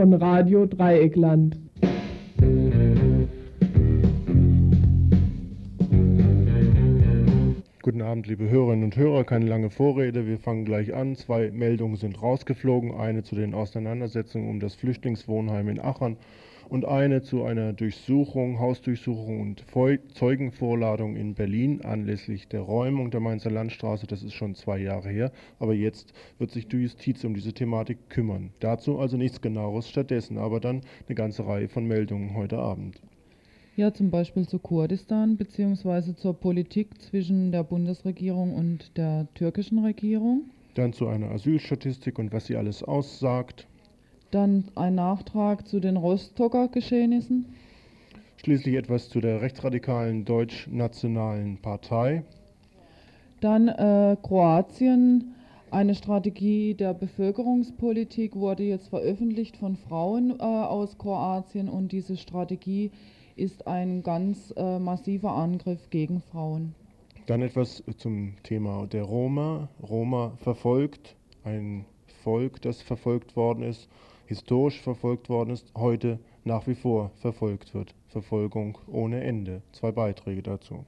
von 0.00 0.14
Radio 0.14 0.64
Dreieckland. 0.64 1.58
Guten 7.82 8.00
Abend, 8.00 8.26
liebe 8.26 8.48
Hörerinnen 8.48 8.84
und 8.84 8.96
Hörer. 8.96 9.24
Keine 9.24 9.44
lange 9.44 9.68
Vorrede. 9.68 10.26
Wir 10.26 10.38
fangen 10.38 10.64
gleich 10.64 10.94
an. 10.94 11.16
Zwei 11.16 11.50
Meldungen 11.50 11.96
sind 11.96 12.22
rausgeflogen. 12.22 12.94
Eine 12.94 13.24
zu 13.24 13.34
den 13.34 13.52
Auseinandersetzungen 13.52 14.48
um 14.48 14.58
das 14.58 14.74
Flüchtlingswohnheim 14.74 15.68
in 15.68 15.78
Aachen 15.78 16.16
und 16.70 16.84
eine 16.84 17.20
zu 17.20 17.42
einer 17.42 17.72
Durchsuchung, 17.72 18.60
Hausdurchsuchung 18.60 19.40
und 19.40 19.64
Zeugenvorladung 20.14 21.16
in 21.16 21.34
Berlin 21.34 21.82
anlässlich 21.82 22.46
der 22.46 22.60
Räumung 22.60 23.10
der 23.10 23.18
Mainzer 23.18 23.50
Landstraße. 23.50 24.06
Das 24.06 24.22
ist 24.22 24.34
schon 24.34 24.54
zwei 24.54 24.78
Jahre 24.78 25.08
her, 25.08 25.32
aber 25.58 25.74
jetzt 25.74 26.12
wird 26.38 26.52
sich 26.52 26.68
die 26.68 26.76
Justiz 26.76 27.24
um 27.24 27.34
diese 27.34 27.52
Thematik 27.52 28.08
kümmern. 28.08 28.50
Dazu 28.60 29.00
also 29.00 29.16
nichts 29.16 29.40
genaueres, 29.40 29.88
stattdessen 29.88 30.38
aber 30.38 30.60
dann 30.60 30.82
eine 31.08 31.16
ganze 31.16 31.44
Reihe 31.44 31.68
von 31.68 31.86
Meldungen 31.86 32.34
heute 32.34 32.58
Abend. 32.58 33.02
Ja, 33.74 33.92
zum 33.92 34.10
Beispiel 34.10 34.46
zu 34.46 34.60
Kurdistan 34.60 35.36
bzw. 35.36 36.14
zur 36.14 36.34
Politik 36.34 37.02
zwischen 37.02 37.50
der 37.50 37.64
Bundesregierung 37.64 38.54
und 38.54 38.96
der 38.96 39.26
türkischen 39.34 39.80
Regierung. 39.80 40.44
Dann 40.74 40.92
zu 40.92 41.08
einer 41.08 41.32
Asylstatistik 41.32 42.20
und 42.20 42.32
was 42.32 42.46
sie 42.46 42.56
alles 42.56 42.84
aussagt. 42.84 43.66
Dann 44.30 44.64
ein 44.76 44.94
Nachtrag 44.94 45.66
zu 45.66 45.80
den 45.80 45.96
Rostocker 45.96 46.68
Geschehnissen. 46.68 47.46
Schließlich 48.36 48.76
etwas 48.76 49.08
zu 49.08 49.20
der 49.20 49.40
rechtsradikalen 49.42 50.24
deutsch-nationalen 50.24 51.58
Partei. 51.58 52.22
Dann 53.40 53.68
äh, 53.68 54.16
Kroatien. 54.22 55.34
Eine 55.72 55.94
Strategie 55.94 56.74
der 56.74 56.94
Bevölkerungspolitik 56.94 58.34
wurde 58.34 58.64
jetzt 58.64 58.88
veröffentlicht 58.88 59.56
von 59.56 59.76
Frauen 59.76 60.30
äh, 60.38 60.42
aus 60.42 60.98
Kroatien 60.98 61.68
und 61.68 61.92
diese 61.92 62.16
Strategie 62.16 62.90
ist 63.36 63.66
ein 63.66 64.02
ganz 64.02 64.52
äh, 64.56 64.78
massiver 64.78 65.32
Angriff 65.32 65.90
gegen 65.90 66.22
Frauen. 66.22 66.74
Dann 67.26 67.42
etwas 67.42 67.84
zum 67.98 68.34
Thema 68.42 68.86
der 68.86 69.04
Roma. 69.04 69.68
Roma 69.82 70.32
verfolgt, 70.38 71.14
ein 71.44 71.84
Volk, 72.24 72.60
das 72.62 72.82
verfolgt 72.82 73.36
worden 73.36 73.62
ist 73.62 73.88
historisch 74.30 74.80
verfolgt 74.80 75.28
worden 75.28 75.50
ist, 75.50 75.72
heute 75.76 76.20
nach 76.44 76.68
wie 76.68 76.76
vor 76.76 77.10
verfolgt 77.16 77.74
wird. 77.74 77.96
Verfolgung 78.06 78.78
ohne 78.86 79.24
Ende. 79.24 79.60
Zwei 79.72 79.90
Beiträge 79.90 80.40
dazu. 80.40 80.84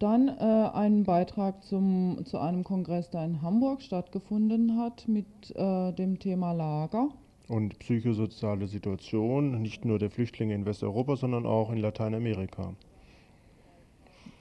Dann 0.00 0.26
äh, 0.26 0.32
ein 0.74 1.04
Beitrag 1.04 1.62
zum, 1.62 2.24
zu 2.24 2.38
einem 2.38 2.64
Kongress, 2.64 3.08
der 3.10 3.24
in 3.24 3.40
Hamburg 3.40 3.82
stattgefunden 3.82 4.76
hat 4.76 5.06
mit 5.06 5.26
äh, 5.54 5.92
dem 5.92 6.18
Thema 6.18 6.50
Lager. 6.50 7.10
Und 7.46 7.78
psychosoziale 7.78 8.66
Situation, 8.66 9.62
nicht 9.62 9.84
nur 9.84 10.00
der 10.00 10.10
Flüchtlinge 10.10 10.54
in 10.54 10.66
Westeuropa, 10.66 11.14
sondern 11.14 11.46
auch 11.46 11.70
in 11.70 11.78
Lateinamerika. 11.78 12.72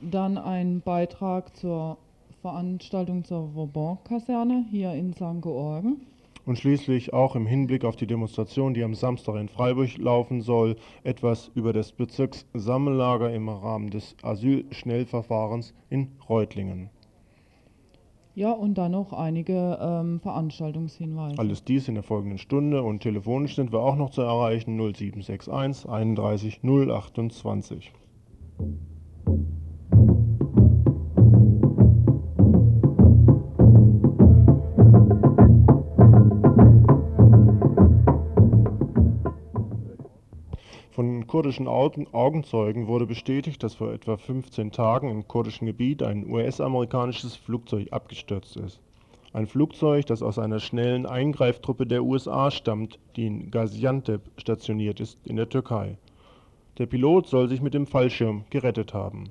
Dann 0.01 0.39
ein 0.39 0.81
Beitrag 0.81 1.55
zur 1.55 1.97
Veranstaltung 2.41 3.23
zur 3.23 3.53
Vauban-Kaserne 3.53 4.66
hier 4.71 4.93
in 4.93 5.13
St. 5.13 5.43
Georgen 5.43 6.01
und 6.45 6.57
schließlich 6.57 7.13
auch 7.13 7.35
im 7.35 7.45
Hinblick 7.45 7.85
auf 7.85 7.95
die 7.95 8.07
Demonstration, 8.07 8.73
die 8.73 8.83
am 8.83 8.93
Samstag 8.93 9.35
in 9.35 9.49
Freiburg 9.49 9.97
laufen 9.97 10.41
soll, 10.41 10.75
etwas 11.03 11.51
über 11.56 11.73
das 11.73 11.91
Bezirkssammellager 11.91 13.33
im 13.33 13.50
Rahmen 13.50 13.89
des 13.89 14.16
Asylschnellverfahrens 14.22 15.73
in 15.89 16.11
Reutlingen. 16.29 16.89
Ja, 18.35 18.51
und 18.51 18.78
dann 18.78 18.91
noch 18.91 19.13
einige 19.13 19.79
ähm, 19.81 20.19
Veranstaltungshinweise. 20.19 21.39
Alles 21.39 21.63
dies 21.63 21.88
in 21.88 21.94
der 21.95 22.03
folgenden 22.03 22.38
Stunde 22.38 22.84
und 22.84 23.00
telefonisch 23.00 23.55
sind 23.55 23.72
wir 23.72 23.79
auch 23.79 23.95
noch 23.95 24.09
zu 24.09 24.22
erreichen 24.22 24.75
0761 24.75 25.89
31 25.89 26.59
028. 26.61 27.94
kurdischen 41.35 41.68
Augenzeugen 41.68 42.88
wurde 42.88 43.06
bestätigt, 43.06 43.62
dass 43.62 43.75
vor 43.75 43.91
etwa 43.91 44.16
15 44.16 44.72
Tagen 44.72 45.09
im 45.09 45.28
kurdischen 45.28 45.66
Gebiet 45.68 46.01
ein 46.01 46.25
US-amerikanisches 46.31 47.35
Flugzeug 47.35 47.91
abgestürzt 47.91 48.56
ist. 48.56 48.79
Ein 49.34 49.46
Flugzeug, 49.46 50.06
das 50.06 50.22
aus 50.22 50.40
einer 50.40 50.62
schnellen 50.62 51.06
Eingreiftruppe 51.06 51.85
der 51.85 52.06
USA 52.06 52.51
stammt, 52.51 53.00
die 53.18 53.28
in 53.28 53.51
Gaziantep 53.51 54.22
stationiert 54.38 55.01
ist 55.01 55.18
in 55.25 55.35
der 55.35 55.50
Türkei. 55.50 55.97
Der 56.78 56.85
Pilot 56.85 57.28
soll 57.28 57.50
sich 57.50 57.62
mit 57.62 57.73
dem 57.73 57.85
Fallschirm 57.85 58.46
gerettet 58.50 58.94
haben 58.94 59.25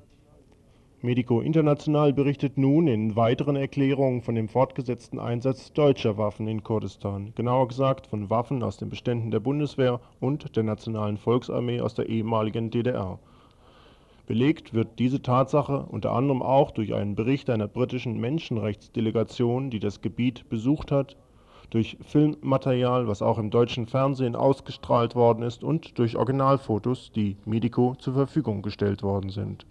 Medico 1.05 1.43
International 1.43 2.15
berichtet 2.15 2.57
nun 2.57 2.87
in 2.87 3.15
weiteren 3.15 3.57
Erklärungen 3.57 4.23
von 4.23 4.37
dem 4.37 4.49
fortgesetzten 4.49 5.19
Einsatz 5.19 5.71
deutscher 5.75 6.17
Waffen 6.17 6.49
in 6.49 6.65
Kurdistan, 6.65 7.35
genauer 7.35 7.69
gesagt 7.69 8.07
von 8.07 8.31
Waffen 8.31 8.63
aus 8.63 8.79
den 8.79 8.89
Beständen 8.89 9.31
der 9.31 9.41
Bundeswehr 9.41 10.01
und 10.19 10.57
der 10.57 10.63
Nationalen 10.63 11.19
Volksarmee 11.19 11.83
aus 11.83 11.93
der 11.93 12.09
ehemaligen 12.09 12.71
DDR. 12.71 13.19
Belegt 14.27 14.73
wird 14.73 14.99
diese 14.99 15.21
Tatsache 15.21 15.85
unter 15.91 16.13
anderem 16.13 16.41
auch 16.41 16.71
durch 16.71 16.95
einen 16.95 17.17
Bericht 17.17 17.51
einer 17.51 17.69
britischen 17.69 18.19
Menschenrechtsdelegation, 18.19 19.69
die 19.69 19.81
das 19.81 20.01
Gebiet 20.01 20.49
besucht 20.49 20.91
hat, 20.91 21.19
durch 21.69 21.99
Filmmaterial, 22.01 23.09
was 23.09 23.21
auch 23.21 23.37
im 23.37 23.51
deutschen 23.51 23.87
Fernsehen 23.87 24.35
ausgestrahlt 24.35 25.15
worden 25.15 25.43
ist, 25.43 25.65
und 25.65 25.99
durch 25.99 26.17
Originalfotos, 26.17 27.13
die 27.13 27.37
Medico 27.45 27.95
zur 27.97 28.15
Verfügung 28.15 28.63
gestellt 28.63 29.03
worden 29.03 29.29
sind 29.29 29.67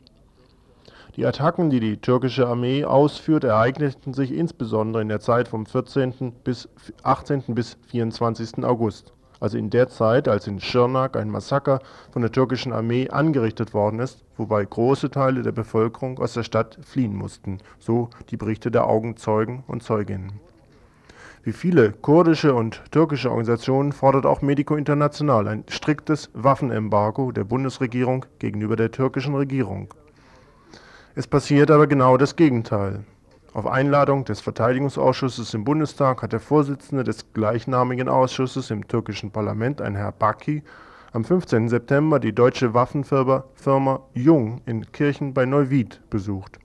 die 1.16 1.26
Attacken, 1.28 1.70
die 1.70 1.80
die 1.80 1.98
türkische 1.98 2.48
Armee 2.48 2.86
ausführt, 2.86 3.44
ereigneten 3.44 4.14
sich 4.14 4.34
insbesondere 4.34 5.02
in 5.02 5.10
der 5.10 5.20
Zeit 5.20 5.48
vom 5.48 5.66
14. 5.66 6.34
bis 6.44 6.68
18. 7.04 7.44
bis 7.50 7.78
24. 7.88 8.64
August, 8.64 9.14
also 9.40 9.58
in 9.58 9.70
der 9.70 9.90
Zeit, 9.90 10.28
als 10.28 10.48
in 10.48 10.60
Schirnak 10.60 11.16
ein 11.16 11.30
Massaker 11.30 11.82
von 12.12 12.24
der 12.24 12.32
türkischen 12.32 12.74
Armee 12.74 13.10
angerichtet 13.10 13.76
worden 13.76 14.00
ist, 14.00 14.24
wobei 14.38 14.66
große 14.66 15.12
Teile 15.12 15.44
der 15.44 15.52
Bevölkerung 15.52 16.18
aus 16.18 16.34
der 16.34 16.44
Stadt 16.44 16.80
fliehen 16.82 17.16
mussten, 17.16 17.60
so 17.78 18.10
die 18.32 18.38
Berichte 18.38 18.72
der 18.72 18.88
Augenzeugen 18.88 19.64
und 19.68 19.84
Zeuginnen. 19.84 20.40
Wie 21.44 21.52
viele 21.52 21.92
kurdische 21.92 22.56
und 22.56 22.82
türkische 22.90 23.30
Organisationen 23.30 23.92
fordert 23.92 24.26
auch 24.26 24.42
Medico 24.42 24.78
International 24.78 25.48
ein 25.48 25.66
striktes 25.68 26.32
Waffenembargo 26.34 27.34
der 27.34 27.44
Bundesregierung 27.44 28.26
gegenüber 28.40 28.78
der 28.78 28.92
türkischen 28.92 29.36
Regierung 29.36 29.94
es 31.16 31.28
passiert 31.28 31.70
aber 31.70 31.86
genau 31.86 32.18
das 32.18 32.36
Gegenteil. 32.36 33.04
Auf 33.54 33.68
Einladung 33.68 34.26
des 34.26 34.42
Verteidigungsausschusses 34.42 35.54
im 35.54 35.64
Bundestag 35.64 36.24
hat 36.24 36.34
der 36.34 36.40
Vorsitzende 36.40 37.04
des 37.04 37.34
gleichnamigen 37.34 38.10
Ausschusses 38.10 38.72
im 38.72 38.88
türkischen 38.88 39.30
Parlament, 39.30 39.80
ein 39.80 39.96
Herr 39.96 40.12
Baki, 40.12 40.64
am 41.12 41.24
15. 41.24 41.70
September 41.70 42.20
die 42.20 42.34
deutsche 42.34 42.74
Waffenfirma 42.74 44.02
Jung 44.16 44.62
in 44.66 44.92
Kirchen 44.92 45.36
bei 45.36 45.46
Neuwied 45.46 46.02
besucht. 46.10 46.58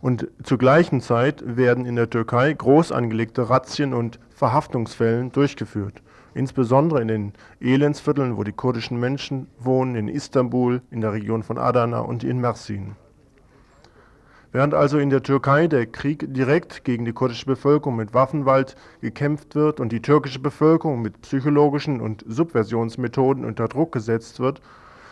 Und 0.00 0.28
zur 0.44 0.58
gleichen 0.58 1.00
Zeit 1.00 1.42
werden 1.44 1.86
in 1.86 1.96
der 1.96 2.08
Türkei 2.08 2.52
groß 2.52 2.92
angelegte 2.92 3.50
Razzien 3.50 3.92
und 3.92 4.20
Verhaftungsfällen 4.30 5.32
durchgeführt 5.32 6.00
insbesondere 6.34 7.02
in 7.02 7.08
den 7.08 7.32
Elendsvierteln, 7.60 8.36
wo 8.36 8.44
die 8.44 8.52
kurdischen 8.52 8.98
Menschen 8.98 9.48
wohnen, 9.58 9.94
in 9.94 10.08
Istanbul, 10.08 10.82
in 10.90 11.00
der 11.00 11.12
Region 11.12 11.42
von 11.42 11.58
Adana 11.58 12.00
und 12.00 12.24
in 12.24 12.40
Mersin. 12.40 12.96
Während 14.52 14.74
also 14.74 14.98
in 14.98 15.10
der 15.10 15.22
Türkei 15.22 15.68
der 15.68 15.86
Krieg 15.86 16.34
direkt 16.34 16.82
gegen 16.82 17.04
die 17.04 17.12
kurdische 17.12 17.46
Bevölkerung 17.46 17.94
mit 17.94 18.14
Waffenwald 18.14 18.74
gekämpft 19.00 19.54
wird 19.54 19.78
und 19.78 19.92
die 19.92 20.02
türkische 20.02 20.40
Bevölkerung 20.40 21.02
mit 21.02 21.22
psychologischen 21.22 22.00
und 22.00 22.24
Subversionsmethoden 22.26 23.44
unter 23.44 23.68
Druck 23.68 23.92
gesetzt 23.92 24.40
wird, 24.40 24.60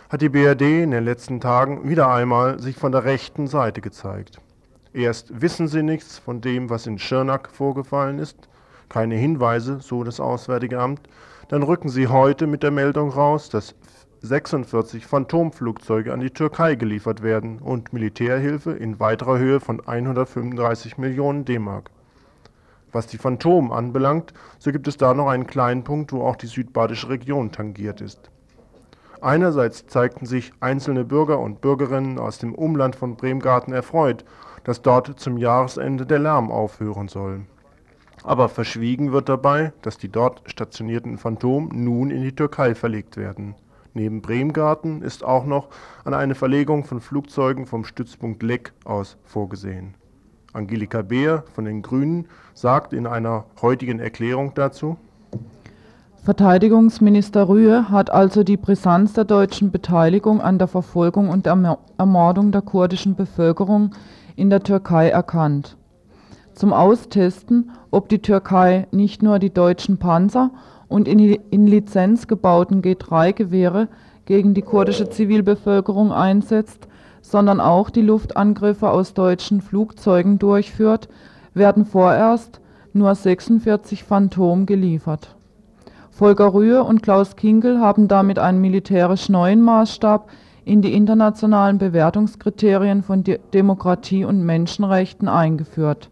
hat 0.09 0.23
die 0.23 0.29
BRD 0.29 0.83
in 0.83 0.91
den 0.91 1.05
letzten 1.05 1.41
Tagen 1.41 1.89
wieder 1.89 2.11
einmal 2.11 2.59
sich 2.59 2.77
von 2.77 2.91
der 2.91 3.05
rechten 3.05 3.47
Seite 3.47 3.81
gezeigt. 3.81 4.41
Erst 4.93 5.41
wissen 5.41 5.69
sie 5.69 5.85
nichts 5.85 6.19
von 6.19 6.41
dem, 6.41 6.69
was 6.71 6.87
in 6.89 6.99
Schirnak 6.99 7.49
vorgefallen 7.51 8.19
ist, 8.19 8.49
keine 8.89 9.17
Hinweise, 9.17 9.81
so 9.81 10.05
das 10.05 10.21
Auswärtige 10.21 10.79
Amt, 10.79 11.03
dann 11.49 11.63
rücken 11.63 11.89
sie 11.89 12.09
heute 12.09 12.47
mit 12.47 12.63
der 12.63 12.71
Meldung 12.71 13.11
raus, 13.11 13.49
dass 13.49 13.75
46 14.21 15.07
Phantomflugzeuge 15.07 16.13
an 16.13 16.21
die 16.21 16.31
Türkei 16.31 16.75
geliefert 16.75 17.23
werden 17.23 17.59
und 17.59 17.93
Militärhilfe 17.93 18.73
in 18.73 18.99
weiterer 18.99 19.39
Höhe 19.39 19.61
von 19.61 19.87
135 19.87 20.99
Millionen 20.99 21.45
D-Mark. 21.45 21.91
Was 22.91 23.07
die 23.07 23.19
Phantom 23.19 23.71
anbelangt, 23.71 24.33
so 24.59 24.73
gibt 24.73 24.89
es 24.89 24.97
da 24.97 25.15
noch 25.15 25.29
einen 25.29 25.47
kleinen 25.47 25.85
Punkt, 25.85 26.13
wo 26.13 26.23
auch 26.23 26.37
die 26.37 26.47
südbadische 26.47 27.11
Region 27.11 27.53
tangiert 27.53 28.01
ist. 28.01 28.31
Einerseits 29.21 29.87
zeigten 29.87 30.27
sich 30.27 30.53
einzelne 30.61 31.05
Bürger 31.05 31.39
und 31.39 31.61
Bürgerinnen 31.61 32.19
aus 32.19 32.39
dem 32.39 32.55
Umland 32.55 32.97
von 32.97 33.17
Bremgarten 33.17 33.73
erfreut, 33.73 34.25
dass 34.65 34.83
dort 34.83 35.19
zum 35.19 35.37
Jahresende 35.37 36.07
der 36.07 36.21
Lärm 36.21 36.51
aufhören 36.51 37.09
soll. 37.09 37.43
Aber 38.29 38.51
verschwiegen 38.51 39.13
wird 39.13 39.31
dabei, 39.31 39.73
dass 39.81 39.97
die 39.97 40.11
dort 40.11 40.43
stationierten 40.45 41.17
Phantom 41.17 41.71
nun 41.73 42.11
in 42.11 42.23
die 42.23 42.35
Türkei 42.35 42.75
verlegt 42.75 43.17
werden. 43.17 43.55
Neben 43.95 44.21
Bremgarten 44.21 45.01
ist 45.01 45.25
auch 45.25 45.47
noch 45.47 45.69
an 46.05 46.13
eine 46.13 46.35
Verlegung 46.35 46.85
von 46.85 47.01
Flugzeugen 47.01 47.65
vom 47.65 47.87
Stützpunkt 47.87 48.43
Leck 48.43 48.75
aus 48.85 49.17
vorgesehen. 49.25 49.95
Angelika 50.53 51.01
Beer 51.01 51.45
von 51.55 51.65
den 51.65 51.81
Grünen 51.81 52.27
sagt 52.53 52.93
in 52.93 53.07
einer 53.07 53.47
heutigen 53.63 53.99
Erklärung 53.99 54.53
dazu, 54.55 54.99
Verteidigungsminister 56.23 57.49
Rühe 57.49 57.89
hat 57.89 58.11
also 58.11 58.45
die 58.45 58.59
Brisanz 58.59 59.15
der 59.15 59.25
deutschen 59.25 59.71
Beteiligung 59.71 60.43
an 60.43 60.59
der 60.59 60.69
Verfolgung 60.69 61.31
und 61.31 61.47
Ermordung 61.47 62.53
der 62.53 62.61
kurdischen 62.61 63.15
Bevölkerung 63.15 63.93
in 64.37 64.51
der 64.51 64.63
Türkei 64.63 65.09
erkannt. 65.09 65.78
Zum 66.59 66.73
Austesten, 66.73 67.71
ob 67.93 68.09
die 68.09 68.19
Türkei 68.19 68.89
nicht 68.91 69.23
nur 69.23 69.39
die 69.39 69.55
deutschen 69.55 69.99
Panzer 69.99 70.51
und 70.89 71.07
in 71.07 71.67
Lizenz 71.69 72.27
gebauten 72.27 72.83
G3-Gewehre 72.83 73.87
gegen 74.25 74.55
die 74.55 74.63
kurdische 74.63 75.09
Zivilbevölkerung 75.09 76.11
einsetzt, 76.11 76.89
sondern 77.23 77.61
auch 77.61 77.91
die 77.91 78.03
Luftangriffe 78.03 78.91
aus 78.91 79.15
deutschen 79.15 79.61
Flugzeugen 79.61 80.41
durchführt, 80.41 81.09
werden 81.55 81.85
vorerst 81.85 82.61
nur 82.93 83.15
46 83.15 84.03
Phantom 84.03 84.67
geliefert 84.67 85.37
Volker 86.11 86.55
Rühe 86.55 86.83
und 86.83 87.05
Klaus 87.05 87.37
Kinkel 87.37 87.79
haben 87.79 88.09
damit 88.09 88.41
einen 88.41 88.61
militärisch 88.61 89.29
neuen 89.29 89.63
Maßstab 89.63 90.29
in 90.65 90.83
die 90.83 90.95
internationalen 90.95 91.79
Bewertungskriterien 91.79 93.05
von 93.05 93.23
Demokratie 93.23 94.25
und 94.25 94.43
Menschenrechten 94.45 95.29
eingeführt. 95.29 96.11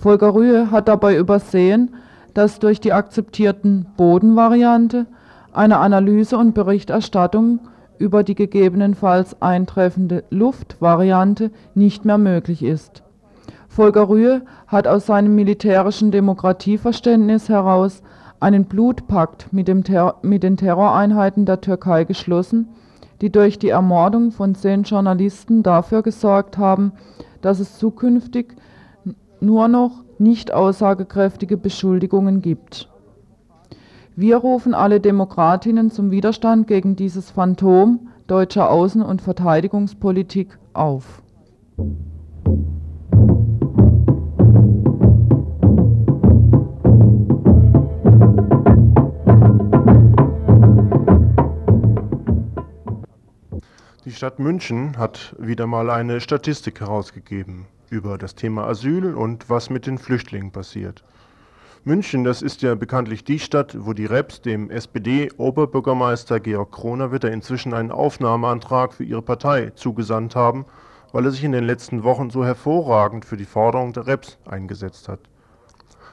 Volker 0.00 0.32
Rühe 0.32 0.70
hat 0.70 0.86
dabei 0.86 1.16
übersehen, 1.16 1.90
dass 2.32 2.60
durch 2.60 2.80
die 2.80 2.92
akzeptierten 2.92 3.86
Bodenvariante 3.96 5.06
eine 5.52 5.78
Analyse 5.78 6.38
und 6.38 6.54
Berichterstattung 6.54 7.58
über 7.98 8.22
die 8.22 8.36
gegebenenfalls 8.36 9.42
eintreffende 9.42 10.22
Luftvariante 10.30 11.50
nicht 11.74 12.04
mehr 12.04 12.16
möglich 12.16 12.62
ist. 12.62 13.02
Volker 13.66 14.08
Rühe 14.08 14.42
hat 14.68 14.86
aus 14.86 15.06
seinem 15.06 15.34
militärischen 15.34 16.12
Demokratieverständnis 16.12 17.48
heraus 17.48 18.02
einen 18.38 18.66
Blutpakt 18.66 19.52
mit, 19.52 19.66
dem 19.66 19.82
mit 20.22 20.44
den 20.44 20.56
Terroreinheiten 20.56 21.44
der 21.44 21.60
Türkei 21.60 22.04
geschlossen, 22.04 22.68
die 23.20 23.30
durch 23.30 23.58
die 23.58 23.70
Ermordung 23.70 24.30
von 24.30 24.54
zehn 24.54 24.84
Journalisten 24.84 25.64
dafür 25.64 26.02
gesorgt 26.02 26.56
haben, 26.56 26.92
dass 27.40 27.58
es 27.58 27.78
zukünftig 27.78 28.54
nur 29.40 29.68
noch 29.68 30.04
nicht 30.18 30.52
aussagekräftige 30.52 31.56
Beschuldigungen 31.56 32.42
gibt. 32.42 32.88
Wir 34.16 34.36
rufen 34.36 34.74
alle 34.74 35.00
Demokratinnen 35.00 35.90
zum 35.90 36.10
Widerstand 36.10 36.66
gegen 36.66 36.96
dieses 36.96 37.30
Phantom 37.30 38.08
deutscher 38.26 38.70
Außen- 38.70 39.02
und 39.02 39.22
Verteidigungspolitik 39.22 40.58
auf. 40.72 41.22
Die 54.04 54.10
Stadt 54.10 54.38
München 54.40 54.98
hat 54.98 55.36
wieder 55.38 55.66
mal 55.66 55.90
eine 55.90 56.20
Statistik 56.20 56.80
herausgegeben 56.80 57.66
über 57.90 58.18
das 58.18 58.34
Thema 58.34 58.66
Asyl 58.66 59.14
und 59.14 59.48
was 59.50 59.70
mit 59.70 59.86
den 59.86 59.98
Flüchtlingen 59.98 60.52
passiert. 60.52 61.04
München, 61.84 62.24
das 62.24 62.42
ist 62.42 62.62
ja 62.62 62.74
bekanntlich 62.74 63.24
die 63.24 63.38
Stadt, 63.38 63.76
wo 63.78 63.92
die 63.92 64.04
Reps 64.04 64.42
dem 64.42 64.70
SPD-Oberbürgermeister 64.70 66.40
Georg 66.40 66.72
Kronawitter 66.72 67.30
inzwischen 67.30 67.72
einen 67.72 67.90
Aufnahmeantrag 67.90 68.92
für 68.92 69.04
ihre 69.04 69.22
Partei 69.22 69.70
zugesandt 69.70 70.36
haben, 70.36 70.66
weil 71.12 71.24
er 71.24 71.30
sich 71.30 71.44
in 71.44 71.52
den 71.52 71.64
letzten 71.64 72.04
Wochen 72.04 72.30
so 72.30 72.44
hervorragend 72.44 73.24
für 73.24 73.36
die 73.36 73.44
Forderung 73.44 73.92
der 73.92 74.06
Reps 74.06 74.38
eingesetzt 74.44 75.08
hat. 75.08 75.20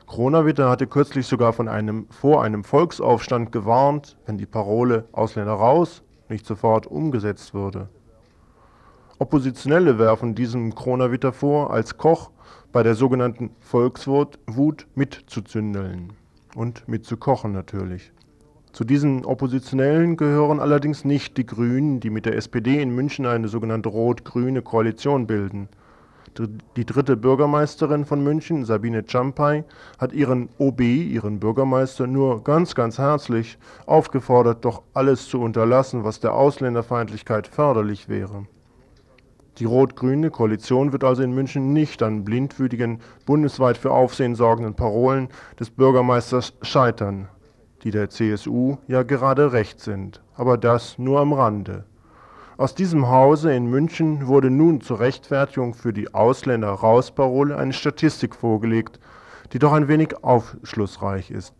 Kronawitter 0.07 0.69
hatte 0.69 0.87
kürzlich 0.87 1.25
sogar 1.25 1.51
von 1.51 1.67
einem, 1.67 2.07
vor 2.09 2.43
einem 2.43 2.63
Volksaufstand 2.63 3.51
gewarnt, 3.51 4.17
wenn 4.25 4.37
die 4.37 4.45
Parole 4.45 5.05
Ausländer 5.11 5.53
raus, 5.53 6.03
nicht 6.29 6.45
sofort 6.45 6.87
umgesetzt 6.87 7.53
würde. 7.53 7.89
Oppositionelle 9.19 9.97
werfen 9.97 10.35
diesem 10.35 10.75
Kronawitter 10.75 11.33
vor, 11.33 11.71
als 11.71 11.97
Koch 11.97 12.31
bei 12.71 12.83
der 12.83 12.95
sogenannten 12.95 13.51
Volkswut 13.59 14.37
mitzuzündeln 14.95 16.13
und 16.55 16.87
mitzukochen 16.87 17.51
natürlich. 17.51 18.11
Zu 18.73 18.83
diesen 18.83 19.23
Oppositionellen 19.23 20.17
gehören 20.17 20.59
allerdings 20.59 21.05
nicht 21.05 21.37
die 21.37 21.45
Grünen, 21.45 22.01
die 22.01 22.09
mit 22.09 22.25
der 22.25 22.35
SPD 22.35 22.81
in 22.81 22.93
München 22.93 23.25
eine 23.25 23.47
sogenannte 23.47 23.89
rot-grüne 23.89 24.61
Koalition 24.61 25.27
bilden– 25.27 25.69
die 26.75 26.85
dritte 26.85 27.15
Bürgermeisterin 27.15 28.03
von 28.03 28.21
München, 28.21 28.65
Sabine 28.65 29.05
Czampai, 29.05 29.63
hat 29.97 30.11
ihren 30.11 30.49
OB, 30.57 30.81
ihren 30.81 31.39
Bürgermeister, 31.39 32.07
nur 32.07 32.43
ganz, 32.43 32.75
ganz 32.75 32.97
herzlich 32.97 33.57
aufgefordert, 33.85 34.65
doch 34.65 34.81
alles 34.93 35.29
zu 35.29 35.39
unterlassen, 35.39 36.03
was 36.03 36.19
der 36.19 36.33
Ausländerfeindlichkeit 36.33 37.47
förderlich 37.47 38.09
wäre. 38.09 38.47
Die 39.57 39.65
rot-grüne 39.65 40.31
Koalition 40.31 40.91
wird 40.91 41.05
also 41.05 41.23
in 41.23 41.33
München 41.33 41.71
nicht 41.71 42.03
an 42.03 42.25
blindwütigen, 42.25 42.99
bundesweit 43.25 43.77
für 43.77 43.91
Aufsehen 43.91 44.35
sorgenden 44.35 44.75
Parolen 44.75 45.29
des 45.57 45.69
Bürgermeisters 45.69 46.53
scheitern, 46.61 47.29
die 47.83 47.91
der 47.91 48.09
CSU 48.09 48.77
ja 48.87 49.03
gerade 49.03 49.53
recht 49.53 49.79
sind, 49.79 50.21
aber 50.35 50.57
das 50.57 50.97
nur 50.97 51.21
am 51.21 51.31
Rande. 51.31 51.85
Aus 52.57 52.75
diesem 52.75 53.07
Hause 53.07 53.53
in 53.53 53.67
München 53.67 54.27
wurde 54.27 54.49
nun 54.49 54.81
zur 54.81 54.99
Rechtfertigung 54.99 55.73
für 55.73 55.93
die 55.93 56.13
Ausländer-Raus-Parole 56.13 57.57
eine 57.57 57.73
Statistik 57.73 58.35
vorgelegt, 58.35 58.99
die 59.53 59.59
doch 59.59 59.71
ein 59.71 59.87
wenig 59.87 60.23
aufschlussreich 60.23 61.31
ist. 61.31 61.53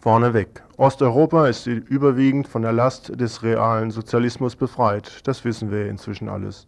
Vorneweg. 0.00 0.62
Osteuropa 0.76 1.48
ist 1.48 1.66
überwiegend 1.66 2.46
von 2.46 2.62
der 2.62 2.72
Last 2.72 3.20
des 3.20 3.42
realen 3.42 3.90
Sozialismus 3.90 4.54
befreit. 4.54 5.26
Das 5.26 5.44
wissen 5.44 5.70
wir 5.70 5.88
inzwischen 5.88 6.28
alles. 6.28 6.66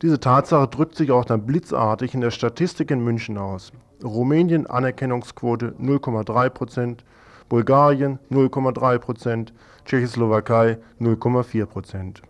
Diese 0.00 0.20
Tatsache 0.20 0.68
drückt 0.68 0.94
sich 0.94 1.10
auch 1.10 1.24
dann 1.24 1.44
blitzartig 1.44 2.14
in 2.14 2.20
der 2.20 2.30
Statistik 2.30 2.92
in 2.92 3.02
München 3.02 3.36
aus. 3.36 3.72
Rumänien 4.04 4.68
Anerkennungsquote 4.68 5.74
0,3 5.80 6.50
Prozent, 6.50 7.04
Bulgarien 7.48 8.20
0,3 8.30 8.98
Prozent, 8.98 9.52
Tschechoslowakei 9.84 10.78
0,4 11.00 11.66
Prozent. 11.66 12.22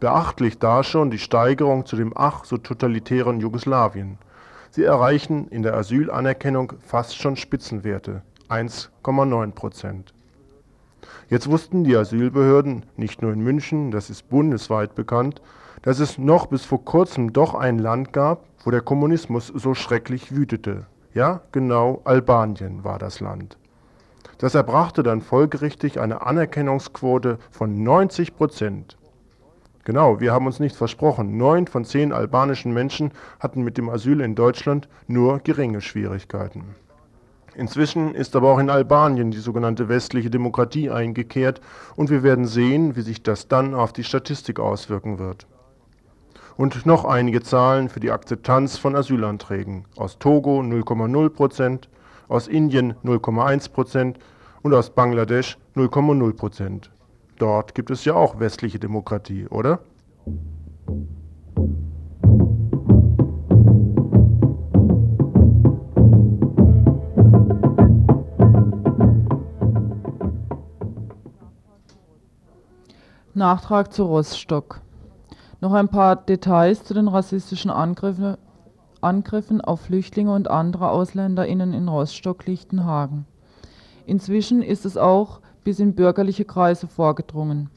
Beachtlich 0.00 0.58
da 0.58 0.82
schon 0.82 1.12
die 1.12 1.20
Steigerung 1.20 1.86
zu 1.86 1.94
dem 1.94 2.12
ach 2.16 2.44
so 2.44 2.56
totalitären 2.58 3.38
Jugoslawien. 3.38 4.18
Sie 4.70 4.82
erreichen 4.82 5.46
in 5.48 5.62
der 5.62 5.74
Asylanerkennung 5.74 6.72
fast 6.80 7.16
schon 7.16 7.36
Spitzenwerte 7.36 8.22
(1,9 8.48 9.52
Prozent). 9.52 10.12
Jetzt 11.28 11.48
wussten 11.48 11.84
die 11.84 11.96
Asylbehörden 11.96 12.84
nicht 12.96 13.22
nur 13.22 13.32
in 13.32 13.44
München, 13.44 13.92
das 13.92 14.10
ist 14.10 14.28
bundesweit 14.28 14.96
bekannt, 14.96 15.40
dass 15.86 16.00
es 16.00 16.18
noch 16.18 16.46
bis 16.46 16.64
vor 16.64 16.84
kurzem 16.84 17.32
doch 17.32 17.54
ein 17.54 17.78
Land 17.78 18.12
gab, 18.12 18.42
wo 18.64 18.72
der 18.72 18.80
Kommunismus 18.80 19.46
so 19.46 19.72
schrecklich 19.72 20.34
wütete. 20.34 20.86
Ja, 21.14 21.42
genau 21.52 22.00
Albanien 22.02 22.82
war 22.82 22.98
das 22.98 23.20
Land. 23.20 23.56
Das 24.38 24.56
erbrachte 24.56 25.04
dann 25.04 25.20
folgerichtig 25.20 26.00
eine 26.00 26.26
Anerkennungsquote 26.26 27.38
von 27.52 27.84
90 27.84 28.34
Prozent 28.34 28.98
Genau, 29.84 30.18
wir 30.18 30.32
haben 30.32 30.46
uns 30.46 30.58
nicht 30.58 30.74
versprochen. 30.74 31.36
Neun 31.36 31.68
von 31.68 31.84
zehn 31.84 32.12
albanischen 32.12 32.74
Menschen 32.74 33.12
hatten 33.38 33.62
mit 33.62 33.78
dem 33.78 33.88
Asyl 33.88 34.20
in 34.22 34.34
Deutschland 34.34 34.88
nur 35.06 35.38
geringe 35.38 35.80
Schwierigkeiten. 35.80 36.74
Inzwischen 37.54 38.12
ist 38.12 38.34
aber 38.34 38.50
auch 38.52 38.58
in 38.58 38.70
Albanien 38.70 39.30
die 39.30 39.38
sogenannte 39.38 39.88
westliche 39.88 40.30
Demokratie 40.30 40.90
eingekehrt 40.90 41.60
und 41.94 42.10
wir 42.10 42.24
werden 42.24 42.46
sehen, 42.46 42.96
wie 42.96 43.02
sich 43.02 43.22
das 43.22 43.46
dann 43.46 43.72
auf 43.72 43.92
die 43.92 44.02
Statistik 44.02 44.58
auswirken 44.58 45.20
wird. 45.20 45.46
Und 46.56 46.86
noch 46.86 47.04
einige 47.04 47.42
Zahlen 47.42 47.90
für 47.90 48.00
die 48.00 48.10
Akzeptanz 48.10 48.78
von 48.78 48.96
Asylanträgen. 48.96 49.84
Aus 49.96 50.18
Togo 50.18 50.60
0,0 50.60 51.28
Prozent, 51.28 51.90
aus 52.28 52.48
Indien 52.48 52.94
0,1 53.04 53.70
Prozent 53.70 54.18
und 54.62 54.72
aus 54.72 54.88
Bangladesch 54.88 55.58
0,0 55.74 56.32
Prozent. 56.34 56.90
Dort 57.38 57.74
gibt 57.74 57.90
es 57.90 58.06
ja 58.06 58.14
auch 58.14 58.40
westliche 58.40 58.78
Demokratie, 58.78 59.46
oder? 59.48 59.80
Nachtrag 73.34 73.92
zu 73.92 74.04
Rostock. 74.04 74.85
Noch 75.66 75.74
ein 75.74 75.88
paar 75.88 76.14
Details 76.14 76.84
zu 76.84 76.94
den 76.94 77.08
rassistischen 77.08 77.72
Angriffen, 77.72 78.36
Angriffen 79.00 79.60
auf 79.60 79.80
Flüchtlinge 79.80 80.32
und 80.32 80.48
andere 80.48 80.90
AusländerInnen 80.90 81.74
in 81.74 81.88
Rostock-Lichtenhagen. 81.88 83.26
Inzwischen 84.06 84.62
ist 84.62 84.86
es 84.86 84.96
auch 84.96 85.40
bis 85.64 85.80
in 85.80 85.96
bürgerliche 85.96 86.44
Kreise 86.44 86.86
vorgedrungen. 86.86 87.68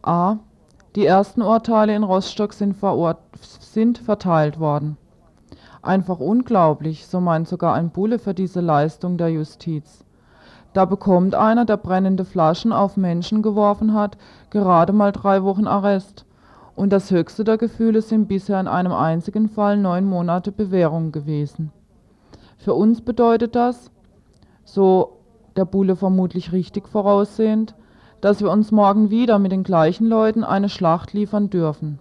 A. 0.00 0.36
Die 0.96 1.04
ersten 1.04 1.42
Urteile 1.42 1.94
in 1.94 2.04
Rostock 2.04 2.54
sind, 2.54 2.74
sind 3.60 3.98
verteilt 3.98 4.58
worden. 4.58 4.96
Einfach 5.82 6.20
unglaublich, 6.20 7.06
so 7.06 7.20
meint 7.20 7.48
sogar 7.48 7.74
ein 7.74 7.90
Bulle 7.90 8.18
für 8.18 8.32
diese 8.32 8.62
Leistung 8.62 9.18
der 9.18 9.28
Justiz. 9.28 10.06
Da 10.72 10.86
bekommt 10.86 11.34
einer, 11.34 11.66
der 11.66 11.76
brennende 11.76 12.24
Flaschen 12.24 12.72
auf 12.72 12.96
Menschen 12.96 13.42
geworfen 13.42 13.92
hat, 13.92 14.16
gerade 14.48 14.94
mal 14.94 15.12
drei 15.12 15.42
Wochen 15.42 15.66
Arrest. 15.66 16.24
Und 16.80 16.94
das 16.94 17.10
höchste 17.10 17.44
der 17.44 17.58
Gefühle 17.58 18.00
sind 18.00 18.26
bisher 18.26 18.58
in 18.58 18.66
einem 18.66 18.92
einzigen 18.92 19.50
Fall 19.50 19.76
neun 19.76 20.06
Monate 20.06 20.50
Bewährung 20.50 21.12
gewesen. 21.12 21.72
Für 22.56 22.72
uns 22.72 23.02
bedeutet 23.02 23.54
das, 23.54 23.90
so 24.64 25.18
der 25.56 25.66
Bulle 25.66 25.94
vermutlich 25.94 26.52
richtig 26.52 26.88
voraussehend, 26.88 27.74
dass 28.22 28.40
wir 28.40 28.50
uns 28.50 28.72
morgen 28.72 29.10
wieder 29.10 29.38
mit 29.38 29.52
den 29.52 29.62
gleichen 29.62 30.06
Leuten 30.06 30.42
eine 30.42 30.70
Schlacht 30.70 31.12
liefern 31.12 31.50
dürfen. 31.50 31.98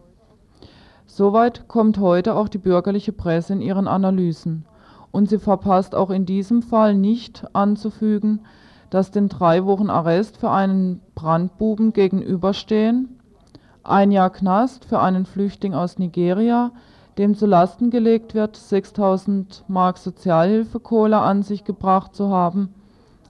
Soweit 1.06 1.68
kommt 1.68 1.98
heute 1.98 2.36
auch 2.36 2.48
die 2.48 2.58
bürgerliche 2.58 3.12
Presse 3.12 3.52
in 3.52 3.60
ihren 3.60 3.90
Analysen. 3.90 4.64
Und 5.12 5.28
sie 5.28 5.40
verpasst 5.40 5.94
auch 5.94 6.10
in 6.10 6.26
diesem 6.26 6.62
Fall 6.62 6.96
nicht 6.96 7.46
anzufügen, 7.52 8.46
dass 8.90 9.12
den 9.12 9.28
drei 9.28 9.66
Wochen 9.66 9.90
Arrest 9.90 10.38
für 10.38 10.52
einen 10.52 11.02
Brandbuben 11.16 11.92
gegenüberstehen, 11.92 13.19
ein 13.84 14.12
Jahr 14.12 14.30
Knast 14.30 14.86
für 14.86 15.00
einen 15.00 15.26
Flüchtling 15.26 15.74
aus 15.74 16.00
Nigeria, 16.00 16.72
dem 17.18 17.36
zu 17.36 17.46
Lasten 17.46 17.90
gelegt 17.90 18.34
wird, 18.34 18.56
6000 18.56 19.66
Mark 19.68 19.98
Sozialhilfekohle 19.98 21.18
an 21.18 21.44
sich 21.44 21.64
gebracht 21.64 22.16
zu 22.16 22.30
haben, 22.30 22.74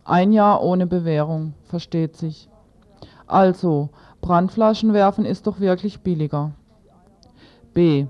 ein 0.05 0.31
Jahr 0.31 0.63
ohne 0.63 0.87
Bewährung, 0.87 1.53
versteht 1.65 2.17
sich. 2.17 2.49
Also, 3.27 3.89
Brandflaschen 4.21 4.93
werfen 4.93 5.25
ist 5.25 5.47
doch 5.47 5.59
wirklich 5.59 6.01
billiger. 6.01 6.51
B. 7.73 8.07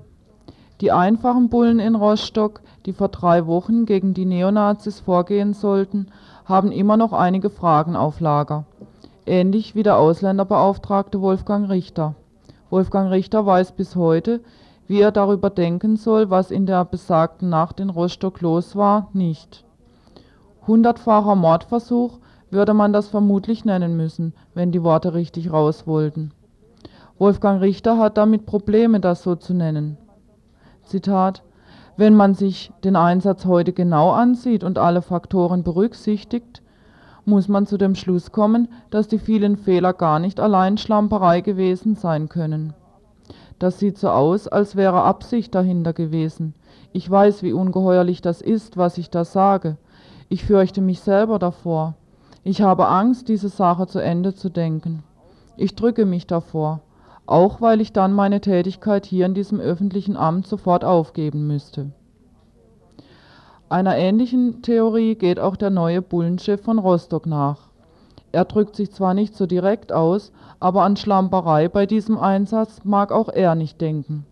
Die 0.80 0.92
einfachen 0.92 1.50
Bullen 1.50 1.78
in 1.78 1.94
Rostock, 1.94 2.62
die 2.86 2.94
vor 2.94 3.08
drei 3.08 3.46
Wochen 3.46 3.84
gegen 3.84 4.14
die 4.14 4.24
Neonazis 4.24 5.00
vorgehen 5.00 5.52
sollten, 5.52 6.06
haben 6.46 6.72
immer 6.72 6.96
noch 6.96 7.12
einige 7.12 7.50
Fragen 7.50 7.96
auf 7.96 8.20
Lager. 8.20 8.64
Ähnlich 9.26 9.74
wie 9.74 9.82
der 9.82 9.98
Ausländerbeauftragte 9.98 11.20
Wolfgang 11.20 11.68
Richter. 11.68 12.14
Wolfgang 12.70 13.10
Richter 13.10 13.44
weiß 13.44 13.72
bis 13.72 13.96
heute, 13.96 14.40
wie 14.86 15.00
er 15.00 15.12
darüber 15.12 15.50
denken 15.50 15.96
soll, 15.96 16.30
was 16.30 16.50
in 16.50 16.66
der 16.66 16.84
besagten 16.84 17.48
Nacht 17.48 17.80
in 17.80 17.90
Rostock 17.90 18.40
los 18.40 18.76
war, 18.76 19.08
nicht. 19.12 19.64
Hundertfacher 20.66 21.34
Mordversuch 21.34 22.18
würde 22.50 22.74
man 22.74 22.92
das 22.92 23.08
vermutlich 23.08 23.64
nennen 23.64 23.96
müssen, 23.96 24.34
wenn 24.54 24.72
die 24.72 24.82
Worte 24.82 25.14
richtig 25.14 25.52
raus 25.52 25.86
wollten. 25.86 26.32
Wolfgang 27.18 27.60
Richter 27.60 27.98
hat 27.98 28.16
damit 28.16 28.46
Probleme, 28.46 29.00
das 29.00 29.22
so 29.22 29.34
zu 29.34 29.52
nennen. 29.52 29.98
Zitat 30.84 31.42
Wenn 31.96 32.14
man 32.14 32.34
sich 32.34 32.72
den 32.82 32.96
Einsatz 32.96 33.44
heute 33.44 33.72
genau 33.72 34.10
ansieht 34.10 34.64
und 34.64 34.78
alle 34.78 35.02
Faktoren 35.02 35.62
berücksichtigt, 35.62 36.59
muss 37.30 37.48
man 37.48 37.66
zu 37.66 37.78
dem 37.78 37.94
Schluss 37.94 38.30
kommen, 38.30 38.68
dass 38.90 39.08
die 39.08 39.18
vielen 39.18 39.56
Fehler 39.56 39.94
gar 39.94 40.18
nicht 40.18 40.38
allein 40.38 40.76
Schlamperei 40.76 41.40
gewesen 41.40 41.94
sein 41.94 42.28
können. 42.28 42.74
Das 43.58 43.78
sieht 43.78 43.96
so 43.96 44.10
aus, 44.10 44.46
als 44.46 44.76
wäre 44.76 45.02
Absicht 45.02 45.54
dahinter 45.54 45.94
gewesen. 45.94 46.54
Ich 46.92 47.10
weiß, 47.10 47.42
wie 47.42 47.54
ungeheuerlich 47.54 48.20
das 48.20 48.42
ist, 48.42 48.76
was 48.76 48.98
ich 48.98 49.08
da 49.08 49.24
sage. 49.24 49.78
Ich 50.28 50.44
fürchte 50.44 50.82
mich 50.82 51.00
selber 51.00 51.38
davor. 51.38 51.94
Ich 52.44 52.60
habe 52.60 52.88
Angst, 52.88 53.28
diese 53.28 53.48
Sache 53.48 53.86
zu 53.86 53.98
Ende 53.98 54.34
zu 54.34 54.50
denken. 54.50 55.02
Ich 55.56 55.74
drücke 55.74 56.04
mich 56.04 56.26
davor 56.26 56.80
auch 57.30 57.60
weil 57.60 57.80
ich 57.80 57.92
dann 57.92 58.12
meine 58.12 58.40
Tätigkeit 58.40 59.06
hier 59.06 59.24
in 59.24 59.34
diesem 59.34 59.60
öffentlichen 59.60 60.16
Amt 60.16 60.48
sofort 60.48 60.84
aufgeben 60.84 61.46
müsste. 61.46 61.92
Einer 63.70 63.96
ähnlichen 63.96 64.62
Theorie 64.62 65.14
geht 65.14 65.38
auch 65.38 65.54
der 65.54 65.70
neue 65.70 66.02
Bullenchef 66.02 66.60
von 66.60 66.80
Rostock 66.80 67.24
nach. 67.26 67.68
Er 68.32 68.44
drückt 68.44 68.74
sich 68.74 68.90
zwar 68.90 69.14
nicht 69.14 69.36
so 69.36 69.46
direkt 69.46 69.92
aus, 69.92 70.32
aber 70.58 70.82
an 70.82 70.96
Schlamperei 70.96 71.68
bei 71.68 71.86
diesem 71.86 72.18
Einsatz 72.18 72.80
mag 72.82 73.12
auch 73.12 73.28
er 73.28 73.54
nicht 73.54 73.80
denken. 73.80 74.26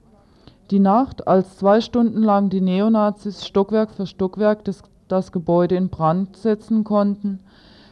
Die 0.72 0.80
Nacht, 0.80 1.28
als 1.28 1.56
zwei 1.56 1.80
Stunden 1.80 2.24
lang 2.24 2.50
die 2.50 2.60
Neonazis 2.60 3.46
Stockwerk 3.46 3.92
für 3.92 4.08
Stockwerk 4.08 4.64
des, 4.64 4.82
das 5.06 5.30
Gebäude 5.30 5.76
in 5.76 5.88
Brand 5.88 6.36
setzen 6.36 6.82
konnten, 6.82 7.38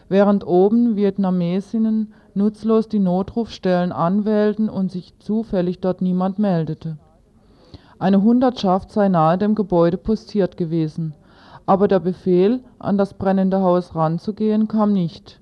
während 0.08 0.44
oben 0.44 0.96
Vietnamesinnen 0.96 2.12
nutzlos 2.34 2.88
die 2.88 2.98
Notrufstellen 2.98 3.92
anwählten 3.92 4.68
und 4.68 4.90
sich 4.90 5.16
zufällig 5.20 5.78
dort 5.78 6.02
niemand 6.02 6.40
meldete. 6.40 6.98
Eine 8.00 8.20
Hundertschaft 8.22 8.90
sei 8.90 9.08
nahe 9.08 9.38
dem 9.38 9.54
Gebäude 9.54 9.96
postiert 9.96 10.56
gewesen, 10.56 11.14
aber 11.66 11.88
der 11.88 12.00
Befehl, 12.00 12.60
an 12.78 12.96
das 12.96 13.14
brennende 13.14 13.60
Haus 13.60 13.94
ranzugehen, 13.94 14.68
kam 14.68 14.92
nicht. 14.92 15.40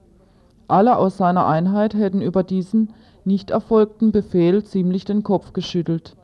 Alle 0.67 0.97
aus 0.97 1.17
seiner 1.19 1.47
Einheit 1.47 1.95
hätten 1.95 2.23
über 2.23 2.43
diesen 2.43 2.93
nicht 3.25 3.51
erfolgten 3.51 4.11
Befehl 4.13 4.65
ziemlich 4.65 5.05
den 5.05 5.23
Kopf 5.23 5.53
geschüttelt. 5.53 6.17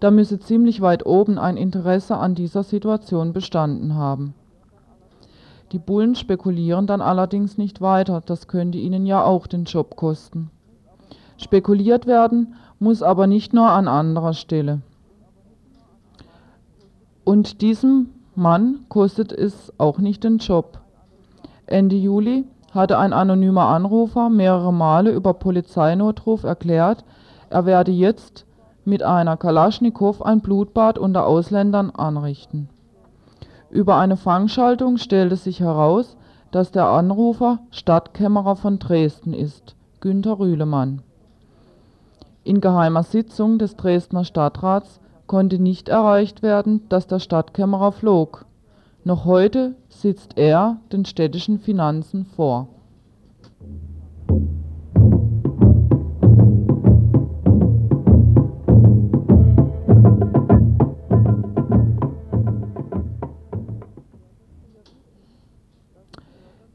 Da 0.00 0.10
müsse 0.10 0.38
ziemlich 0.38 0.80
weit 0.80 1.06
oben 1.06 1.38
ein 1.38 1.56
Interesse 1.56 2.16
an 2.16 2.34
dieser 2.34 2.64
Situation 2.64 3.32
bestanden 3.32 3.94
haben 3.94 4.34
die 5.74 5.80
Bullen 5.80 6.14
spekulieren 6.14 6.86
dann 6.86 7.00
allerdings 7.00 7.58
nicht 7.58 7.80
weiter, 7.80 8.22
das 8.24 8.46
könnte 8.46 8.78
ihnen 8.78 9.06
ja 9.06 9.24
auch 9.24 9.48
den 9.48 9.64
Job 9.64 9.96
kosten. 9.96 10.52
Spekuliert 11.36 12.06
werden 12.06 12.54
muss 12.78 13.02
aber 13.02 13.26
nicht 13.26 13.52
nur 13.52 13.68
an 13.68 13.88
anderer 13.88 14.34
Stelle. 14.34 14.82
Und 17.24 17.60
diesem 17.60 18.10
Mann 18.36 18.86
kostet 18.88 19.32
es 19.32 19.72
auch 19.78 19.98
nicht 19.98 20.24
den 20.24 20.38
Job. 20.38 20.80
Ende 21.66 21.96
Juli 21.96 22.44
hatte 22.72 22.98
ein 22.98 23.12
anonymer 23.12 23.68
Anrufer 23.68 24.28
mehrere 24.28 24.72
Male 24.72 25.12
über 25.12 25.34
Polizeinotruf 25.34 26.42
erklärt, 26.42 27.04
er 27.50 27.66
werde 27.66 27.92
jetzt 27.92 28.46
mit 28.84 29.02
einer 29.02 29.36
Kalaschnikow 29.36 30.20
ein 30.22 30.40
Blutbad 30.40 30.98
unter 30.98 31.26
Ausländern 31.26 31.90
anrichten. 31.90 32.68
Über 33.70 33.96
eine 33.96 34.16
Fangschaltung 34.16 34.98
stellte 34.98 35.36
sich 35.36 35.60
heraus, 35.60 36.16
dass 36.50 36.72
der 36.72 36.86
Anrufer 36.86 37.60
Stadtkämmerer 37.70 38.56
von 38.56 38.78
Dresden 38.78 39.32
ist, 39.32 39.76
Günter 40.00 40.38
Rühlemann. 40.38 41.02
In 42.42 42.60
geheimer 42.60 43.02
Sitzung 43.04 43.58
des 43.58 43.76
Dresdner 43.76 44.24
Stadtrats 44.24 45.00
konnte 45.26 45.58
nicht 45.58 45.88
erreicht 45.88 46.42
werden, 46.42 46.88
dass 46.88 47.06
der 47.06 47.18
Stadtkämmerer 47.18 47.92
flog. 47.92 48.46
Noch 49.04 49.24
heute 49.24 49.74
sitzt 49.88 50.36
er 50.36 50.78
den 50.92 51.04
städtischen 51.04 51.58
Finanzen 51.58 52.24
vor 52.24 52.68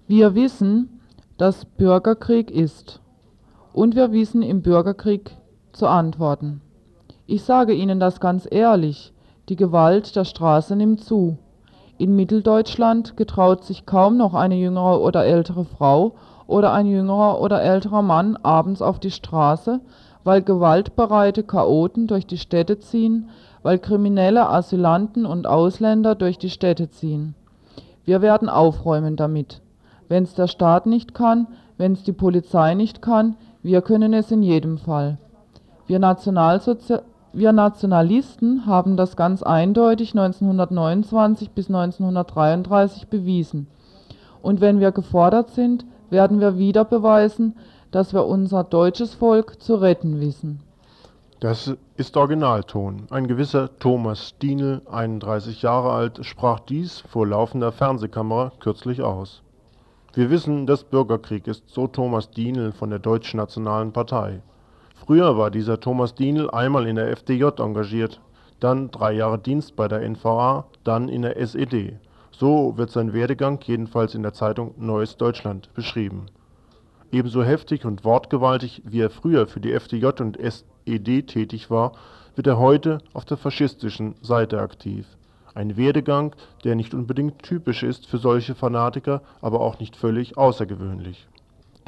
Wir 0.09 0.33
wissen, 0.33 0.99
dass 1.37 1.65
Bürgerkrieg 1.65 2.49
ist. 2.49 2.99
Und 3.73 3.95
wir 3.95 4.11
wissen 4.11 4.41
im 4.41 4.63
Bürgerkrieg 4.63 5.37
zu 5.71 5.85
antworten. 5.85 6.61
Ich 7.31 7.43
sage 7.43 7.73
Ihnen 7.73 7.99
das 7.99 8.19
ganz 8.19 8.47
ehrlich, 8.49 9.13
die 9.49 9.55
Gewalt 9.55 10.15
der 10.15 10.25
Straße 10.25 10.75
nimmt 10.75 11.03
zu. 11.03 11.37
In 11.99 12.15
Mitteldeutschland 12.15 13.17
getraut 13.17 13.63
sich 13.65 13.85
kaum 13.85 14.17
noch 14.17 14.33
eine 14.33 14.55
jüngere 14.55 14.99
oder 14.99 15.25
ältere 15.25 15.63
Frau 15.63 16.15
oder 16.47 16.73
ein 16.73 16.87
jüngerer 16.87 17.39
oder 17.39 17.61
älterer 17.61 18.01
Mann 18.01 18.35
abends 18.37 18.81
auf 18.81 18.97
die 18.97 19.11
Straße, 19.11 19.79
weil 20.23 20.41
gewaltbereite 20.41 21.43
Chaoten 21.43 22.07
durch 22.07 22.25
die 22.25 22.39
Städte 22.39 22.79
ziehen, 22.79 23.29
weil 23.61 23.77
kriminelle 23.77 24.49
Asylanten 24.49 25.27
und 25.27 25.45
Ausländer 25.45 26.15
durch 26.15 26.39
die 26.39 26.49
Städte 26.49 26.89
ziehen. 26.89 27.35
Wir 28.05 28.23
werden 28.23 28.49
aufräumen 28.49 29.17
damit. 29.17 29.61
Wenn 30.07 30.23
es 30.23 30.33
der 30.33 30.47
Staat 30.47 30.87
nicht 30.87 31.13
kann, 31.13 31.45
wenn 31.77 31.91
es 31.91 32.01
die 32.01 32.11
Polizei 32.11 32.73
nicht 32.73 33.03
kann, 33.03 33.35
wir 33.61 33.83
können 33.83 34.15
es 34.15 34.31
in 34.31 34.41
jedem 34.41 34.79
Fall. 34.79 35.19
Wir, 35.85 35.99
wir 37.33 37.51
Nationalisten 37.51 38.65
haben 38.65 38.97
das 38.97 39.15
ganz 39.15 39.43
eindeutig 39.43 40.11
1929 40.11 41.51
bis 41.51 41.67
1933 41.67 43.07
bewiesen. 43.07 43.67
Und 44.41 44.61
wenn 44.61 44.79
wir 44.79 44.91
gefordert 44.91 45.51
sind, 45.51 45.85
werden 46.09 46.39
wir 46.39 46.57
wieder 46.57 46.85
beweisen, 46.85 47.55
dass 47.91 48.13
wir 48.13 48.25
unser 48.25 48.63
deutsches 48.63 49.13
Volk 49.13 49.61
zu 49.61 49.75
retten 49.75 50.19
wissen. 50.19 50.61
Das 51.39 51.73
ist 51.95 52.17
Originalton. 52.17 53.03
Ein 53.11 53.27
gewisser 53.27 53.69
Thomas 53.79 54.35
Dienel, 54.41 54.81
31 54.91 55.61
Jahre 55.61 55.91
alt, 55.91 56.25
sprach 56.25 56.59
dies 56.59 56.99
vor 57.07 57.25
laufender 57.27 57.71
Fernsehkamera 57.71 58.51
kürzlich 58.59 59.01
aus. 59.01 59.41
Wir 60.13 60.29
wissen, 60.29 60.65
dass 60.65 60.83
Bürgerkrieg 60.83 61.47
ist, 61.47 61.63
so 61.67 61.87
Thomas 61.87 62.31
Dienel 62.31 62.71
von 62.71 62.89
der 62.89 62.99
Deutschnationalen 62.99 63.93
Partei. 63.93 64.41
Früher 65.09 65.39
war 65.39 65.49
dieser 65.49 65.79
Thomas 65.79 66.13
Dienel 66.13 66.51
einmal 66.51 66.85
in 66.85 66.95
der 66.95 67.09
FDJ 67.09 67.45
engagiert, 67.57 68.21
dann 68.59 68.91
drei 68.91 69.13
Jahre 69.13 69.39
Dienst 69.39 69.75
bei 69.75 69.87
der 69.87 70.07
NVA, 70.07 70.67
dann 70.83 71.09
in 71.09 71.23
der 71.23 71.35
SED. 71.35 71.97
So 72.29 72.77
wird 72.77 72.91
sein 72.91 73.11
Werdegang 73.11 73.59
jedenfalls 73.63 74.13
in 74.13 74.21
der 74.21 74.33
Zeitung 74.33 74.75
Neues 74.77 75.17
Deutschland 75.17 75.73
beschrieben. 75.73 76.27
Ebenso 77.11 77.43
heftig 77.43 77.85
und 77.85 78.05
wortgewaltig 78.05 78.83
wie 78.85 79.01
er 79.01 79.09
früher 79.09 79.47
für 79.47 79.59
die 79.59 79.73
FDJ 79.73 80.21
und 80.21 80.37
SED 80.37 81.23
tätig 81.23 81.71
war, 81.71 81.93
wird 82.35 82.45
er 82.45 82.59
heute 82.59 82.99
auf 83.11 83.25
der 83.25 83.37
faschistischen 83.37 84.13
Seite 84.21 84.61
aktiv. 84.61 85.07
Ein 85.55 85.75
Werdegang, 85.75 86.35
der 86.63 86.75
nicht 86.75 86.93
unbedingt 86.93 87.41
typisch 87.41 87.81
ist 87.81 88.05
für 88.05 88.19
solche 88.19 88.53
Fanatiker, 88.53 89.23
aber 89.41 89.61
auch 89.61 89.79
nicht 89.79 89.95
völlig 89.95 90.37
außergewöhnlich. 90.37 91.27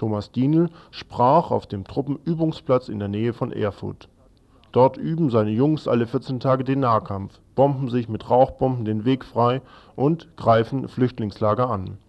Thomas 0.01 0.31
Dienel 0.31 0.71
sprach 0.89 1.51
auf 1.51 1.67
dem 1.67 1.83
Truppenübungsplatz 1.83 2.89
in 2.89 2.97
der 2.97 3.07
Nähe 3.07 3.33
von 3.33 3.51
Erfurt. 3.51 4.09
Dort 4.71 4.97
üben 4.97 5.29
seine 5.29 5.51
Jungs 5.51 5.87
alle 5.87 6.07
14 6.07 6.39
Tage 6.39 6.63
den 6.63 6.79
Nahkampf, 6.79 7.39
bomben 7.53 7.87
sich 7.87 8.09
mit 8.09 8.27
Rauchbomben 8.27 8.83
den 8.83 9.05
Weg 9.05 9.23
frei 9.23 9.61
und 9.95 10.35
greifen 10.37 10.87
Flüchtlingslager 10.87 11.69
an. 11.69 11.99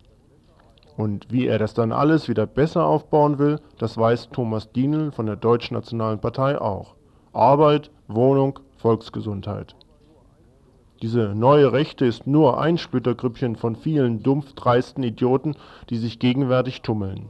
Und 0.97 1.31
wie 1.31 1.47
er 1.47 1.59
das 1.59 1.75
dann 1.75 1.93
alles 1.93 2.31
wieder 2.31 2.47
besser 2.47 2.87
aufbauen 2.87 3.39
will, 3.39 3.61
das 3.77 3.99
weiß 3.99 4.31
Thomas 4.31 4.73
Dienel 4.73 5.13
von 5.13 5.27
der 5.27 5.37
Deutschnationalen 5.37 6.19
Partei 6.19 6.59
auch. 6.59 6.95
Arbeit, 7.35 7.91
Wohnung, 8.09 8.59
Volksgesundheit. 8.79 9.77
Diese 11.03 11.35
neue 11.35 11.75
Rechte 11.75 12.07
ist 12.07 12.27
nur 12.27 12.59
ein 12.59 12.79
Splittergrüppchen 12.79 13.57
von 13.57 13.77
vielen 13.77 14.23
dumpf 14.23 14.55
dreisten 14.55 15.03
Idioten, 15.03 15.57
die 15.91 15.99
sich 15.99 16.19
gegenwärtig 16.19 16.81
tummeln. 16.81 17.29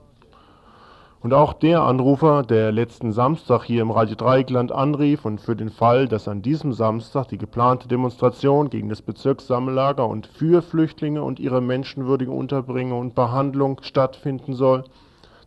Und 1.23 1.33
auch 1.35 1.53
der 1.53 1.83
Anrufer, 1.83 2.43
der 2.43 2.73
letzten 2.73 3.13
Samstag 3.13 3.63
hier 3.63 3.83
im 3.83 3.93
Radio 3.93 4.17
Dreieckland 4.17 4.73
anrief 4.73 5.25
und 5.25 5.41
für 5.41 5.55
den 5.55 5.71
Fall, 5.71 6.09
dass 6.09 6.27
an 6.27 6.43
diesem 6.43 6.73
Samstag 6.73 7.29
die 7.29 7.39
geplante 7.39 7.87
Demonstration 7.87 8.71
gegen 8.71 8.89
das 8.89 9.03
Bezirkssammellager 9.03 10.09
und 10.09 10.27
für 10.27 10.63
Flüchtlinge 10.63 11.23
und 11.23 11.39
ihre 11.39 11.61
menschenwürdige 11.61 12.33
Unterbringung 12.33 12.99
und 12.99 13.15
Behandlung 13.15 13.79
stattfinden 13.83 14.55
soll, 14.55 14.83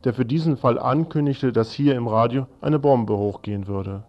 der 0.06 0.14
für 0.14 0.24
diesen 0.24 0.56
Fall 0.56 0.80
ankündigte, 0.80 1.52
dass 1.52 1.74
hier 1.74 1.96
im 1.96 2.08
Radio 2.08 2.48
eine 2.62 2.80
Bombe 2.80 3.18
hochgehen 3.18 3.68
würde. 3.68 4.04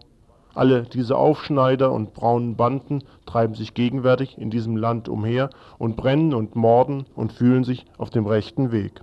Alle 0.54 0.82
diese 0.82 1.16
Aufschneider 1.16 1.90
und 1.90 2.14
braunen 2.14 2.54
Banden 2.54 3.02
treiben 3.26 3.54
sich 3.56 3.74
gegenwärtig 3.74 4.38
in 4.38 4.50
diesem 4.50 4.76
Land 4.76 5.08
umher 5.08 5.50
und 5.78 5.96
brennen 5.96 6.32
und 6.32 6.54
morden 6.54 7.06
und 7.16 7.32
fühlen 7.32 7.64
sich 7.64 7.86
auf 7.98 8.10
dem 8.10 8.26
rechten 8.26 8.70
Weg. 8.70 9.02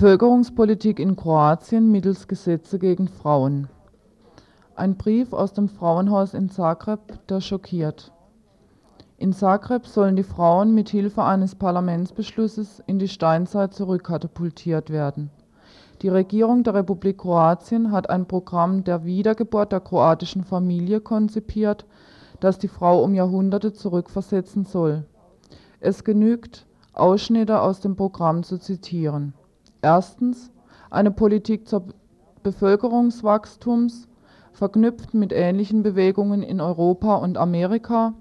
Bevölkerungspolitik 0.00 1.00
in 1.00 1.16
Kroatien 1.16 1.90
mittels 1.90 2.28
Gesetze 2.28 2.78
gegen 2.78 3.08
Frauen. 3.08 3.66
Ein 4.76 4.96
Brief 4.96 5.32
aus 5.32 5.54
dem 5.54 5.68
Frauenhaus 5.68 6.34
in 6.34 6.50
Zagreb, 6.50 7.00
der 7.26 7.40
schockiert. 7.40 8.12
In 9.16 9.32
Zagreb 9.32 9.88
sollen 9.88 10.14
die 10.14 10.22
Frauen 10.22 10.72
mit 10.72 10.88
Hilfe 10.88 11.24
eines 11.24 11.56
Parlamentsbeschlusses 11.56 12.80
in 12.86 13.00
die 13.00 13.08
Steinzeit 13.08 13.74
zurückkatapultiert 13.74 14.90
werden. 14.90 15.30
Die 16.02 16.08
Regierung 16.08 16.62
der 16.62 16.74
Republik 16.74 17.18
Kroatien 17.18 17.90
hat 17.90 18.08
ein 18.08 18.26
Programm 18.26 18.84
der 18.84 19.04
Wiedergeburt 19.04 19.72
der 19.72 19.80
kroatischen 19.80 20.44
Familie 20.44 21.00
konzipiert, 21.00 21.86
das 22.38 22.60
die 22.60 22.68
Frau 22.68 23.02
um 23.02 23.14
Jahrhunderte 23.14 23.72
zurückversetzen 23.72 24.64
soll. 24.64 25.06
Es 25.80 26.04
genügt, 26.04 26.66
Ausschnitte 26.92 27.60
aus 27.60 27.80
dem 27.80 27.96
Programm 27.96 28.44
zu 28.44 28.58
zitieren 28.58 29.34
Erstens 29.82 30.50
eine 30.90 31.10
Politik 31.10 31.68
zur 31.68 31.84
Bevölkerungswachstums, 32.42 34.08
verknüpft 34.52 35.12
mit 35.14 35.32
ähnlichen 35.32 35.82
Bewegungen 35.82 36.42
in 36.42 36.60
Europa 36.60 37.14
und 37.16 37.38
Amerika. 37.38 38.12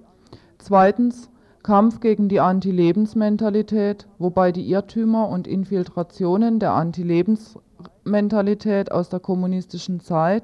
Zweitens 0.60 1.30
Kampf 1.64 2.00
gegen 2.00 2.30
die 2.30 2.40
Anti-Lebensmentalität, 2.40 4.08
wobei 4.20 4.52
die 4.52 4.70
Irrtümer 4.70 5.30
und 5.30 5.48
Infiltrationen 5.48 6.60
der 6.60 6.74
Anti-Lebensmentalität 6.74 8.92
aus 8.92 9.10
der 9.10 9.20
kommunistischen 9.20 10.00
Zeit, 10.00 10.44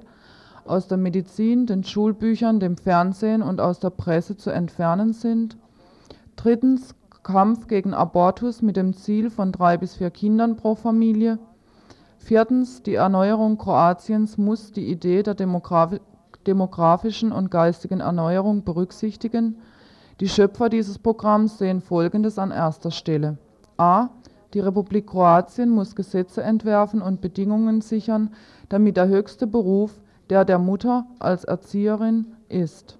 aus 0.66 0.88
der 0.88 0.98
Medizin, 0.98 1.66
den 1.66 1.84
Schulbüchern, 1.84 2.60
dem 2.60 2.78
Fernsehen 2.78 3.42
und 3.42 3.62
aus 3.62 3.80
der 3.80 3.92
Presse 3.92 4.36
zu 4.36 4.50
entfernen 4.50 5.14
sind. 5.14 5.58
Drittens 6.36 6.96
Kampf 7.24 7.68
gegen 7.68 7.94
Abortus 7.94 8.62
mit 8.62 8.76
dem 8.76 8.94
Ziel 8.94 9.30
von 9.30 9.54
drei 9.54 9.78
bis 9.78 9.96
vier 9.96 10.12
Kindern 10.12 10.58
pro 10.58 10.76
Familie. 10.76 11.40
Viertens. 12.18 12.84
Die 12.84 12.96
Erneuerung 12.96 13.58
Kroatiens 13.58 14.38
muss 14.38 14.72
die 14.72 14.90
Idee 14.90 15.24
der 15.24 15.36
demografischen 16.46 17.32
und 17.32 17.50
geistigen 17.50 18.02
Erneuerung 18.02 18.64
berücksichtigen. 18.64 19.58
Die 20.20 20.28
Schöpfer 20.28 20.70
dieses 20.70 21.00
Programms 21.00 21.58
sehen 21.58 21.82
Folgendes 21.82 22.38
an 22.38 22.52
erster 22.52 22.92
Stelle. 22.92 23.38
a. 23.78 24.10
Die 24.54 24.60
Republik 24.60 25.08
Kroatien 25.08 25.70
muss 25.70 25.96
Gesetze 25.96 26.44
entwerfen 26.44 27.02
und 27.02 27.22
Bedingungen 27.22 27.82
sichern, 27.82 28.32
damit 28.70 28.98
der 28.98 29.08
höchste 29.08 29.48
Beruf 29.48 30.00
der 30.30 30.46
der 30.46 30.60
Mutter 30.60 31.06
als 31.20 31.44
Erzieherin 31.44 32.28
ist. 32.50 32.98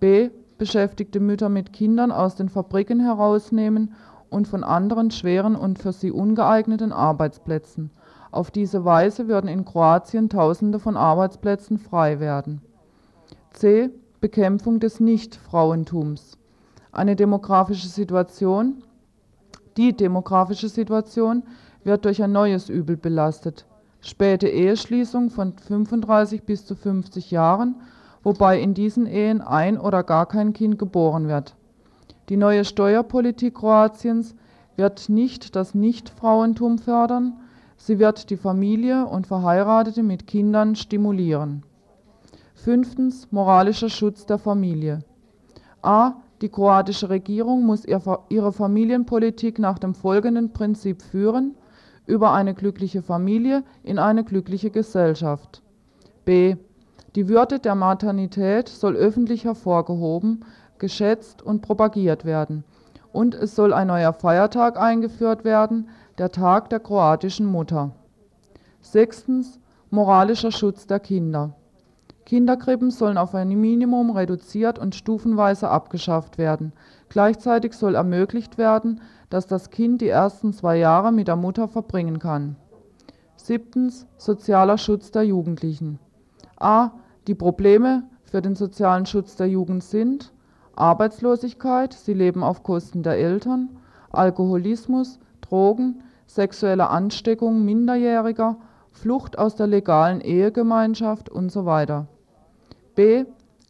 b 0.00 0.30
beschäftigte 0.58 1.20
Mütter 1.20 1.48
mit 1.48 1.72
Kindern 1.72 2.12
aus 2.12 2.34
den 2.34 2.48
Fabriken 2.48 3.00
herausnehmen 3.00 3.94
und 4.30 4.48
von 4.48 4.64
anderen 4.64 5.10
schweren 5.10 5.56
und 5.56 5.78
für 5.78 5.92
sie 5.92 6.10
ungeeigneten 6.10 6.92
Arbeitsplätzen. 6.92 7.90
Auf 8.30 8.50
diese 8.50 8.84
Weise 8.84 9.28
würden 9.28 9.48
in 9.48 9.64
Kroatien 9.64 10.28
Tausende 10.28 10.78
von 10.78 10.96
Arbeitsplätzen 10.96 11.78
frei 11.78 12.20
werden. 12.20 12.60
c. 13.52 13.90
Bekämpfung 14.20 14.80
des 14.80 14.98
Nicht-Frauentums. 14.98 16.36
Eine 16.90 17.16
demografische 17.16 17.88
Situation. 17.88 18.82
Die 19.76 19.94
demografische 19.94 20.68
Situation 20.68 21.44
wird 21.84 22.04
durch 22.04 22.22
ein 22.22 22.32
neues 22.32 22.68
Übel 22.68 22.96
belastet. 22.96 23.66
Späte 24.00 24.48
Eheschließung 24.48 25.30
von 25.30 25.54
35 25.56 26.44
bis 26.44 26.64
zu 26.64 26.74
50 26.74 27.30
Jahren 27.30 27.76
wobei 28.26 28.60
in 28.60 28.74
diesen 28.74 29.06
Ehen 29.06 29.40
ein 29.40 29.78
oder 29.78 30.02
gar 30.02 30.26
kein 30.26 30.52
Kind 30.52 30.80
geboren 30.80 31.28
wird. 31.28 31.54
Die 32.28 32.36
neue 32.36 32.64
Steuerpolitik 32.64 33.54
Kroatiens 33.54 34.34
wird 34.74 35.08
nicht 35.08 35.54
das 35.54 35.76
Nichtfrauentum 35.76 36.78
fördern, 36.78 37.34
sie 37.76 38.00
wird 38.00 38.30
die 38.30 38.36
Familie 38.36 39.06
und 39.06 39.28
Verheiratete 39.28 40.02
mit 40.02 40.26
Kindern 40.26 40.74
stimulieren. 40.74 41.62
Fünftens 42.56 43.30
moralischer 43.30 43.90
Schutz 43.90 44.26
der 44.26 44.38
Familie. 44.38 45.04
A. 45.82 46.14
Die 46.40 46.48
kroatische 46.48 47.08
Regierung 47.08 47.64
muss 47.64 47.84
ihre 47.84 48.52
Familienpolitik 48.52 49.60
nach 49.60 49.78
dem 49.78 49.94
folgenden 49.94 50.52
Prinzip 50.52 51.00
führen: 51.00 51.54
über 52.06 52.32
eine 52.32 52.54
glückliche 52.54 53.02
Familie 53.02 53.62
in 53.84 54.00
eine 54.00 54.24
glückliche 54.24 54.70
Gesellschaft. 54.70 55.62
B. 56.24 56.56
Die 57.16 57.28
Würde 57.28 57.58
der 57.58 57.74
Maternität 57.74 58.68
soll 58.68 58.94
öffentlich 58.94 59.46
hervorgehoben, 59.46 60.44
geschätzt 60.76 61.40
und 61.40 61.62
propagiert 61.62 62.26
werden, 62.26 62.62
und 63.10 63.34
es 63.34 63.56
soll 63.56 63.72
ein 63.72 63.86
neuer 63.86 64.12
Feiertag 64.12 64.78
eingeführt 64.78 65.42
werden, 65.42 65.88
der 66.18 66.30
Tag 66.30 66.68
der 66.68 66.78
kroatischen 66.78 67.46
Mutter. 67.46 67.92
Sechstens 68.82 69.58
moralischer 69.88 70.52
Schutz 70.52 70.86
der 70.86 71.00
Kinder. 71.00 71.54
Kinderkrippen 72.26 72.90
sollen 72.90 73.16
auf 73.16 73.34
ein 73.34 73.48
Minimum 73.48 74.10
reduziert 74.10 74.78
und 74.78 74.94
stufenweise 74.94 75.70
abgeschafft 75.70 76.36
werden. 76.36 76.74
Gleichzeitig 77.08 77.72
soll 77.72 77.94
ermöglicht 77.94 78.58
werden, 78.58 79.00
dass 79.30 79.46
das 79.46 79.70
Kind 79.70 80.02
die 80.02 80.08
ersten 80.08 80.52
zwei 80.52 80.76
Jahre 80.76 81.12
mit 81.12 81.28
der 81.28 81.36
Mutter 81.36 81.66
verbringen 81.66 82.18
kann. 82.18 82.56
Siebtens. 83.36 84.06
Sozialer 84.18 84.76
Schutz 84.76 85.12
der 85.12 85.22
Jugendlichen. 85.22 85.98
a. 86.58 86.90
Die 87.26 87.34
Probleme 87.34 88.04
für 88.22 88.40
den 88.40 88.54
sozialen 88.54 89.04
Schutz 89.04 89.34
der 89.34 89.48
Jugend 89.48 89.82
sind 89.82 90.32
Arbeitslosigkeit, 90.76 91.92
sie 91.92 92.14
leben 92.14 92.44
auf 92.44 92.62
Kosten 92.62 93.02
der 93.02 93.14
Eltern, 93.14 93.70
Alkoholismus, 94.10 95.18
Drogen, 95.40 96.02
sexuelle 96.26 96.88
Ansteckung 96.88 97.64
Minderjähriger, 97.64 98.56
Flucht 98.92 99.38
aus 99.38 99.56
der 99.56 99.66
legalen 99.66 100.20
Ehegemeinschaft 100.20 101.30
usw. 101.34 102.04
b. 102.94 103.24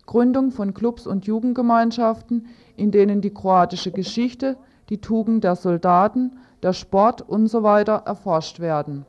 Gründung 0.05 0.51
von 0.53 0.75
Clubs 0.75 1.07
und 1.07 1.27
Jugendgemeinschaften, 1.27 2.47
in 2.77 2.91
denen 2.91 3.23
die 3.23 3.33
kroatische 3.33 3.91
Geschichte, 3.91 4.57
die 4.91 5.01
Tugend 5.01 5.45
der 5.45 5.57
Soldaten, 5.57 6.39
der 6.63 6.75
Sport 6.75 7.29
usw. 7.29 7.85
erforscht 8.05 8.61
werden. 8.61 9.07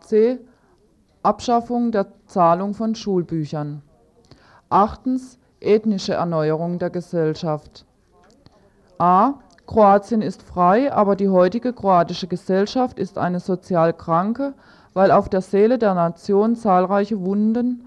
c. 0.00 0.40
Abschaffung 1.22 1.92
der 1.92 2.06
Zahlung 2.24 2.72
von 2.72 2.94
Schulbüchern. 2.94 3.82
Achtens. 4.70 5.38
Ethnische 5.60 6.14
Erneuerung 6.14 6.78
der 6.78 6.88
Gesellschaft. 6.88 7.84
a. 8.98 9.34
Kroatien 9.66 10.22
ist 10.22 10.42
frei, 10.42 10.90
aber 10.90 11.16
die 11.16 11.28
heutige 11.28 11.74
kroatische 11.74 12.26
Gesellschaft 12.26 12.98
ist 12.98 13.18
eine 13.18 13.40
sozial 13.40 13.92
kranke, 13.92 14.54
weil 14.94 15.10
auf 15.10 15.28
der 15.28 15.42
Seele 15.42 15.78
der 15.78 15.92
Nation 15.92 16.56
zahlreiche 16.56 17.20
Wunden, 17.20 17.84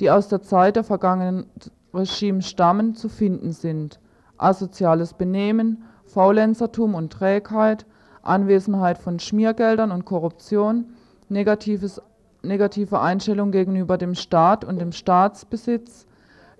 die 0.00 0.10
aus 0.10 0.28
der 0.28 0.42
Zeit 0.42 0.76
der 0.76 0.84
vergangenen 0.84 1.46
Regimes 1.94 2.46
stammen, 2.46 2.94
zu 2.94 3.08
finden 3.08 3.52
sind. 3.52 3.98
Asoziales 4.36 5.14
Benehmen, 5.14 5.84
Faulenzertum 6.04 6.94
und 6.94 7.10
Trägheit, 7.10 7.86
Anwesenheit 8.20 8.98
von 8.98 9.18
Schmiergeldern 9.18 9.90
und 9.90 10.04
Korruption, 10.04 10.90
negatives, 11.30 12.02
negative 12.44 13.00
Einstellung 13.00 13.50
gegenüber 13.50 13.98
dem 13.98 14.14
Staat 14.14 14.64
und 14.64 14.80
dem 14.80 14.92
Staatsbesitz, 14.92 16.06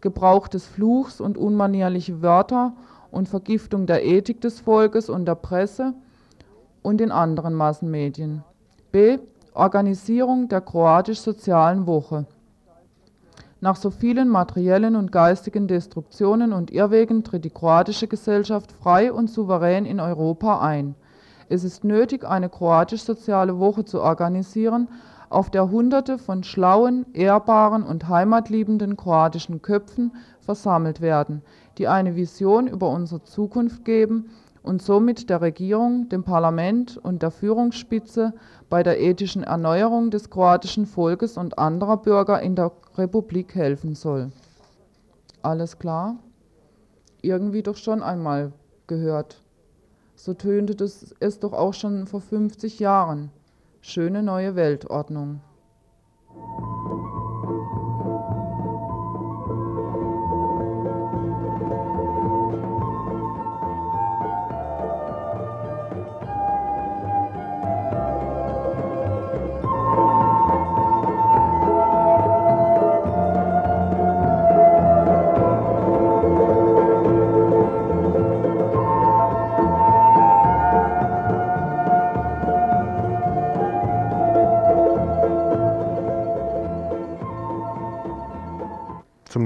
Gebrauch 0.01 0.49
des 0.49 0.67
Fluchs 0.67 1.21
und 1.21 1.39
unmanierliche 1.39 2.23
Wörter 2.23 2.75
und 3.11 3.29
Vergiftung 3.29 3.87
der 3.87 4.05
Ethik 4.05 4.41
des 4.41 4.61
Volkes 4.61 5.09
und 5.09 5.27
der 5.27 5.37
Presse 5.37 5.95
und 6.83 7.01
in 7.01 7.11
anderen 7.11 7.55
Massenmedien. 7.55 8.45
b. 8.93 9.19
Organisierung 9.55 10.49
der 10.49 10.61
kroatisch-sozialen 10.61 11.87
Woche. 11.87 12.27
Nach 13.61 13.77
so 13.77 13.91
vielen 13.91 14.29
materiellen 14.29 14.97
und 14.97 15.13
geistigen 15.13 15.69
Destruktionen 15.69 16.53
und 16.53 16.71
Irrwegen 16.71 17.25
tritt 17.25 17.45
die 17.45 17.51
kroatische 17.51 18.09
Gesellschaft 18.09 18.73
frei 18.73 19.13
und 19.13 19.31
souverän 19.31 19.87
in 19.87 20.01
Europa 20.01 20.61
ein. 20.61 20.97
Es 21.49 21.65
ist 21.65 21.85
nötig, 21.85 22.25
eine 22.25 22.49
kroatisch-soziale 22.49 23.59
Woche 23.59 23.85
zu 23.85 24.03
organisieren, 24.03 24.89
auf 25.35 25.51
der 25.51 25.71
Hunderte 25.71 26.17
von 26.17 26.45
schlauen, 26.45 27.07
ehrbaren 27.13 27.83
und 27.83 28.09
heimatliebenden 28.09 28.97
kroatischen 28.97 29.63
Köpfen 29.63 30.13
versammelt 30.41 31.01
werden, 31.01 31.43
die 31.77 31.89
eine 31.89 32.17
Vision 32.17 32.69
über 32.69 32.89
unsere 32.91 33.23
Zukunft 33.25 33.85
geben 33.85 34.31
und 34.63 34.81
somit 34.81 35.29
der 35.29 35.41
Regierung, 35.41 36.09
dem 36.09 36.25
Parlament 36.25 36.97
und 36.97 37.23
der 37.23 37.31
Führungsspitze 37.31 38.33
bei 38.71 38.83
der 38.83 39.01
ethischen 39.01 39.43
Erneuerung 39.43 40.11
des 40.11 40.31
kroatischen 40.31 40.87
Volkes 40.87 41.37
und 41.37 41.59
anderer 41.59 41.99
Bürger 41.99 42.41
in 42.41 42.55
der 42.55 42.73
Republik 42.97 43.55
helfen 43.55 43.95
soll. 43.95 44.31
Alles 45.43 45.79
klar? 45.79 46.17
Irgendwie 47.21 47.63
doch 47.63 47.77
schon 47.77 48.03
einmal 48.03 48.53
gehört. 48.87 49.43
So 50.15 50.33
tönte 50.33 50.83
es 50.83 51.39
doch 51.41 51.53
auch 51.53 51.75
schon 51.75 52.07
vor 52.07 52.21
50 52.21 52.79
Jahren. 52.79 53.31
Schöne 53.87 54.23
neue 54.23 54.57
Weltordnung. 54.57 55.43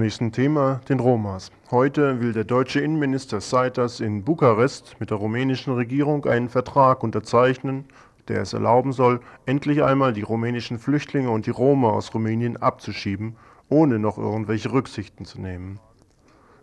Nächsten 0.09 0.33
Thema, 0.33 0.81
den 0.89 1.01
Romas. 1.01 1.53
Heute 1.71 2.19
will 2.23 2.33
der 2.33 2.45
deutsche 2.45 2.81
Innenminister 2.81 3.43
Seitas 3.43 4.01
in 4.01 4.25
Bukarest 4.25 4.97
mit 5.01 5.11
der 5.11 5.19
rumänischen 5.19 5.75
Regierung 5.75 6.25
einen 6.25 6.49
Vertrag 6.49 7.03
unterzeichnen, 7.03 7.85
der 8.27 8.41
es 8.41 8.55
erlauben 8.55 8.93
soll, 8.93 9.21
endlich 9.45 9.83
einmal 9.83 10.15
die 10.15 10.23
rumänischen 10.23 10.79
Flüchtlinge 10.79 11.29
und 11.29 11.45
die 11.45 11.51
Roma 11.51 11.91
aus 11.91 12.15
Rumänien 12.15 12.57
abzuschieben, 12.57 13.37
ohne 13.69 13.99
noch 13.99 14.17
irgendwelche 14.17 14.73
Rücksichten 14.73 15.27
zu 15.27 15.43
nehmen. 15.43 15.79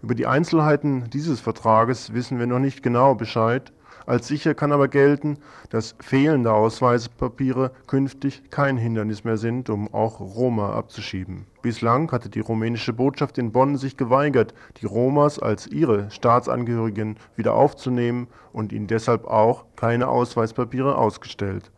Über 0.02 0.16
die 0.16 0.26
Einzelheiten 0.26 1.08
dieses 1.12 1.40
Vertrages 1.40 2.16
wissen 2.16 2.40
wir 2.40 2.48
noch 2.48 2.58
nicht 2.58 2.82
genau 2.82 3.14
Bescheid, 3.14 3.72
als 4.06 4.28
sicher 4.28 4.54
kann 4.54 4.72
aber 4.72 4.88
gelten, 4.88 5.38
dass 5.70 5.96
fehlende 6.00 6.54
Ausweispapiere 6.54 7.72
künftig 7.88 8.50
kein 8.52 8.78
Hindernis 8.78 9.24
mehr 9.24 9.38
sind, 9.38 9.70
um 9.70 9.94
auch 9.94 10.20
Roma 10.20 10.74
abzuschieben. 10.74 11.46
Bislang 11.62 12.12
hatte 12.12 12.30
die 12.30 12.40
rumänische 12.40 12.94
Botschaft 12.94 13.38
in 13.38 13.52
Bonn 13.52 13.78
sich 13.78 13.98
geweigert, 13.98 14.54
die 14.78 14.86
Romas 14.86 15.40
als 15.40 15.68
ihre 15.68 16.12
Staatsangehörigen 16.12 17.18
wieder 17.36 17.56
aufzunehmen 17.56 18.28
und 18.54 18.72
ihnen 18.72 18.88
deshalb 18.88 19.26
auch 19.26 19.66
keine 19.76 20.08
Ausweispapiere 20.08 20.98
ausgestellt. 20.98 21.72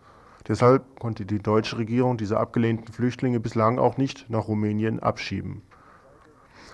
Deshalb 0.48 1.00
konnte 1.00 1.26
die 1.26 1.40
deutsche 1.40 1.78
Regierung 1.78 2.18
diese 2.18 2.38
abgelehnten 2.38 2.94
Flüchtlinge 2.94 3.40
bislang 3.40 3.80
auch 3.80 3.98
nicht 3.98 4.30
nach 4.30 4.48
Rumänien 4.48 5.00
abschieben. 5.02 5.62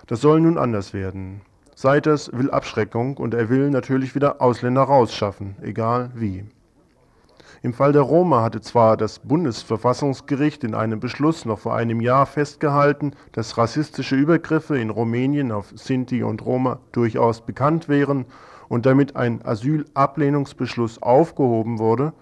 Das 0.08 0.22
soll 0.22 0.42
nun 0.42 0.58
anders 0.58 0.94
werden. 0.94 1.42
Seiters 1.76 2.32
will 2.34 2.52
Abschreckung 2.52 3.18
und 3.18 3.34
er 3.34 3.50
will 3.50 3.70
natürlich 3.70 4.16
wieder 4.16 4.42
Ausländer 4.42 4.84
rausschaffen, 4.84 5.56
egal 5.62 6.12
wie. 6.16 6.46
Im 7.62 7.74
Fall 7.74 7.94
der 7.94 8.02
Roma 8.02 8.42
hatte 8.42 8.60
zwar 8.60 8.98
das 8.98 9.20
Bundesverfassungsgericht 9.20 10.64
in 10.64 10.76
einem 10.76 11.00
Beschluss 11.00 11.46
noch 11.46 11.60
vor 11.60 11.76
einem 11.76 12.02
Jahr 12.02 12.26
festgehalten, 12.26 13.14
dass 13.32 13.58
rassistische 13.58 14.16
Übergriffe 14.16 14.78
in 14.78 14.90
Rumänien 14.90 15.52
auf 15.52 15.72
Sinti 15.76 16.24
und 16.24 16.46
Roma 16.46 16.80
durchaus 16.92 17.42
bekannt 17.42 17.88
wären 17.88 18.26
und 18.68 18.86
damit 18.86 19.16
ein 19.16 19.46
Asylablehnungsbeschluss 19.46 21.02
aufgehoben 21.02 21.80
wurde, 21.80 22.14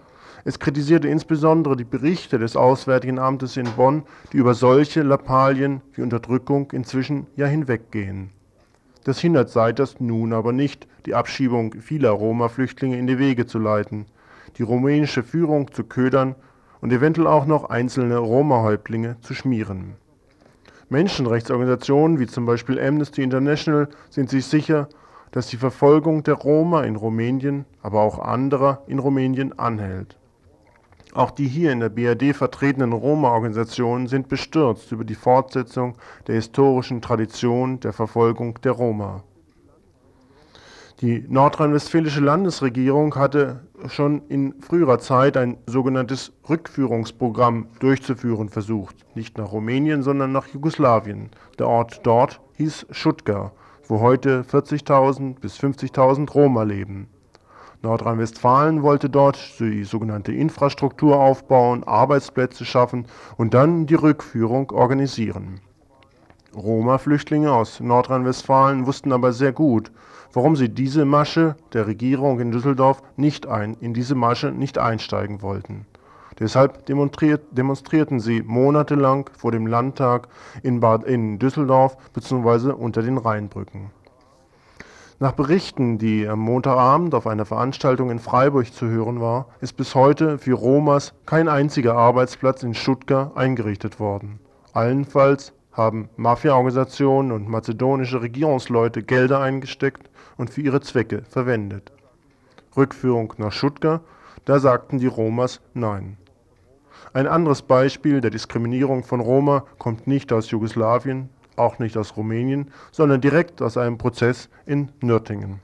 es 0.44 0.58
kritisierte 0.58 1.08
insbesondere 1.08 1.76
die 1.76 1.84
Berichte 1.84 2.38
des 2.38 2.56
Auswärtigen 2.56 3.18
Amtes 3.18 3.56
in 3.56 3.70
Bonn, 3.76 4.02
die 4.32 4.38
über 4.38 4.54
solche 4.54 5.02
Lappalien 5.02 5.82
wie 5.92 6.02
Unterdrückung 6.02 6.70
inzwischen 6.72 7.26
ja 7.36 7.46
hinweggehen. 7.46 8.30
Das 9.04 9.18
hindert 9.18 9.50
Seiters 9.50 9.96
nun 9.98 10.32
aber 10.32 10.52
nicht, 10.52 10.86
die 11.06 11.14
Abschiebung 11.14 11.74
vieler 11.80 12.10
Roma-Flüchtlinge 12.10 12.98
in 12.98 13.06
die 13.06 13.18
Wege 13.18 13.46
zu 13.46 13.58
leiten, 13.58 14.06
die 14.58 14.62
rumänische 14.62 15.22
Führung 15.22 15.72
zu 15.72 15.84
ködern 15.84 16.36
und 16.80 16.92
eventuell 16.92 17.26
auch 17.26 17.46
noch 17.46 17.70
einzelne 17.70 18.18
Roma-Häuptlinge 18.18 19.16
zu 19.20 19.34
schmieren. 19.34 19.94
Menschenrechtsorganisationen 20.88 22.20
wie 22.20 22.26
zum 22.26 22.46
Beispiel 22.46 22.78
Amnesty 22.78 23.22
International 23.22 23.88
sind 24.10 24.30
sich 24.30 24.44
sicher, 24.44 24.88
dass 25.32 25.46
die 25.48 25.56
Verfolgung 25.56 26.22
der 26.22 26.34
Roma 26.34 26.82
in 26.82 26.96
Rumänien, 26.96 27.64
aber 27.82 28.02
auch 28.02 28.18
anderer 28.18 28.82
in 28.86 28.98
Rumänien 28.98 29.58
anhält. 29.58 30.18
Auch 31.14 31.30
die 31.30 31.46
hier 31.46 31.72
in 31.72 31.80
der 31.80 31.90
BRD 31.90 32.34
vertretenen 32.34 32.92
Roma-Organisationen 32.94 34.06
sind 34.06 34.28
bestürzt 34.28 34.92
über 34.92 35.04
die 35.04 35.14
Fortsetzung 35.14 35.96
der 36.26 36.36
historischen 36.36 37.02
Tradition 37.02 37.80
der 37.80 37.92
Verfolgung 37.92 38.58
der 38.62 38.72
Roma. 38.72 39.22
Die 41.02 41.26
nordrhein-westfälische 41.28 42.20
Landesregierung 42.20 43.16
hatte 43.16 43.66
schon 43.88 44.22
in 44.28 44.54
früherer 44.62 45.00
Zeit 45.00 45.36
ein 45.36 45.58
sogenanntes 45.66 46.32
Rückführungsprogramm 46.48 47.66
durchzuführen 47.80 48.48
versucht. 48.48 48.96
Nicht 49.14 49.36
nach 49.36 49.52
Rumänien, 49.52 50.02
sondern 50.02 50.32
nach 50.32 50.46
Jugoslawien. 50.46 51.30
Der 51.58 51.66
Ort 51.66 52.00
dort 52.04 52.40
hieß 52.56 52.86
Schutka, 52.90 53.52
wo 53.88 54.00
heute 54.00 54.44
40.000 54.44 55.40
bis 55.40 55.58
50.000 55.58 56.30
Roma 56.30 56.62
leben. 56.62 57.08
Nordrhein-Westfalen 57.82 58.82
wollte 58.82 59.10
dort 59.10 59.38
die 59.58 59.84
sogenannte 59.84 60.32
Infrastruktur 60.32 61.18
aufbauen, 61.18 61.82
Arbeitsplätze 61.84 62.64
schaffen 62.64 63.06
und 63.36 63.54
dann 63.54 63.86
die 63.86 63.94
Rückführung 63.94 64.70
organisieren. 64.70 65.60
Roma-Flüchtlinge 66.54 67.52
aus 67.52 67.80
Nordrhein-Westfalen 67.80 68.86
wussten 68.86 69.12
aber 69.12 69.32
sehr 69.32 69.52
gut, 69.52 69.90
warum 70.32 70.54
sie 70.54 70.68
diese 70.68 71.04
Masche 71.04 71.56
der 71.72 71.86
Regierung 71.86 72.40
in 72.40 72.52
Düsseldorf 72.52 73.02
nicht 73.16 73.46
ein, 73.46 73.76
in 73.80 73.94
diese 73.94 74.14
Masche 74.14 74.52
nicht 74.52 74.78
einsteigen 74.78 75.42
wollten. 75.42 75.86
Deshalb 76.38 76.86
demonstrierten 76.86 78.20
sie 78.20 78.42
monatelang 78.42 79.28
vor 79.36 79.52
dem 79.52 79.66
Landtag 79.66 80.28
in, 80.62 80.80
Bad, 80.80 81.04
in 81.04 81.38
Düsseldorf 81.38 81.96
bzw. 82.12 82.72
unter 82.72 83.02
den 83.02 83.18
Rheinbrücken. 83.18 83.90
Nach 85.22 85.30
Berichten, 85.30 85.98
die 85.98 86.26
am 86.26 86.40
Montagabend 86.40 87.14
auf 87.14 87.28
einer 87.28 87.44
Veranstaltung 87.44 88.10
in 88.10 88.18
Freiburg 88.18 88.74
zu 88.74 88.88
hören 88.88 89.20
war, 89.20 89.46
ist 89.60 89.76
bis 89.76 89.94
heute 89.94 90.36
für 90.36 90.54
Romas 90.54 91.14
kein 91.26 91.46
einziger 91.46 91.94
Arbeitsplatz 91.94 92.64
in 92.64 92.74
Stuttgart 92.74 93.36
eingerichtet 93.36 94.00
worden. 94.00 94.40
Allenfalls 94.72 95.52
haben 95.70 96.08
Mafiaorganisationen 96.16 97.30
und 97.30 97.48
mazedonische 97.48 98.20
Regierungsleute 98.20 99.04
Gelder 99.04 99.38
eingesteckt 99.38 100.10
und 100.38 100.50
für 100.50 100.60
ihre 100.60 100.80
Zwecke 100.80 101.22
verwendet. 101.30 101.92
Rückführung 102.76 103.32
nach 103.36 103.52
Stuttgart, 103.52 104.00
da 104.44 104.58
sagten 104.58 104.98
die 104.98 105.06
Romas 105.06 105.60
Nein. 105.72 106.16
Ein 107.12 107.28
anderes 107.28 107.62
Beispiel 107.62 108.20
der 108.20 108.32
Diskriminierung 108.32 109.04
von 109.04 109.20
Roma 109.20 109.66
kommt 109.78 110.08
nicht 110.08 110.32
aus 110.32 110.50
Jugoslawien, 110.50 111.28
auch 111.56 111.78
nicht 111.78 111.96
aus 111.96 112.16
Rumänien, 112.16 112.70
sondern 112.90 113.20
direkt 113.20 113.62
aus 113.62 113.76
einem 113.76 113.98
Prozess 113.98 114.48
in 114.66 114.90
Nürtingen. 115.00 115.60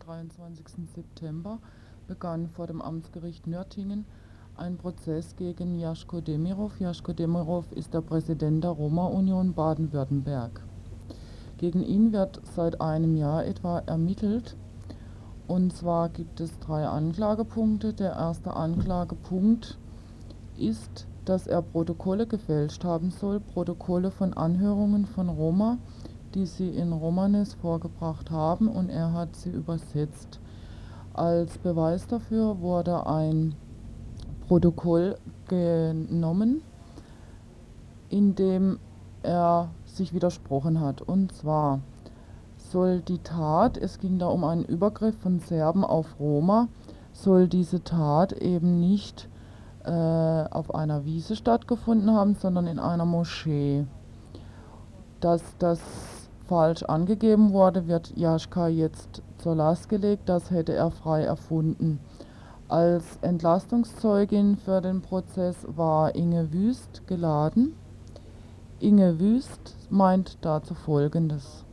23. 0.00 0.64
September 0.94 1.58
begann 2.06 2.48
vor 2.48 2.66
dem 2.66 2.80
Amtsgericht 2.80 3.46
Nürtingen 3.46 4.06
ein 4.56 4.76
Prozess 4.76 5.36
gegen 5.36 5.78
Jaschko 5.78 6.20
Demirov. 6.20 6.78
Jaschko 6.78 7.12
Demirov 7.12 7.70
ist 7.72 7.92
der 7.92 8.00
Präsident 8.00 8.64
der 8.64 8.70
Roma-Union 8.70 9.52
Baden-Württemberg. 9.52 10.62
Gegen 11.58 11.82
ihn 11.82 12.12
wird 12.12 12.40
seit 12.54 12.80
einem 12.80 13.16
Jahr 13.16 13.44
etwa 13.44 13.80
ermittelt 13.80 14.56
und 15.46 15.72
zwar 15.72 16.08
gibt 16.08 16.40
es 16.40 16.58
drei 16.58 16.86
Anklagepunkte. 16.86 17.94
Der 17.94 18.12
erste 18.12 18.54
Anklagepunkt 18.54 19.78
ist, 20.56 21.06
dass 21.26 21.46
er 21.46 21.60
Protokolle 21.60 22.26
gefälscht 22.26 22.84
haben 22.84 23.10
soll, 23.10 23.40
Protokolle 23.40 24.10
von 24.10 24.32
Anhörungen 24.32 25.06
von 25.06 25.28
Roma, 25.28 25.78
die 26.34 26.46
sie 26.46 26.70
in 26.70 26.92
Romanes 26.92 27.54
vorgebracht 27.54 28.30
haben 28.30 28.68
und 28.68 28.88
er 28.88 29.12
hat 29.12 29.36
sie 29.36 29.50
übersetzt. 29.50 30.40
Als 31.12 31.58
Beweis 31.58 32.06
dafür 32.06 32.60
wurde 32.60 33.06
ein 33.06 33.54
Protokoll 34.46 35.16
genommen, 35.48 36.62
in 38.08 38.34
dem 38.34 38.78
er 39.22 39.70
sich 39.84 40.14
widersprochen 40.14 40.80
hat. 40.80 41.02
Und 41.02 41.32
zwar 41.32 41.80
soll 42.56 43.00
die 43.00 43.18
Tat, 43.18 43.76
es 43.76 43.98
ging 43.98 44.18
da 44.18 44.26
um 44.28 44.44
einen 44.44 44.64
Übergriff 44.64 45.16
von 45.18 45.40
Serben 45.40 45.84
auf 45.84 46.20
Roma, 46.20 46.68
soll 47.12 47.48
diese 47.48 47.82
Tat 47.82 48.32
eben 48.32 48.78
nicht 48.78 49.28
äh, 49.86 50.54
auf 50.54 50.74
einer 50.74 51.04
Wiese 51.04 51.36
stattgefunden 51.36 52.12
haben, 52.12 52.34
sondern 52.34 52.66
in 52.66 52.78
einer 52.78 53.04
Moschee. 53.04 53.84
Dass 55.20 55.42
das 55.58 55.80
falsch 56.46 56.82
angegeben 56.82 57.52
wurde, 57.52 57.86
wird 57.86 58.16
Jaschka 58.16 58.68
jetzt 58.68 59.22
zur 59.38 59.54
Last 59.54 59.88
gelegt, 59.88 60.28
das 60.28 60.50
hätte 60.50 60.74
er 60.74 60.90
frei 60.90 61.24
erfunden. 61.24 62.00
Als 62.68 63.18
Entlastungszeugin 63.22 64.56
für 64.56 64.80
den 64.80 65.02
Prozess 65.02 65.66
war 65.68 66.14
Inge 66.14 66.52
Wüst 66.52 67.06
geladen. 67.06 67.74
Inge 68.80 69.18
Wüst 69.20 69.76
meint 69.88 70.38
dazu 70.40 70.74
Folgendes 70.74 71.64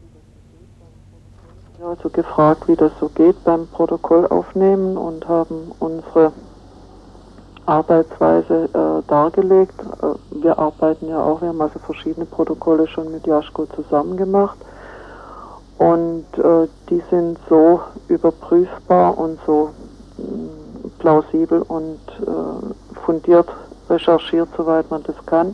also 1.84 2.10
gefragt, 2.10 2.67
wie 2.67 2.76
das 2.76 2.91
so 2.99 3.10
geht 3.10 3.43
beim 3.43 3.67
Protokoll 3.67 4.28
aufnehmen 4.28 4.97
und 4.97 5.28
haben 5.28 5.71
unsere 5.80 6.32
Arbeitsweise 7.65 8.69
äh, 8.73 9.08
dargelegt. 9.10 9.80
Äh, 10.02 10.41
wir 10.43 10.58
arbeiten 10.58 11.08
ja 11.08 11.21
auch, 11.23 11.41
wir 11.41 11.49
haben 11.49 11.62
also 11.62 11.80
verschiedene 11.80 12.26
Protokolle 12.26 12.88
schon 12.88 13.12
mit 13.12 13.26
Jaschko 13.26 13.65
zusammen 13.67 14.17
gemacht 14.17 14.58
und 15.78 16.26
äh, 16.38 16.67
die 16.89 17.02
sind 17.10 17.38
so 17.49 17.82
überprüfbar 18.08 19.17
und 19.17 19.39
so 19.45 19.69
mh, 20.17 20.26
mm, 20.26 20.91
plausibel 20.99 21.62
und 21.63 21.99
äh, 22.21 22.99
fundiert 23.06 23.47
recherchiert, 23.89 24.49
soweit 24.56 24.89
man 24.89 25.04
das 25.04 25.15
kann, 25.26 25.49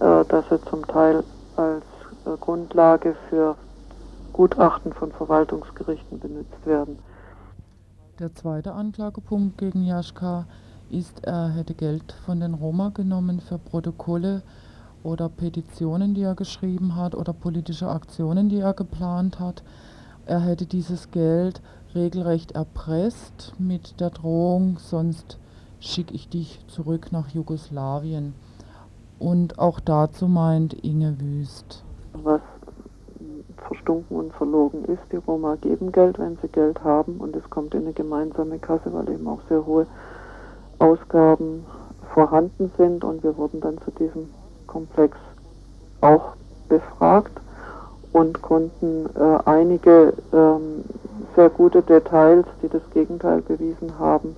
äh, 0.00 0.24
dass 0.24 0.48
sie 0.48 0.60
zum 0.70 0.86
Teil 0.86 1.24
als 1.56 1.84
äh, 2.24 2.36
Grundlage 2.40 3.16
für 3.28 3.56
Gutachten 4.32 4.92
von 4.92 5.10
Verwaltungsgerichten 5.12 6.20
benutzt 6.20 6.64
werden. 6.64 6.98
Der 8.18 8.34
zweite 8.34 8.72
Anklagepunkt 8.72 9.58
gegen 9.58 9.84
Jaschka 9.84 10.46
ist, 10.90 11.24
er 11.24 11.50
hätte 11.50 11.74
Geld 11.74 12.12
von 12.24 12.40
den 12.40 12.54
Roma 12.54 12.90
genommen 12.90 13.40
für 13.40 13.58
Protokolle 13.58 14.42
oder 15.02 15.28
Petitionen, 15.28 16.14
die 16.14 16.22
er 16.22 16.34
geschrieben 16.34 16.96
hat 16.96 17.14
oder 17.14 17.32
politische 17.32 17.88
Aktionen, 17.88 18.48
die 18.48 18.60
er 18.60 18.74
geplant 18.74 19.40
hat. 19.40 19.62
Er 20.26 20.40
hätte 20.40 20.66
dieses 20.66 21.10
Geld 21.10 21.62
regelrecht 21.94 22.52
erpresst 22.52 23.54
mit 23.58 24.00
der 24.00 24.10
Drohung, 24.10 24.78
sonst 24.78 25.38
schicke 25.80 26.14
ich 26.14 26.28
dich 26.28 26.60
zurück 26.68 27.12
nach 27.12 27.28
Jugoslawien. 27.28 28.34
Und 29.18 29.58
auch 29.58 29.80
dazu 29.80 30.28
meint 30.28 30.74
Inge 30.74 31.20
Wüst. 31.20 31.82
Was 32.12 32.40
verstunken 33.68 34.16
und 34.16 34.32
verlogen 34.32 34.84
ist. 34.84 35.12
Die 35.12 35.16
Roma 35.16 35.56
geben 35.56 35.92
Geld, 35.92 36.18
wenn 36.18 36.36
sie 36.40 36.48
Geld 36.48 36.82
haben 36.82 37.16
und 37.18 37.34
es 37.36 37.48
kommt 37.50 37.74
in 37.74 37.82
eine 37.82 37.92
gemeinsame 37.92 38.58
Kasse, 38.58 38.92
weil 38.92 39.08
eben 39.10 39.26
auch 39.26 39.40
sehr 39.48 39.64
hohe 39.66 39.86
Ausgaben 40.78 41.64
vorhanden 42.14 42.70
sind 42.76 43.04
und 43.04 43.22
wir 43.22 43.36
wurden 43.36 43.60
dann 43.60 43.78
zu 43.78 43.90
diesem 43.92 44.28
Komplex 44.66 45.16
auch 46.00 46.32
befragt 46.68 47.32
und 48.12 48.40
konnten 48.42 49.06
äh, 49.14 49.38
einige 49.44 50.12
ähm, 50.32 50.84
sehr 51.36 51.48
gute 51.50 51.82
Details, 51.82 52.46
die 52.62 52.68
das 52.68 52.82
Gegenteil 52.92 53.42
bewiesen 53.42 53.98
haben, 53.98 54.36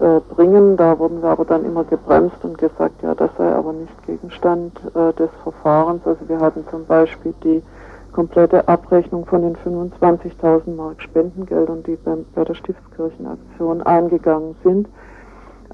äh, 0.00 0.20
bringen. 0.34 0.76
Da 0.76 0.98
wurden 0.98 1.22
wir 1.22 1.30
aber 1.30 1.44
dann 1.44 1.64
immer 1.64 1.84
gebremst 1.84 2.36
und 2.42 2.58
gesagt, 2.58 3.02
ja, 3.02 3.14
das 3.14 3.30
sei 3.36 3.52
aber 3.54 3.72
nicht 3.72 4.06
Gegenstand 4.06 4.80
äh, 4.94 5.12
des 5.14 5.30
Verfahrens. 5.42 6.06
Also 6.06 6.28
wir 6.28 6.40
hatten 6.40 6.64
zum 6.70 6.86
Beispiel 6.86 7.34
die 7.42 7.62
komplette 8.12 8.68
Abrechnung 8.68 9.26
von 9.26 9.42
den 9.42 9.56
25.000 9.56 10.74
Mark 10.76 11.02
Spendengeldern, 11.02 11.82
die 11.82 11.98
bei 12.34 12.44
der 12.44 12.54
Stiftskirchenaktion 12.54 13.82
eingegangen 13.82 14.54
sind. 14.62 14.88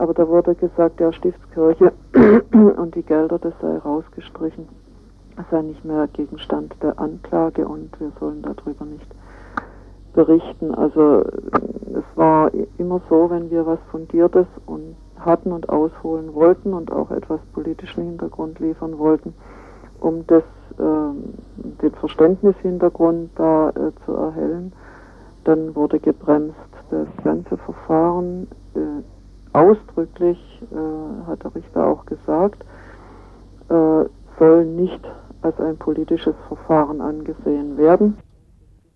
Aber 0.00 0.14
da 0.14 0.26
wurde 0.26 0.54
gesagt, 0.54 0.98
der 0.98 1.12
Stiftskirche 1.12 1.92
und 2.54 2.94
die 2.94 3.02
Gelder, 3.02 3.38
das 3.38 3.52
sei 3.60 3.76
rausgestrichen, 3.76 4.66
sei 5.50 5.60
nicht 5.60 5.84
mehr 5.84 6.08
Gegenstand 6.08 6.74
der 6.82 6.98
Anklage 6.98 7.68
und 7.68 8.00
wir 8.00 8.10
sollen 8.18 8.40
darüber 8.40 8.86
nicht 8.86 9.06
berichten. 10.14 10.74
Also 10.74 11.26
es 11.92 12.16
war 12.16 12.50
immer 12.78 13.02
so, 13.10 13.28
wenn 13.28 13.50
wir 13.50 13.66
was 13.66 13.78
Fundiertes 13.90 14.46
und 14.64 14.96
hatten 15.18 15.52
und 15.52 15.68
ausholen 15.68 16.32
wollten 16.32 16.72
und 16.72 16.90
auch 16.90 17.10
etwas 17.10 17.40
politischen 17.52 18.04
Hintergrund 18.04 18.58
liefern 18.58 18.96
wollten, 18.96 19.34
um 20.00 20.26
das 20.28 20.44
äh, 20.78 21.82
den 21.82 21.92
Verständnishintergrund 21.92 23.32
da 23.34 23.68
äh, 23.68 23.92
zu 24.06 24.14
erhellen. 24.14 24.72
Dann 25.44 25.74
wurde 25.74 26.00
gebremst. 26.00 26.56
Das 26.90 27.06
ganze 27.22 27.58
Verfahren 27.58 28.48
äh, 28.74 29.02
ausdrücklich, 29.52 30.38
äh, 30.70 31.26
hat 31.26 31.42
der 31.42 31.54
Richter 31.54 31.86
auch 31.86 32.06
gesagt, 32.06 32.64
äh, 33.68 34.04
soll 34.38 34.64
nicht 34.64 35.00
als 35.42 35.58
ein 35.60 35.76
politisches 35.76 36.34
Verfahren 36.48 37.00
angesehen 37.00 37.76
werden. 37.76 38.16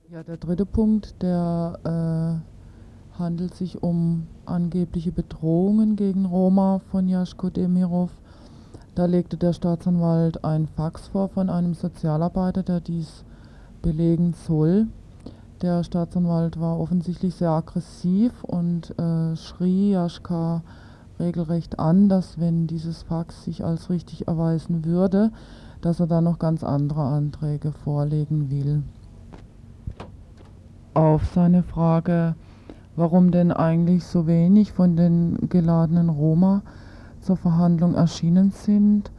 Ja, 0.08 0.22
der 0.22 0.36
dritte 0.36 0.66
Punkt, 0.66 1.22
der 1.22 1.78
äh, 1.84 3.18
handelt 3.18 3.54
sich 3.54 3.82
um 3.82 4.26
angebliche 4.46 5.12
Bedrohungen 5.12 5.96
gegen 5.96 6.26
Roma 6.26 6.80
von 6.90 7.08
Jaschko 7.08 7.50
Demirov. 7.50 8.10
Da 8.94 9.06
legte 9.06 9.36
der 9.36 9.52
Staatsanwalt 9.52 10.44
ein 10.44 10.68
Fax 10.68 11.08
vor 11.08 11.28
von 11.28 11.50
einem 11.50 11.74
Sozialarbeiter, 11.74 12.62
der 12.62 12.80
dies 12.80 13.24
belegen 13.82 14.34
soll. 14.34 14.86
Der 15.62 15.84
Staatsanwalt 15.84 16.58
war 16.60 16.78
offensichtlich 16.78 17.36
sehr 17.36 17.50
aggressiv 17.50 18.44
und 18.44 18.98
äh, 18.98 19.36
schrie 19.36 19.92
Jaschka 19.92 20.62
regelrecht 21.18 21.78
an, 21.78 22.08
dass 22.08 22.40
wenn 22.40 22.66
dieses 22.66 23.02
Fax 23.02 23.44
sich 23.44 23.64
als 23.64 23.88
richtig 23.88 24.26
erweisen 24.26 24.84
würde, 24.84 25.30
dass 25.80 26.00
er 26.00 26.06
dann 26.06 26.24
noch 26.24 26.38
ganz 26.38 26.64
andere 26.64 27.02
Anträge 27.02 27.72
vorlegen 27.72 28.50
will. 28.50 28.82
Auf 30.94 31.24
seine 31.34 31.62
Frage, 31.62 32.34
warum 32.96 33.30
denn 33.30 33.52
eigentlich 33.52 34.04
so 34.04 34.26
wenig 34.26 34.72
von 34.72 34.96
den 34.96 35.48
geladenen 35.48 36.08
Roma 36.08 36.62
zur 37.20 37.36
Verhandlung 37.36 37.94
erschienen 37.94 38.50
sind, 38.50 39.10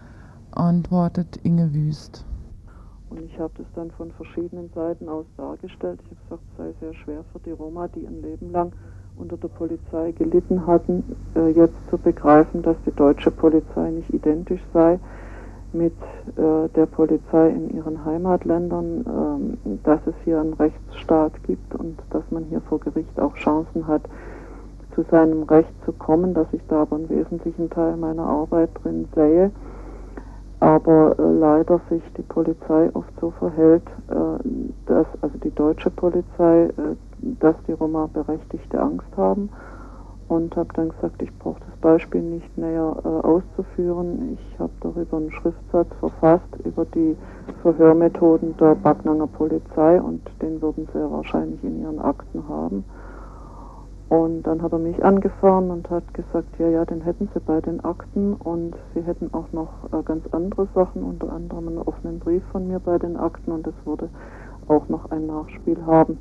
antwortet 0.51 1.39
Inge 1.43 1.73
Wüst. 1.73 2.25
Und 3.15 3.25
ich 3.25 3.39
habe 3.39 3.53
das 3.57 3.67
dann 3.75 3.91
von 3.91 4.11
verschiedenen 4.11 4.69
Seiten 4.75 5.07
aus 5.07 5.25
dargestellt. 5.37 5.99
Ich 6.03 6.09
habe 6.11 6.21
gesagt, 6.23 6.43
es 6.51 6.57
sei 6.57 6.73
sehr 6.81 6.93
schwer 6.95 7.23
für 7.31 7.39
die 7.39 7.51
Roma, 7.51 7.87
die 7.87 8.05
ein 8.05 8.21
Leben 8.21 8.51
lang 8.51 8.73
unter 9.17 9.37
der 9.37 9.47
Polizei 9.47 10.11
gelitten 10.11 10.67
hatten, 10.67 11.15
äh, 11.35 11.49
jetzt 11.51 11.75
zu 11.89 11.97
begreifen, 11.97 12.61
dass 12.61 12.75
die 12.85 12.91
deutsche 12.91 13.31
Polizei 13.31 13.91
nicht 13.91 14.13
identisch 14.13 14.61
sei 14.73 14.99
mit 15.71 15.93
äh, 16.35 16.67
der 16.75 16.85
Polizei 16.87 17.49
in 17.51 17.73
ihren 17.73 18.03
Heimatländern, 18.03 19.05
ähm, 19.65 19.79
dass 19.83 20.05
es 20.05 20.15
hier 20.25 20.41
einen 20.41 20.53
Rechtsstaat 20.53 21.31
gibt 21.43 21.73
und 21.75 21.97
dass 22.09 22.23
man 22.31 22.43
hier 22.45 22.59
vor 22.61 22.81
Gericht 22.81 23.17
auch 23.17 23.35
Chancen 23.35 23.87
hat, 23.87 24.01
zu 24.93 25.03
seinem 25.09 25.43
Recht 25.43 25.73
zu 25.85 25.93
kommen, 25.93 26.33
dass 26.33 26.47
ich 26.51 26.61
da 26.67 26.81
aber 26.81 26.97
einen 26.97 27.09
wesentlichen 27.09 27.69
Teil 27.69 27.95
meiner 27.95 28.23
Arbeit 28.23 28.71
drin 28.83 29.07
sehe. 29.15 29.51
Aber 30.65 31.15
äh, 31.19 31.21
leider 31.21 31.79
sich 31.91 32.01
die 32.17 32.23
Polizei 32.23 32.89
oft 32.95 33.13
so 33.21 33.29
verhält, 33.37 33.83
äh, 34.09 34.49
dass, 34.87 35.05
also 35.21 35.37
die 35.43 35.53
deutsche 35.53 35.91
Polizei, 35.91 36.63
äh, 36.63 36.95
dass 37.39 37.55
die 37.67 37.73
Roma 37.73 38.09
berechtigte 38.11 38.81
Angst 38.81 39.05
haben 39.15 39.51
und 40.27 40.55
habe 40.55 40.69
dann 40.73 40.89
gesagt, 40.89 41.21
ich 41.21 41.31
brauche 41.37 41.59
das 41.59 41.79
Beispiel 41.81 42.23
nicht 42.23 42.57
näher 42.57 42.95
äh, 43.03 43.07
auszuführen. 43.07 44.39
Ich 44.39 44.59
habe 44.59 44.71
darüber 44.81 45.17
einen 45.17 45.31
Schriftsatz 45.33 45.89
verfasst 45.99 46.49
über 46.63 46.85
die 46.85 47.15
Verhörmethoden 47.61 48.57
der 48.57 48.73
Backnanger 48.73 49.27
Polizei 49.27 50.01
und 50.01 50.21
den 50.41 50.63
würden 50.63 50.87
sie 50.91 51.11
wahrscheinlich 51.11 51.63
in 51.63 51.79
ihren 51.83 51.99
Akten 51.99 52.43
haben. 52.49 52.83
Und 54.09 54.43
dann 54.43 54.61
hat 54.61 54.71
er 54.71 54.79
mich 54.79 55.03
angefahren 55.03 55.71
und 55.71 55.89
hat 55.89 56.13
gesagt, 56.13 56.59
ja, 56.59 56.67
ja, 56.67 56.85
den 56.85 57.01
hätten 57.01 57.27
sie 57.33 57.39
bei 57.39 57.59
den 57.59 57.83
Akten 57.83 58.33
und 58.33 58.75
sie 58.93 59.01
hätten 59.01 59.33
auch 59.33 59.51
noch 59.51 59.69
äh, 59.91 60.03
ganz 60.03 60.23
andere 60.31 60.67
Sachen, 60.75 61.03
unter 61.03 61.33
anderem 61.33 61.67
einen 61.69 61.77
offenen 61.79 62.19
Brief 62.19 62.43
von 62.51 62.67
mir 62.67 62.79
bei 62.79 62.99
den 62.99 63.17
Akten 63.17 63.51
und 63.51 63.65
es 63.65 63.73
würde 63.83 64.09
auch 64.67 64.87
noch 64.89 65.09
ein 65.11 65.25
Nachspiel 65.25 65.85
haben 65.85 66.19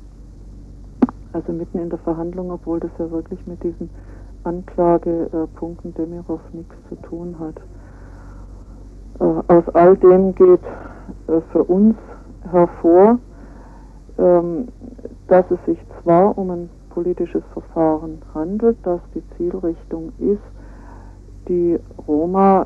also 1.35 1.51
mitten 1.51 1.79
in 1.79 1.89
der 1.89 1.99
Verhandlung, 1.99 2.49
obwohl 2.49 2.79
das 2.79 2.91
ja 2.97 3.11
wirklich 3.11 3.45
mit 3.45 3.61
diesen 3.61 3.89
Anklagepunkten 4.45 5.93
Demirov 5.93 6.39
nichts 6.53 6.75
zu 6.87 6.95
tun 7.07 7.35
hat. 7.39 7.55
Äh, 9.19 9.53
aus 9.53 9.67
all 9.75 9.97
dem 9.97 10.33
geht 10.33 10.63
äh, 11.27 11.41
für 11.51 11.63
uns 11.63 11.97
hervor, 12.49 13.19
ähm, 14.17 14.69
dass 15.27 15.45
es 15.51 15.59
sich 15.65 15.77
zwar 16.01 16.37
um 16.37 16.49
ein 16.51 16.69
politisches 16.95 17.43
Verfahren 17.53 18.21
handelt, 18.33 18.77
dass 18.83 19.01
die 19.13 19.21
Zielrichtung 19.35 20.13
ist, 20.17 20.41
die 21.47 21.77
Roma, 22.07 22.65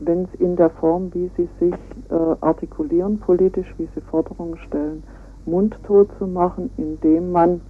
wenn 0.00 0.24
es 0.24 0.40
in 0.40 0.56
der 0.56 0.70
Form, 0.70 1.12
wie 1.14 1.30
sie 1.36 1.48
sich 1.60 1.74
äh, 2.10 2.36
artikulieren 2.40 3.20
politisch, 3.20 3.72
wie 3.78 3.88
sie 3.94 4.00
Forderungen 4.00 4.56
stellen, 4.66 5.04
mundtot 5.44 6.08
zu 6.18 6.26
machen, 6.26 6.70
indem 6.78 7.30
man 7.30 7.60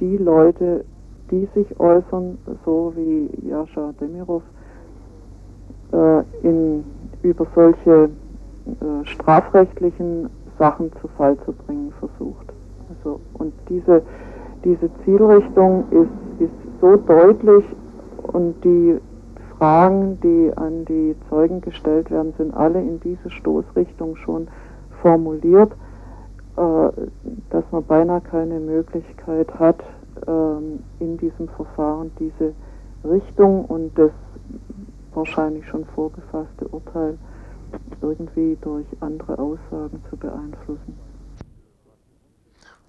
die 0.00 0.16
Leute, 0.16 0.84
die 1.30 1.48
sich 1.54 1.78
äußern, 1.80 2.38
so 2.64 2.92
wie 2.94 3.28
Jascha 3.48 3.92
Demirov, 4.00 4.42
äh, 5.92 6.22
in, 6.42 6.84
über 7.22 7.46
solche 7.54 8.04
äh, 8.04 9.04
strafrechtlichen 9.04 10.30
Sachen 10.58 10.92
zu 11.00 11.08
Fall 11.08 11.36
zu 11.44 11.52
bringen 11.52 11.92
versucht. 11.98 12.52
Also, 12.88 13.20
und 13.34 13.52
diese, 13.68 14.02
diese 14.66 14.90
Zielrichtung 15.04 15.84
ist, 15.90 16.42
ist 16.42 16.80
so 16.80 16.96
deutlich 16.96 17.64
und 18.32 18.54
die 18.64 18.98
Fragen, 19.56 20.18
die 20.20 20.52
an 20.56 20.84
die 20.84 21.14
Zeugen 21.30 21.62
gestellt 21.62 22.10
werden, 22.10 22.34
sind 22.36 22.52
alle 22.54 22.80
in 22.80 23.00
diese 23.00 23.30
Stoßrichtung 23.30 24.16
schon 24.16 24.48
formuliert 25.00 25.72
äh, 26.56 26.90
dass 27.50 27.64
man 27.70 27.84
beinahe 27.84 28.22
keine 28.22 28.58
Möglichkeit 28.58 29.52
hat, 29.58 29.82
ähm, 30.26 30.80
in 31.00 31.18
diesem 31.18 31.48
Verfahren 31.48 32.10
diese 32.18 32.54
Richtung 33.04 33.66
und 33.66 33.96
das 33.98 34.10
wahrscheinlich 35.12 35.66
schon 35.66 35.84
vorgefasste 35.94 36.66
Urteil 36.68 37.18
irgendwie 38.00 38.56
durch 38.62 38.86
andere 39.00 39.38
Aussagen 39.38 40.02
zu 40.08 40.16
beeinflussen. 40.16 41.05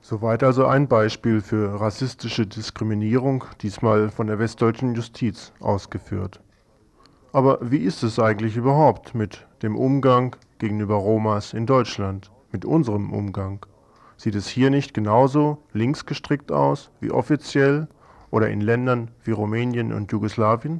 Soweit 0.09 0.41
also 0.41 0.65
ein 0.65 0.87
Beispiel 0.87 1.41
für 1.41 1.81
rassistische 1.81 2.47
Diskriminierung, 2.47 3.43
diesmal 3.61 4.09
von 4.09 4.27
der 4.27 4.39
westdeutschen 4.39 4.95
Justiz 4.95 5.51
ausgeführt. 5.59 6.39
Aber 7.33 7.59
wie 7.61 7.79
ist 7.79 8.03
es 8.03 8.17
eigentlich 8.17 8.55
überhaupt 8.55 9.15
mit 9.15 9.45
dem 9.63 9.75
Umgang 9.75 10.37
gegenüber 10.59 10.95
Romas 10.95 11.51
in 11.51 11.65
Deutschland? 11.65 12.31
mit 12.53 12.63
unserem 12.63 13.11
Umgang? 13.11 13.65
Sieht 14.15 14.35
es 14.35 14.47
hier 14.47 14.69
nicht 14.69 14.93
genauso 14.93 15.57
links 15.73 16.05
gestrickt 16.05 16.53
aus 16.53 16.89
wie 17.01 17.11
offiziell 17.11 17.89
oder 18.31 18.49
in 18.49 18.61
Ländern 18.61 19.11
wie 19.25 19.31
Rumänien 19.31 19.91
und 19.91 20.09
Jugoslawien? 20.13 20.79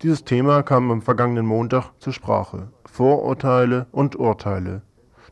Dieses 0.00 0.24
Thema 0.24 0.62
kam 0.62 0.90
am 0.90 1.02
vergangenen 1.02 1.44
Montag 1.44 1.92
zur 1.98 2.14
Sprache. 2.14 2.68
Vorurteile 2.86 3.88
und 3.92 4.16
Urteile. 4.16 4.80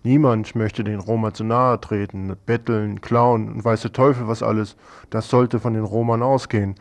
Niemand 0.04 0.54
möchte 0.54 0.84
den 0.84 1.00
Roma 1.00 1.34
zu 1.34 1.44
nahe 1.44 1.80
treten, 1.80 2.36
betteln, 2.46 3.00
klauen 3.00 3.48
und 3.48 3.64
weiß 3.64 3.82
der 3.82 3.92
Teufel 3.92 4.28
was 4.28 4.42
alles. 4.42 4.76
Das 5.10 5.28
sollte 5.28 5.58
von 5.58 5.74
den 5.74 5.84
Romern 5.84 6.22
ausgehen. 6.22 6.76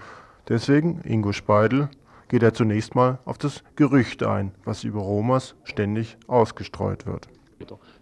Deswegen, 0.47 1.01
Ingo 1.03 1.34
Speidel, 1.34 1.89
geht 2.30 2.43
er 2.43 2.53
zunächst 2.53 2.93
mal 2.93 3.19
auf 3.25 3.38
das 3.38 3.63
Gerücht 3.75 4.23
ein, 4.23 4.51
was 4.65 4.84
über 4.84 4.99
Romas 4.99 5.56
ständig 5.63 6.17
ausgestreut 6.27 7.06
wird. 7.06 7.27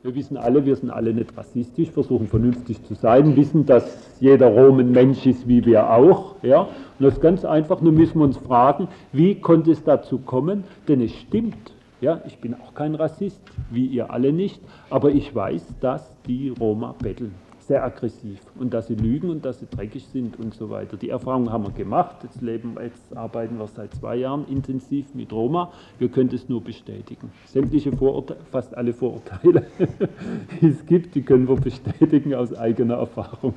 Wir 0.04 0.14
wissen 0.14 0.38
alle, 0.38 0.66
wir 0.66 0.76
sind 0.76 0.92
alle 0.92 1.14
nicht 1.14 1.36
rassistisch, 1.36 1.90
versuchen 1.90 2.28
vernünftig 2.28 2.84
zu 2.84 2.94
sein, 2.94 3.36
wissen, 3.36 3.66
dass 3.66 3.98
jeder 4.20 4.48
Rom 4.48 4.80
ein 4.80 4.92
Mensch 4.92 5.26
ist, 5.26 5.48
wie 5.48 5.66
wir 5.66 5.90
auch. 5.90 6.36
Ja? 6.44 6.62
Und 6.64 6.70
das 7.00 7.16
ist 7.16 7.22
ganz 7.22 7.46
einfach, 7.46 7.82
nur 7.82 7.94
müssen 7.94 8.20
wir 8.20 8.26
uns 8.26 8.38
fragen, 8.38 8.90
wie 9.14 9.36
konnte 9.36 9.72
es 9.72 9.84
dazu 9.84 10.20
kommen? 10.20 10.66
Denn 10.88 11.02
es 11.02 11.14
stimmt, 11.14 11.75
ja, 12.06 12.22
ich 12.28 12.38
bin 12.38 12.54
auch 12.54 12.76
kein 12.76 12.94
Rassist, 12.94 13.42
wie 13.72 13.88
ihr 13.88 14.12
alle 14.12 14.32
nicht, 14.32 14.62
aber 14.92 15.10
ich 15.10 15.34
weiß, 15.34 15.80
dass 15.82 16.14
die 16.28 16.50
Roma 16.50 16.94
betteln 17.02 17.34
sehr 17.58 17.84
aggressiv 17.84 18.40
und 18.60 18.76
dass 18.76 18.86
sie 18.86 18.94
lügen 18.94 19.32
und 19.32 19.44
dass 19.44 19.60
sie 19.60 19.66
dreckig 19.66 20.06
sind 20.06 20.38
und 20.40 20.54
so 20.54 20.70
weiter. 20.70 20.98
Die 20.98 21.10
Erfahrung 21.10 21.52
haben 21.52 21.64
wir 21.64 21.72
gemacht. 21.72 22.18
Jetzt, 22.22 22.44
leben, 22.44 22.76
jetzt 22.80 23.18
arbeiten 23.18 23.58
wir 23.58 23.66
seit 23.66 23.92
zwei 23.96 24.18
Jahren 24.18 24.46
intensiv 24.48 25.16
mit 25.16 25.34
Roma. 25.34 25.74
Wir 25.98 26.10
können 26.10 26.30
es 26.32 26.48
nur 26.48 26.62
bestätigen. 26.62 27.32
Sämtliche 27.48 27.92
Vorurteile, 27.92 28.40
fast 28.52 28.78
alle 28.78 28.94
Vorurteile, 28.94 29.66
die 30.62 30.68
es 30.68 30.86
gibt, 30.86 31.16
die 31.16 31.24
können 31.24 31.48
wir 31.48 31.56
bestätigen 31.56 32.36
aus 32.36 32.54
eigener 32.54 32.98
Erfahrung. 32.98 33.56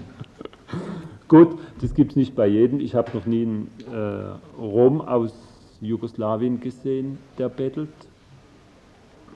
Gut, 1.29 1.59
das 1.83 1.93
gibt 1.93 2.13
es 2.13 2.17
nicht 2.17 2.35
bei 2.35 2.47
jedem. 2.47 2.81
Ich 2.81 2.95
habe 2.95 3.11
noch 3.15 3.27
nie 3.27 3.43
einen 3.43 3.71
äh, 3.93 4.59
Rom 4.59 5.03
aus 5.03 5.35
Jugoslawien 5.81 6.61
gesehen, 6.61 7.19
der 7.37 7.49
bettelt. 7.49 7.91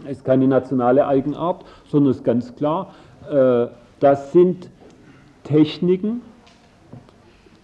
Ist 0.09 0.25
keine 0.25 0.49
nationale 0.49 1.07
Eigenart, 1.07 1.65
sondern 1.89 2.13
ist 2.13 2.25
ganz 2.25 2.55
klar, 2.57 2.95
äh, 3.31 3.67
das 4.01 4.33
sind 4.33 4.69
Techniken, 5.45 6.23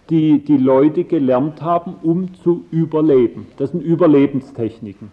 die 0.09 0.39
die 0.39 0.57
Leute 0.57 1.03
gelernt 1.03 1.61
haben, 1.61 1.95
um 2.01 2.33
zu 2.33 2.65
überleben. 2.71 3.47
Das 3.57 3.71
sind 3.71 3.81
Überlebenstechniken. 3.81 5.11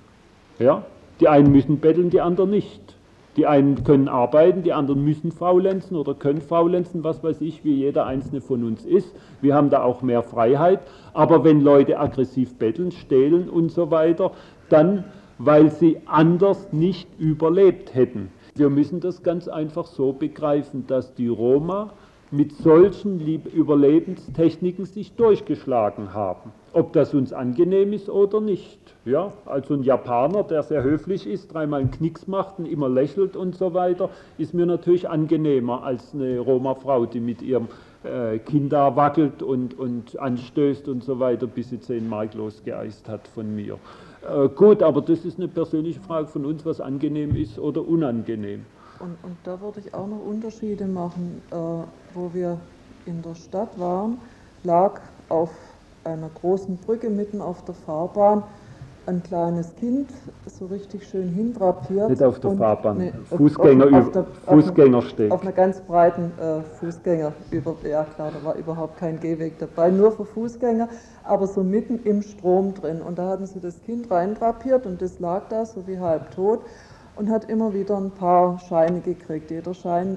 Ja? 0.59 0.85
Die 1.21 1.29
einen 1.29 1.53
müssen 1.53 1.79
betteln, 1.79 2.11
die 2.11 2.21
anderen 2.21 2.51
nicht. 2.51 2.97
Die 3.37 3.47
einen 3.47 3.85
können 3.85 4.09
arbeiten, 4.09 4.63
die 4.63 4.73
anderen 4.73 5.05
müssen 5.05 5.31
faulenzen 5.31 5.97
oder 5.97 6.15
können 6.15 6.41
faulenzen, 6.41 7.05
was 7.05 7.23
weiß 7.23 7.43
ich, 7.43 7.65
wie 7.65 7.75
jeder 7.75 8.07
einzelne 8.07 8.41
von 8.41 8.65
uns 8.65 8.87
ist. 8.87 9.15
Wir 9.43 9.55
haben 9.55 9.69
da 9.69 9.83
auch 9.83 10.01
mehr 10.01 10.23
Freiheit. 10.23 10.81
Aber 11.13 11.45
wenn 11.45 11.61
Leute 11.61 12.01
aggressiv 12.01 12.55
betteln, 12.55 12.93
stehlen 12.93 13.51
und 13.51 13.71
so 13.71 13.91
weiter, 13.91 14.31
dann 14.71 15.05
weil 15.39 15.71
sie 15.71 15.99
anders 16.07 16.73
nicht 16.73 17.09
überlebt 17.19 17.95
hätten. 17.95 18.31
Wir 18.55 18.71
müssen 18.71 19.01
das 19.01 19.23
ganz 19.23 19.49
einfach 19.49 19.87
so 19.87 20.13
begreifen, 20.13 20.87
dass 20.87 21.15
die 21.15 21.29
Roma 21.29 21.93
mit 22.31 22.53
solchen 22.57 23.21
Überlebenstechniken 23.21 24.85
sich 24.85 25.13
durchgeschlagen 25.13 26.13
haben. 26.13 26.53
Ob 26.73 26.93
das 26.93 27.15
uns 27.15 27.33
angenehm 27.33 27.93
ist 27.93 28.09
oder 28.09 28.41
nicht. 28.41 28.79
Ja, 29.05 29.33
also 29.45 29.75
ein 29.75 29.85
Japaner, 29.85 30.43
der 30.43 30.65
sehr 30.65 30.83
höflich 30.83 31.27
ist, 31.27 31.55
dreimal 31.55 31.81
einen 31.81 31.93
Knicks 31.93 32.27
macht 32.27 32.59
und 32.59 32.67
immer 32.67 32.89
lächelt 32.89 33.37
und 33.37 33.55
so 33.55 33.75
weiter, 33.75 34.11
ist 34.39 34.55
mir 34.55 34.67
natürlich 34.67 35.09
angenehmer 35.09 35.85
als 35.85 36.13
eine 36.13 36.41
Roma-Frau, 36.41 37.07
die 37.07 37.21
mit 37.21 37.41
ihrem 37.43 37.69
äh, 38.03 38.39
Kind 38.39 38.73
da 38.73 38.97
wackelt 38.97 39.43
und, 39.43 39.79
und 39.79 40.19
anstößt 40.19 40.89
und 40.89 41.05
so 41.05 41.21
weiter, 41.21 41.47
bis 41.47 41.71
sie 41.71 41.79
zehn 41.79 42.09
Mark 42.09 42.35
losgeeist 42.35 43.09
hat 43.09 43.29
von 43.29 43.55
mir. 43.55 43.79
Äh, 44.29 44.49
gut, 44.49 44.83
aber 44.83 45.01
das 45.03 45.25
ist 45.25 45.39
eine 45.39 45.49
persönliche 45.49 46.01
Frage 46.01 46.27
von 46.27 46.45
uns, 46.45 46.65
was 46.65 46.81
angenehm 46.81 47.37
ist 47.37 47.59
oder 47.59 47.87
unangenehm. 47.87 48.65
Und, 48.99 49.17
und 49.23 49.37
da 49.45 49.61
würde 49.61 49.81
ich 49.81 49.93
auch 49.95 50.07
noch 50.07 50.25
Unterschiede 50.25 50.87
machen. 50.87 51.43
Äh, 51.51 51.55
wo 52.17 52.33
wir 52.33 52.59
in 53.05 53.23
der 53.23 53.35
Stadt 53.35 53.79
waren, 53.79 54.19
lag 54.65 55.01
auf 55.29 55.51
einer 56.05 56.31
großen 56.41 56.77
Brücke 56.79 57.11
mitten 57.11 57.41
auf 57.41 57.65
der 57.65 57.75
Fahrbahn 57.75 58.43
ein 59.07 59.23
kleines 59.23 59.75
Kind 59.77 60.11
so 60.47 60.67
richtig 60.67 61.07
schön 61.07 61.29
hindrapiert. 61.29 62.11
Nicht 62.11 62.23
auf 62.23 62.41
der 62.41 62.53
Fahrbahn, 62.53 63.13
auf- 63.31 63.39
Fußgänger, 63.39 63.87
auf, 63.87 64.07
auf, 64.07 64.13
der, 64.13 64.27
Fußgängersteg. 64.47 65.31
auf 65.31 65.43
einer 65.43 65.53
ganz 65.53 65.81
breiten 65.81 66.33
äh, 66.41 66.61
Fußgänger, 66.81 67.33
über, 67.51 67.77
ja 67.89 68.05
klar, 68.05 68.31
da 68.33 68.45
war 68.45 68.55
überhaupt 68.57 68.97
kein 68.99 69.21
Gehweg 69.21 69.59
dabei, 69.59 69.91
nur 69.91 70.13
für 70.13 70.25
Fußgänger, 70.25 70.89
aber 71.25 71.47
so 71.47 71.63
mitten 71.63 72.01
im 72.05 72.23
Strom 72.23 72.75
drin. 72.75 73.01
Und 73.03 73.19
da 73.19 73.29
hatten 73.29 73.47
sie 73.47 73.61
das 73.61 73.81
Kind 73.83 74.11
reindrapiert 74.11 74.87
und 74.87 75.01
das 75.03 75.19
lag 75.21 75.43
da 75.49 75.65
so 75.65 75.87
wie 75.87 75.99
halb 75.99 76.31
tot 76.33 76.61
und 77.17 77.31
hat 77.31 77.49
immer 77.49 77.73
wieder 77.75 77.97
ein 77.97 78.11
paar 78.11 78.59
Scheine 78.59 79.01
gekriegt. 79.01 79.51
Jeder 79.51 79.75
Schein 79.75 80.17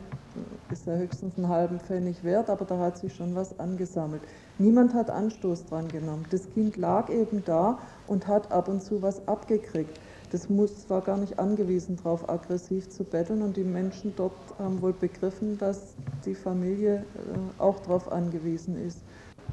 ist 0.72 0.86
ja 0.86 0.94
höchstens 0.94 1.38
einen 1.38 1.50
halben 1.50 1.80
Pfennig 1.80 2.24
wert, 2.24 2.50
aber 2.50 2.66
da 2.66 2.78
hat 2.78 2.98
sich 2.98 3.14
schon 3.16 3.36
was 3.36 3.60
angesammelt. 3.60 4.22
Niemand 4.58 4.94
hat 4.94 5.10
Anstoß 5.10 5.66
dran 5.66 5.88
genommen. 5.88 6.26
Das 6.32 6.50
Kind 6.54 6.78
lag 6.78 7.10
eben 7.10 7.44
da 7.46 7.80
und 8.08 8.28
hat 8.28 8.52
ab 8.52 8.68
und 8.68 8.82
zu 8.82 9.02
was 9.02 9.28
abgekriegt. 9.28 10.00
Das 10.32 10.48
muss, 10.50 10.90
war 10.90 11.02
gar 11.02 11.18
nicht 11.18 11.40
angewiesen 11.40 11.98
darauf, 11.98 12.30
aggressiv 12.30 12.90
zu 12.90 13.04
betteln 13.04 13.42
und 13.42 13.58
die 13.58 13.64
Menschen 13.64 14.14
dort 14.16 14.34
haben 14.60 14.82
wohl 14.82 14.94
begriffen, 14.94 15.58
dass 15.58 15.96
die 16.26 16.36
Familie 16.36 16.98
äh, 16.98 17.62
auch 17.62 17.80
darauf 17.80 18.12
angewiesen 18.12 18.78
ist. 18.86 19.02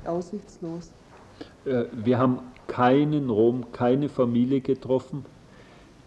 Aussichtslos. 0.05 0.93
Äh, 1.65 1.85
Wir 1.93 2.19
haben 2.19 2.41
keinen 2.67 3.31
Rom, 3.31 3.73
keine 3.73 4.09
Familie 4.09 4.61
getroffen, 4.61 5.25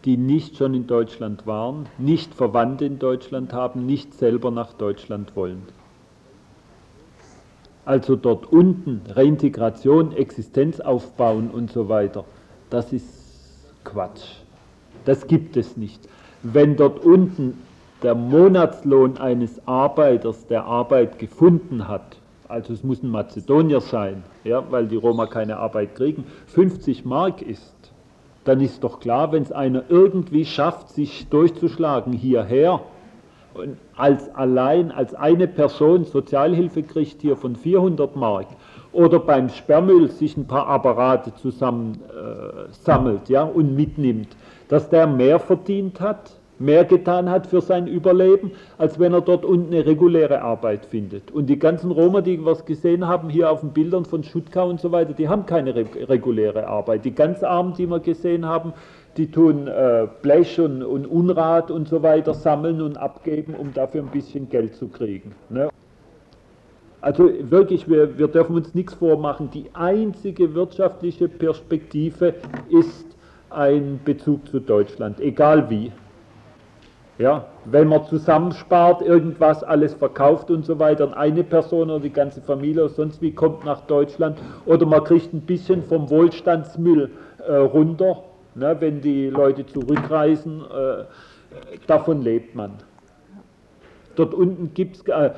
die 0.05 0.17
nicht 0.17 0.57
schon 0.57 0.73
in 0.73 0.87
Deutschland 0.87 1.45
waren, 1.45 1.87
nicht 1.97 2.33
Verwandte 2.33 2.85
in 2.85 2.99
Deutschland 2.99 3.53
haben, 3.53 3.85
nicht 3.85 4.13
selber 4.13 4.51
nach 4.51 4.73
Deutschland 4.73 5.35
wollen. 5.35 5.63
Also 7.85 8.15
dort 8.15 8.51
unten 8.51 9.01
Reintegration, 9.09 10.13
Existenz 10.13 10.79
aufbauen 10.79 11.49
und 11.49 11.71
so 11.71 11.89
weiter, 11.89 12.23
das 12.69 12.93
ist 12.93 13.65
Quatsch. 13.83 14.37
Das 15.05 15.27
gibt 15.27 15.57
es 15.57 15.75
nicht. 15.75 16.07
Wenn 16.43 16.75
dort 16.75 17.03
unten 17.03 17.57
der 18.03 18.15
Monatslohn 18.15 19.17
eines 19.17 19.67
Arbeiters, 19.67 20.47
der 20.47 20.65
Arbeit 20.65 21.19
gefunden 21.19 21.87
hat, 21.87 22.17
also 22.47 22.73
es 22.73 22.83
muss 22.83 23.03
ein 23.03 23.09
Mazedonier 23.09 23.81
sein, 23.81 24.23
ja, 24.43 24.63
weil 24.71 24.87
die 24.87 24.95
Roma 24.95 25.25
keine 25.25 25.57
Arbeit 25.57 25.95
kriegen, 25.95 26.25
50 26.47 27.05
Mark 27.05 27.41
ist, 27.41 27.73
dann 28.43 28.61
ist 28.61 28.83
doch 28.83 28.99
klar, 28.99 29.31
wenn 29.31 29.43
es 29.43 29.51
einer 29.51 29.83
irgendwie 29.89 30.45
schafft, 30.45 30.89
sich 30.89 31.27
durchzuschlagen 31.29 32.13
hierher 32.13 32.81
und 33.53 33.77
als 33.95 34.33
allein, 34.35 34.91
als 34.91 35.13
eine 35.13 35.47
Person 35.47 36.05
Sozialhilfe 36.05 36.83
kriegt 36.83 37.21
hier 37.21 37.35
von 37.35 37.55
400 37.55 38.15
Mark 38.15 38.47
oder 38.91 39.19
beim 39.19 39.49
Sperrmüll 39.49 40.09
sich 40.09 40.37
ein 40.37 40.47
paar 40.47 40.67
Apparate 40.67 41.35
zusammen 41.35 41.99
äh, 42.09 42.71
sammelt 42.71 43.29
ja, 43.29 43.43
und 43.43 43.75
mitnimmt, 43.75 44.29
dass 44.67 44.89
der 44.89 45.07
mehr 45.07 45.39
verdient 45.39 45.99
hat, 45.99 46.38
mehr 46.59 46.85
getan 46.85 47.29
hat 47.29 47.47
für 47.47 47.61
sein 47.61 47.87
Überleben, 47.87 48.51
als 48.77 48.99
wenn 48.99 49.13
er 49.13 49.21
dort 49.21 49.45
unten 49.45 49.73
eine 49.73 49.85
reguläre 49.85 50.41
Arbeit 50.41 50.85
findet. 50.85 51.31
Und 51.31 51.47
die 51.47 51.57
ganzen 51.57 51.91
Roma, 51.91 52.21
die 52.21 52.37
wir 52.37 52.51
es 52.51 52.65
gesehen 52.65 53.07
haben, 53.07 53.29
hier 53.29 53.49
auf 53.49 53.61
den 53.61 53.71
Bildern 53.71 54.05
von 54.05 54.23
Schutkau 54.23 54.69
und 54.69 54.79
so 54.79 54.91
weiter, 54.91 55.13
die 55.13 55.29
haben 55.29 55.45
keine 55.45 55.75
re 55.75 55.85
reguläre 56.07 56.67
Arbeit. 56.67 57.05
Die 57.05 57.15
ganz 57.15 57.43
Armen, 57.43 57.73
die 57.73 57.87
wir 57.87 57.99
gesehen 57.99 58.45
haben, 58.45 58.73
die 59.17 59.31
tun 59.31 59.67
äh, 59.67 60.07
Blech 60.21 60.59
und, 60.59 60.83
und 60.83 61.05
Unrat 61.05 61.71
und 61.71 61.87
so 61.87 62.03
weiter 62.03 62.33
sammeln 62.33 62.81
und 62.81 62.97
abgeben, 62.97 63.55
um 63.55 63.73
dafür 63.73 64.01
ein 64.01 64.11
bisschen 64.11 64.49
Geld 64.49 64.75
zu 64.75 64.87
kriegen. 64.87 65.33
Ne? 65.49 65.69
Also 67.01 67.29
wirklich, 67.49 67.89
wir, 67.89 68.17
wir 68.17 68.27
dürfen 68.27 68.55
uns 68.55 68.75
nichts 68.75 68.93
vormachen. 68.93 69.49
Die 69.51 69.65
einzige 69.73 70.53
wirtschaftliche 70.53 71.29
Perspektive 71.29 72.35
ist 72.69 73.05
ein 73.49 73.99
Bezug 74.03 74.47
zu 74.47 74.59
Deutschland, 74.59 75.19
egal 75.19 75.69
wie. 75.69 75.91
Ja, 77.19 77.47
wenn 77.65 77.89
man 77.89 78.05
zusammenspart, 78.05 79.01
irgendwas 79.01 79.61
alles 79.61 79.93
verkauft 79.93 80.49
und 80.49 80.65
so 80.65 80.79
weiter, 80.79 81.05
und 81.05 81.13
eine 81.13 81.43
Person 81.43 81.89
oder 81.89 81.99
die 81.99 82.13
ganze 82.13 82.41
Familie 82.41 82.85
oder 82.85 82.93
sonst 82.93 83.21
wie 83.21 83.33
kommt 83.33 83.65
nach 83.65 83.81
Deutschland 83.81 84.39
oder 84.65 84.85
man 84.85 85.03
kriegt 85.03 85.33
ein 85.33 85.41
bisschen 85.41 85.83
vom 85.83 86.09
Wohlstandsmüll 86.09 87.11
äh, 87.45 87.55
runter, 87.55 88.23
ne, 88.55 88.77
wenn 88.79 89.01
die 89.01 89.29
Leute 89.29 89.65
zurückreisen, 89.65 90.61
äh, 90.61 91.03
davon 91.87 92.21
lebt 92.21 92.55
man. 92.55 92.71
Dort 94.15 94.33
unten 94.33 94.73
gibt 94.73 94.95
es 94.95 95.01
äh, 95.09 95.31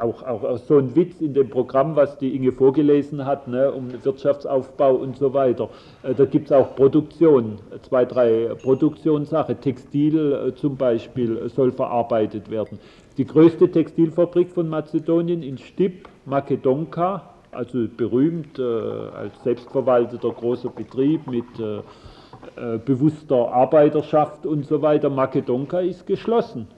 auch, 0.00 0.22
auch, 0.22 0.44
auch 0.44 0.58
so 0.58 0.78
ein 0.78 0.94
Witz 0.94 1.20
in 1.20 1.34
dem 1.34 1.48
Programm, 1.48 1.96
was 1.96 2.18
die 2.18 2.34
Inge 2.34 2.52
vorgelesen 2.52 3.24
hat, 3.24 3.48
ne, 3.48 3.70
um 3.72 3.92
Wirtschaftsaufbau 4.04 4.94
und 4.94 5.16
so 5.16 5.32
weiter. 5.34 5.68
Äh, 6.02 6.14
da 6.14 6.24
gibt 6.24 6.46
es 6.46 6.52
auch 6.52 6.74
Produktion, 6.76 7.58
zwei, 7.82 8.04
drei 8.04 8.54
Produktionssachen. 8.62 9.60
Textil 9.60 10.32
äh, 10.32 10.54
zum 10.54 10.76
Beispiel 10.76 11.48
soll 11.48 11.72
verarbeitet 11.72 12.50
werden. 12.50 12.78
Die 13.16 13.24
größte 13.24 13.70
Textilfabrik 13.70 14.50
von 14.50 14.68
Mazedonien 14.68 15.42
in 15.42 15.58
Stip, 15.58 16.08
Makedonka, 16.26 17.22
also 17.50 17.86
berühmt 17.96 18.58
äh, 18.58 18.62
als 18.62 19.42
selbstverwalteter 19.42 20.30
großer 20.30 20.68
Betrieb 20.68 21.26
mit 21.26 21.44
äh, 21.58 21.78
äh, 22.56 22.78
bewusster 22.78 23.52
Arbeiterschaft 23.52 24.44
und 24.44 24.66
so 24.66 24.82
weiter. 24.82 25.08
Makedonka 25.08 25.80
ist 25.80 26.06
geschlossen. 26.06 26.68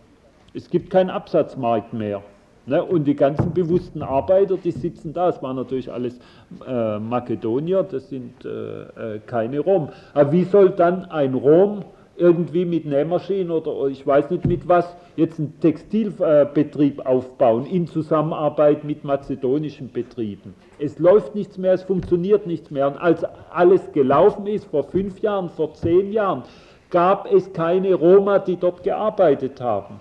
Es 0.54 0.70
gibt 0.70 0.90
keinen 0.90 1.10
Absatzmarkt 1.10 1.92
mehr. 1.92 2.22
Ne? 2.68 2.84
Und 2.84 3.04
die 3.04 3.16
ganzen 3.16 3.52
bewussten 3.52 4.02
Arbeiter, 4.02 4.56
die 4.56 4.70
sitzen 4.70 5.12
da. 5.12 5.30
Es 5.30 5.42
waren 5.42 5.56
natürlich 5.56 5.90
alles 5.90 6.18
äh, 6.66 6.98
Makedonier, 6.98 7.82
das 7.82 8.08
sind 8.08 8.44
äh, 8.44 8.82
äh, 9.16 9.20
keine 9.26 9.60
Rom. 9.60 9.88
Aber 10.12 10.32
wie 10.32 10.44
soll 10.44 10.70
dann 10.70 11.06
ein 11.06 11.34
Rom 11.34 11.84
irgendwie 12.16 12.64
mit 12.64 12.84
Nähmaschinen 12.84 13.50
oder 13.50 13.86
ich 13.88 14.04
weiß 14.06 14.30
nicht 14.30 14.44
mit 14.44 14.68
was 14.68 14.96
jetzt 15.16 15.38
einen 15.38 15.58
Textilbetrieb 15.60 17.06
aufbauen 17.06 17.64
in 17.64 17.86
Zusammenarbeit 17.86 18.84
mit 18.84 19.04
mazedonischen 19.04 19.90
Betrieben? 19.90 20.54
Es 20.78 20.98
läuft 20.98 21.34
nichts 21.34 21.56
mehr, 21.56 21.72
es 21.72 21.84
funktioniert 21.84 22.46
nichts 22.46 22.70
mehr. 22.70 22.88
Und 22.88 22.98
als 22.98 23.24
alles 23.50 23.92
gelaufen 23.92 24.46
ist, 24.46 24.64
vor 24.66 24.84
fünf 24.84 25.20
Jahren, 25.20 25.48
vor 25.48 25.72
zehn 25.74 26.12
Jahren, 26.12 26.42
gab 26.90 27.30
es 27.32 27.52
keine 27.52 27.94
Roma, 27.94 28.38
die 28.38 28.56
dort 28.56 28.82
gearbeitet 28.82 29.60
haben. 29.60 30.00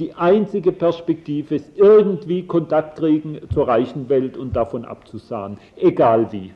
Die 0.00 0.14
einzige 0.14 0.72
Perspektive 0.72 1.56
ist 1.56 1.72
irgendwie 1.76 2.46
Kontakt 2.46 2.98
kriegen 2.98 3.38
zur 3.52 3.68
reichen 3.68 4.08
Welt 4.08 4.38
und 4.38 4.56
davon 4.56 4.86
abzusahen, 4.86 5.58
egal 5.76 6.32
wie. 6.32 6.52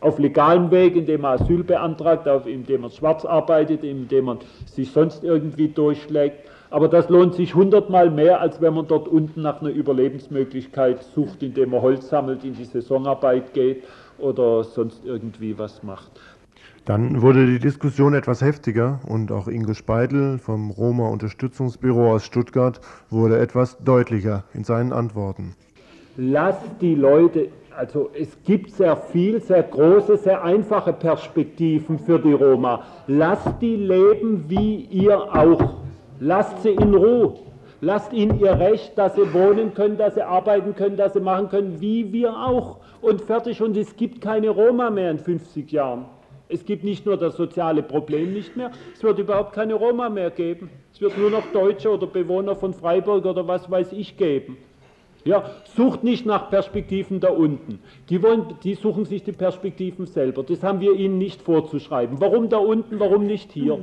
Auf 0.00 0.18
legalem 0.18 0.72
Weg, 0.72 0.96
indem 0.96 1.20
man 1.20 1.38
Asyl 1.40 1.62
beantragt, 1.62 2.26
indem 2.46 2.80
man 2.80 2.90
schwarz 2.90 3.24
arbeitet, 3.24 3.84
indem 3.84 4.24
man 4.24 4.38
sich 4.66 4.90
sonst 4.90 5.22
irgendwie 5.22 5.68
durchschlägt. 5.68 6.38
Aber 6.70 6.88
das 6.88 7.08
lohnt 7.08 7.34
sich 7.34 7.54
hundertmal 7.54 8.10
mehr, 8.10 8.40
als 8.40 8.60
wenn 8.60 8.74
man 8.74 8.88
dort 8.88 9.06
unten 9.06 9.42
nach 9.42 9.60
einer 9.60 9.70
Überlebensmöglichkeit 9.70 11.04
sucht, 11.04 11.44
indem 11.44 11.70
man 11.70 11.82
Holz 11.82 12.08
sammelt, 12.08 12.42
in 12.42 12.54
die 12.54 12.64
Saisonarbeit 12.64 13.54
geht 13.54 13.84
oder 14.18 14.64
sonst 14.64 15.04
irgendwie 15.04 15.56
was 15.56 15.84
macht. 15.84 16.10
Dann 16.88 17.20
wurde 17.20 17.44
die 17.44 17.58
Diskussion 17.58 18.14
etwas 18.14 18.40
heftiger 18.40 19.00
und 19.06 19.30
auch 19.30 19.46
Ingo 19.46 19.74
Speidel 19.74 20.38
vom 20.38 20.70
Roma 20.70 21.10
Unterstützungsbüro 21.10 22.14
aus 22.14 22.24
Stuttgart 22.24 22.80
wurde 23.10 23.38
etwas 23.38 23.76
deutlicher 23.84 24.44
in 24.54 24.64
seinen 24.64 24.94
Antworten. 24.94 25.54
Lasst 26.16 26.64
die 26.80 26.94
Leute, 26.94 27.50
also 27.76 28.08
es 28.18 28.42
gibt 28.42 28.70
sehr 28.70 28.96
viel, 28.96 29.38
sehr 29.42 29.64
große, 29.64 30.16
sehr 30.16 30.42
einfache 30.42 30.94
Perspektiven 30.94 31.98
für 31.98 32.18
die 32.18 32.32
Roma. 32.32 32.82
Lasst 33.06 33.60
die 33.60 33.76
leben 33.76 34.46
wie 34.48 34.86
ihr 34.90 35.18
auch. 35.20 35.82
Lasst 36.20 36.62
sie 36.62 36.70
in 36.70 36.94
Ruhe. 36.94 37.34
Lasst 37.82 38.14
ihnen 38.14 38.40
ihr 38.40 38.58
Recht, 38.58 38.96
dass 38.96 39.14
sie 39.14 39.30
wohnen 39.34 39.74
können, 39.74 39.98
dass 39.98 40.14
sie 40.14 40.22
arbeiten 40.22 40.74
können, 40.74 40.96
dass 40.96 41.12
sie 41.12 41.20
machen 41.20 41.50
können, 41.50 41.82
wie 41.82 42.10
wir 42.14 42.34
auch. 42.34 42.78
Und 43.02 43.20
fertig. 43.20 43.60
Und 43.60 43.76
es 43.76 43.94
gibt 43.94 44.22
keine 44.22 44.48
Roma 44.48 44.88
mehr 44.88 45.10
in 45.10 45.18
50 45.18 45.70
Jahren. 45.70 46.06
Es 46.48 46.64
gibt 46.64 46.82
nicht 46.82 47.04
nur 47.04 47.16
das 47.16 47.36
soziale 47.36 47.82
Problem 47.82 48.32
nicht 48.32 48.56
mehr, 48.56 48.70
es 48.94 49.02
wird 49.02 49.18
überhaupt 49.18 49.52
keine 49.52 49.74
Roma 49.74 50.08
mehr 50.08 50.30
geben. 50.30 50.70
Es 50.92 51.00
wird 51.00 51.18
nur 51.18 51.30
noch 51.30 51.44
Deutsche 51.52 51.90
oder 51.90 52.06
Bewohner 52.06 52.56
von 52.56 52.72
Freiburg 52.72 53.26
oder 53.26 53.46
was 53.46 53.70
weiß 53.70 53.92
ich 53.92 54.16
geben. 54.16 54.56
Ja, 55.24 55.50
sucht 55.76 56.04
nicht 56.04 56.24
nach 56.24 56.48
Perspektiven 56.48 57.20
da 57.20 57.28
unten. 57.28 57.80
Die, 58.08 58.22
wollen, 58.22 58.54
die 58.64 58.74
suchen 58.74 59.04
sich 59.04 59.24
die 59.24 59.32
Perspektiven 59.32 60.06
selber. 60.06 60.42
Das 60.42 60.62
haben 60.62 60.80
wir 60.80 60.94
ihnen 60.94 61.18
nicht 61.18 61.42
vorzuschreiben. 61.42 62.20
Warum 62.20 62.48
da 62.48 62.56
unten, 62.56 62.98
warum 62.98 63.26
nicht 63.26 63.52
hier? 63.52 63.80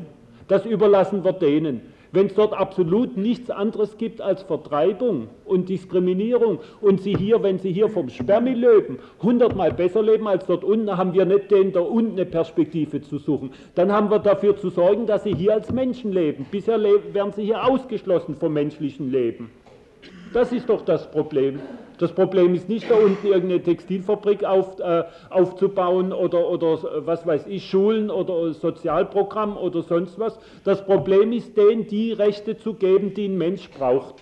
Das 0.47 0.65
überlassen 0.65 1.23
wir 1.23 1.33
denen. 1.33 1.81
Wenn 2.11 2.27
es 2.27 2.35
dort 2.35 2.53
absolut 2.53 3.17
nichts 3.17 3.49
anderes 3.49 3.97
gibt 3.97 4.21
als 4.21 4.43
Vertreibung 4.43 5.27
und 5.45 5.69
Diskriminierung 5.69 6.59
und 6.81 7.01
sie 7.01 7.15
hier, 7.15 7.41
wenn 7.43 7.59
sie 7.59 7.71
hier 7.71 7.89
vom 7.89 8.09
Sperrmüll 8.09 8.53
leben, 8.53 8.99
hundertmal 9.21 9.71
besser 9.71 10.01
leben 10.01 10.27
als 10.27 10.45
dort 10.45 10.63
unten, 10.63 10.95
haben 10.97 11.13
wir 11.13 11.25
nicht 11.25 11.51
denen 11.51 11.71
da 11.71 11.81
unten 11.81 12.13
eine 12.13 12.25
Perspektive 12.25 13.01
zu 13.01 13.17
suchen. 13.17 13.51
Dann 13.75 13.91
haben 13.91 14.09
wir 14.09 14.19
dafür 14.19 14.57
zu 14.57 14.69
sorgen, 14.69 15.05
dass 15.05 15.23
sie 15.23 15.35
hier 15.35 15.53
als 15.53 15.71
Menschen 15.71 16.11
leben. 16.11 16.45
Bisher 16.49 16.81
werden 16.81 17.33
sie 17.33 17.45
hier 17.45 17.65
ausgeschlossen 17.65 18.35
vom 18.35 18.53
menschlichen 18.53 19.11
Leben. 19.11 19.49
Das 20.35 20.51
ist 20.51 20.67
doch 20.67 20.81
das 20.81 21.09
Problem. 21.09 21.61
Das 21.97 22.11
Problem 22.11 22.55
ist 22.55 22.67
nicht, 22.67 22.91
da 22.91 22.95
unten 22.95 23.25
irgendeine 23.25 23.63
Textilfabrik 23.63 24.43
auf, 24.43 24.77
äh, 24.81 25.05
aufzubauen 25.29 26.11
oder, 26.11 26.49
oder 26.49 27.05
was 27.05 27.25
weiß 27.25 27.47
ich, 27.47 27.69
Schulen 27.69 28.09
oder 28.11 28.53
Sozialprogramm 28.53 29.55
oder 29.55 29.81
sonst 29.81 30.19
was. 30.19 30.37
Das 30.65 30.85
Problem 30.85 31.31
ist, 31.31 31.55
denen 31.55 31.87
die 31.87 32.11
Rechte 32.11 32.57
zu 32.57 32.73
geben, 32.73 33.13
die 33.13 33.29
ein 33.29 33.37
Mensch 33.37 33.69
braucht. 33.69 34.15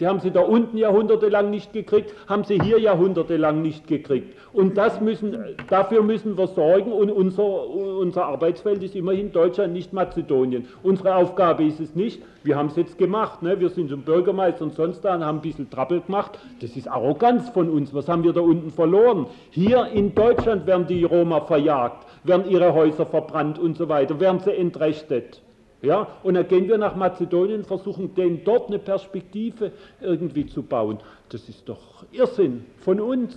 Die 0.00 0.06
haben 0.06 0.20
sie 0.20 0.30
da 0.30 0.40
unten 0.40 0.78
jahrhundertelang 0.78 1.50
nicht 1.50 1.74
gekriegt, 1.74 2.14
haben 2.26 2.44
sie 2.44 2.58
hier 2.58 2.80
jahrhundertelang 2.80 3.60
nicht 3.60 3.86
gekriegt. 3.86 4.34
Und 4.54 4.78
das 4.78 5.00
müssen, 5.00 5.36
dafür 5.68 6.02
müssen 6.02 6.38
wir 6.38 6.46
sorgen 6.46 6.90
und 6.90 7.10
unser, 7.10 7.68
unser 7.68 8.24
Arbeitsfeld 8.24 8.82
ist 8.82 8.96
immerhin 8.96 9.30
Deutschland, 9.30 9.74
nicht 9.74 9.92
Mazedonien. 9.92 10.66
Unsere 10.82 11.14
Aufgabe 11.14 11.64
ist 11.64 11.80
es 11.80 11.94
nicht, 11.94 12.22
wir 12.42 12.56
haben 12.56 12.68
es 12.68 12.76
jetzt 12.76 12.96
gemacht, 12.96 13.42
ne? 13.42 13.60
wir 13.60 13.68
sind 13.68 13.90
zum 13.90 14.00
Bürgermeister 14.00 14.64
und 14.64 14.74
sonst 14.74 15.02
da 15.02 15.14
und 15.14 15.24
haben 15.24 15.38
ein 15.38 15.42
bisschen 15.42 15.68
Trappel 15.68 16.00
gemacht. 16.00 16.38
Das 16.62 16.74
ist 16.76 16.88
Arroganz 16.88 17.50
von 17.50 17.68
uns, 17.68 17.92
was 17.92 18.08
haben 18.08 18.24
wir 18.24 18.32
da 18.32 18.40
unten 18.40 18.70
verloren? 18.70 19.26
Hier 19.50 19.86
in 19.92 20.14
Deutschland 20.14 20.66
werden 20.66 20.86
die 20.86 21.04
Roma 21.04 21.42
verjagt, 21.42 22.06
werden 22.24 22.50
ihre 22.50 22.72
Häuser 22.72 23.04
verbrannt 23.04 23.58
und 23.58 23.76
so 23.76 23.88
weiter, 23.90 24.18
werden 24.18 24.40
sie 24.40 24.52
entrechtet. 24.52 25.42
Ja, 25.82 26.08
und 26.22 26.34
dann 26.34 26.46
gehen 26.46 26.68
wir 26.68 26.76
nach 26.76 26.94
Mazedonien 26.94 27.64
versuchen 27.64 28.14
denen 28.14 28.44
dort 28.44 28.68
eine 28.68 28.78
Perspektive 28.78 29.72
irgendwie 30.00 30.46
zu 30.46 30.62
bauen. 30.62 30.98
Das 31.30 31.48
ist 31.48 31.66
doch 31.68 32.04
Irrsinn 32.12 32.66
von 32.80 33.00
uns. 33.00 33.36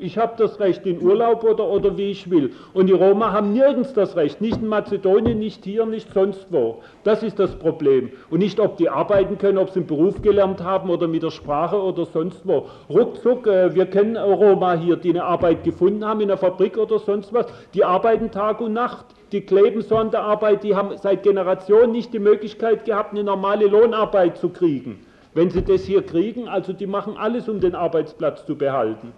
Ich 0.00 0.16
habe 0.16 0.34
das 0.38 0.60
Recht 0.60 0.86
in 0.86 1.02
Urlaub 1.02 1.42
oder, 1.42 1.66
oder 1.68 1.98
wie 1.98 2.10
ich 2.10 2.30
will. 2.30 2.52
Und 2.72 2.86
die 2.86 2.92
Roma 2.92 3.32
haben 3.32 3.52
nirgends 3.52 3.92
das 3.94 4.14
Recht. 4.14 4.40
Nicht 4.40 4.58
in 4.58 4.68
Mazedonien, 4.68 5.40
nicht 5.40 5.64
hier, 5.64 5.86
nicht 5.86 6.12
sonst 6.12 6.46
wo. 6.50 6.82
Das 7.02 7.24
ist 7.24 7.40
das 7.40 7.56
Problem. 7.56 8.12
Und 8.30 8.38
nicht, 8.38 8.60
ob 8.60 8.76
die 8.76 8.88
arbeiten 8.88 9.38
können, 9.38 9.58
ob 9.58 9.70
sie 9.70 9.80
einen 9.80 9.88
Beruf 9.88 10.22
gelernt 10.22 10.62
haben 10.62 10.88
oder 10.90 11.08
mit 11.08 11.24
der 11.24 11.32
Sprache 11.32 11.82
oder 11.82 12.04
sonst 12.04 12.46
wo. 12.46 12.66
Ruckzuck, 12.88 13.48
äh, 13.48 13.74
wir 13.74 13.86
kennen 13.86 14.16
Roma 14.16 14.74
hier, 14.74 14.94
die 14.94 15.10
eine 15.10 15.24
Arbeit 15.24 15.64
gefunden 15.64 16.04
haben 16.04 16.20
in 16.20 16.30
einer 16.30 16.38
Fabrik 16.38 16.78
oder 16.78 17.00
sonst 17.00 17.32
was. 17.32 17.46
Die 17.74 17.84
arbeiten 17.84 18.30
Tag 18.30 18.60
und 18.60 18.74
Nacht. 18.74 19.06
Die 19.32 19.40
kleben 19.40 19.82
so 19.82 19.96
an 19.96 20.12
der 20.12 20.22
Arbeit, 20.22 20.62
die 20.62 20.76
haben 20.76 20.96
seit 20.96 21.24
Generationen 21.24 21.90
nicht 21.90 22.14
die 22.14 22.20
Möglichkeit 22.20 22.84
gehabt, 22.84 23.12
eine 23.12 23.24
normale 23.24 23.66
Lohnarbeit 23.66 24.38
zu 24.38 24.48
kriegen. 24.48 25.00
Wenn 25.34 25.50
sie 25.50 25.62
das 25.62 25.82
hier 25.82 26.02
kriegen, 26.02 26.48
also 26.48 26.72
die 26.72 26.86
machen 26.86 27.16
alles, 27.18 27.48
um 27.48 27.60
den 27.60 27.74
Arbeitsplatz 27.74 28.46
zu 28.46 28.56
behalten. 28.56 29.12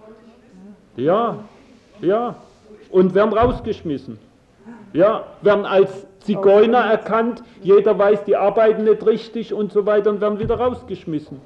Ja, 1.01 1.39
ja. 2.01 2.37
Und 2.91 3.15
werden 3.15 3.33
rausgeschmissen. 3.33 4.19
Ja, 4.93 5.25
werden 5.43 5.65
als 5.65 6.07
Zigeuner 6.21 6.79
erkannt, 6.79 7.43
jeder 7.63 7.99
weiß, 7.99 8.25
die 8.25 8.37
arbeiten 8.37 8.85
nicht 8.85 9.07
richtig 9.07 9.55
und 9.55 9.73
so 9.73 9.87
weiter 9.87 10.11
und 10.11 10.21
werden 10.21 10.39
wieder 10.39 10.57
rausgeschmissen. 10.57 11.39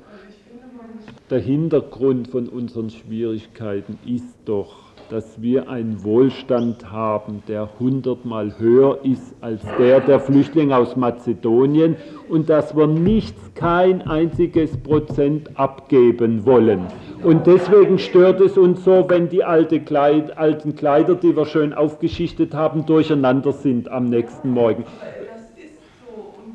Der 1.31 1.39
Hintergrund 1.39 2.29
von 2.29 2.49
unseren 2.49 2.91
Schwierigkeiten 2.91 3.99
ist 4.05 4.35
doch, 4.45 4.75
dass 5.11 5.41
wir 5.41 5.69
einen 5.69 6.03
Wohlstand 6.05 6.91
haben, 6.91 7.43
der 7.49 7.69
hundertmal 7.79 8.59
höher 8.59 8.99
ist 9.03 9.35
als 9.41 9.61
der 9.79 10.01
der 10.01 10.21
Flüchtlinge 10.21 10.77
aus 10.77 10.97
Mazedonien 10.97 11.97
und 12.29 12.49
dass 12.49 12.77
wir 12.77 12.87
nichts, 12.87 13.41
kein 13.55 14.03
einziges 14.03 14.77
Prozent 14.77 15.51
abgeben 15.59 16.45
wollen. 16.45 16.87
Und 17.23 17.47
deswegen 17.47 17.99
stört 17.99 18.41
es 18.41 18.59
uns 18.59 18.85
so, 18.85 19.05
wenn 19.09 19.29
die 19.29 19.45
alte 19.45 19.81
Kleid, 19.81 20.37
alten 20.37 20.75
Kleider, 20.75 21.15
die 21.15 21.37
wir 21.37 21.47
schön 21.47 21.73
aufgeschichtet 21.73 22.55
haben, 22.55 22.85
durcheinander 22.87 23.53
sind 23.53 23.89
am 23.89 24.11
nächsten 24.11 24.51
Morgen. 24.51 24.85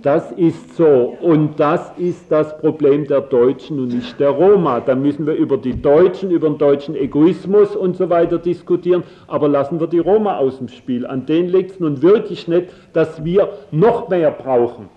Das 0.02 0.32
ist 0.32 0.78
so. 0.78 1.18
Und 1.22 1.60
das 1.60 1.92
ist 1.98 2.32
das 2.32 2.58
Problem 2.60 3.06
der 3.06 3.22
Deutschen 3.22 3.80
und 3.80 3.90
nicht 3.90 4.20
der 4.20 4.30
Roma. 4.30 4.80
Da 4.80 4.96
müssen 4.96 5.26
wir 5.28 5.34
über 5.34 5.58
die 5.58 5.82
Deutschen, 5.82 6.32
über 6.32 6.48
den 6.48 6.58
deutschen 6.58 6.96
Egoismus 6.96 7.76
und 7.76 7.98
so 7.98 8.10
weiter 8.10 8.38
diskutieren. 8.38 9.04
Aber 9.28 9.50
lassen 9.50 9.80
wir 9.80 9.88
die 9.88 10.00
Roma 10.00 10.38
aus 10.38 10.58
dem 10.60 10.70
Spiel. 10.70 11.06
An 11.06 11.26
denen 11.26 11.50
liegt 11.50 11.72
es 11.72 11.80
nun 11.80 12.02
wirklich 12.02 12.48
nicht, 12.48 12.68
dass 12.94 13.24
wir 13.26 13.50
noch 13.72 14.08
mehr 14.08 14.32
brauchen. 14.32 14.90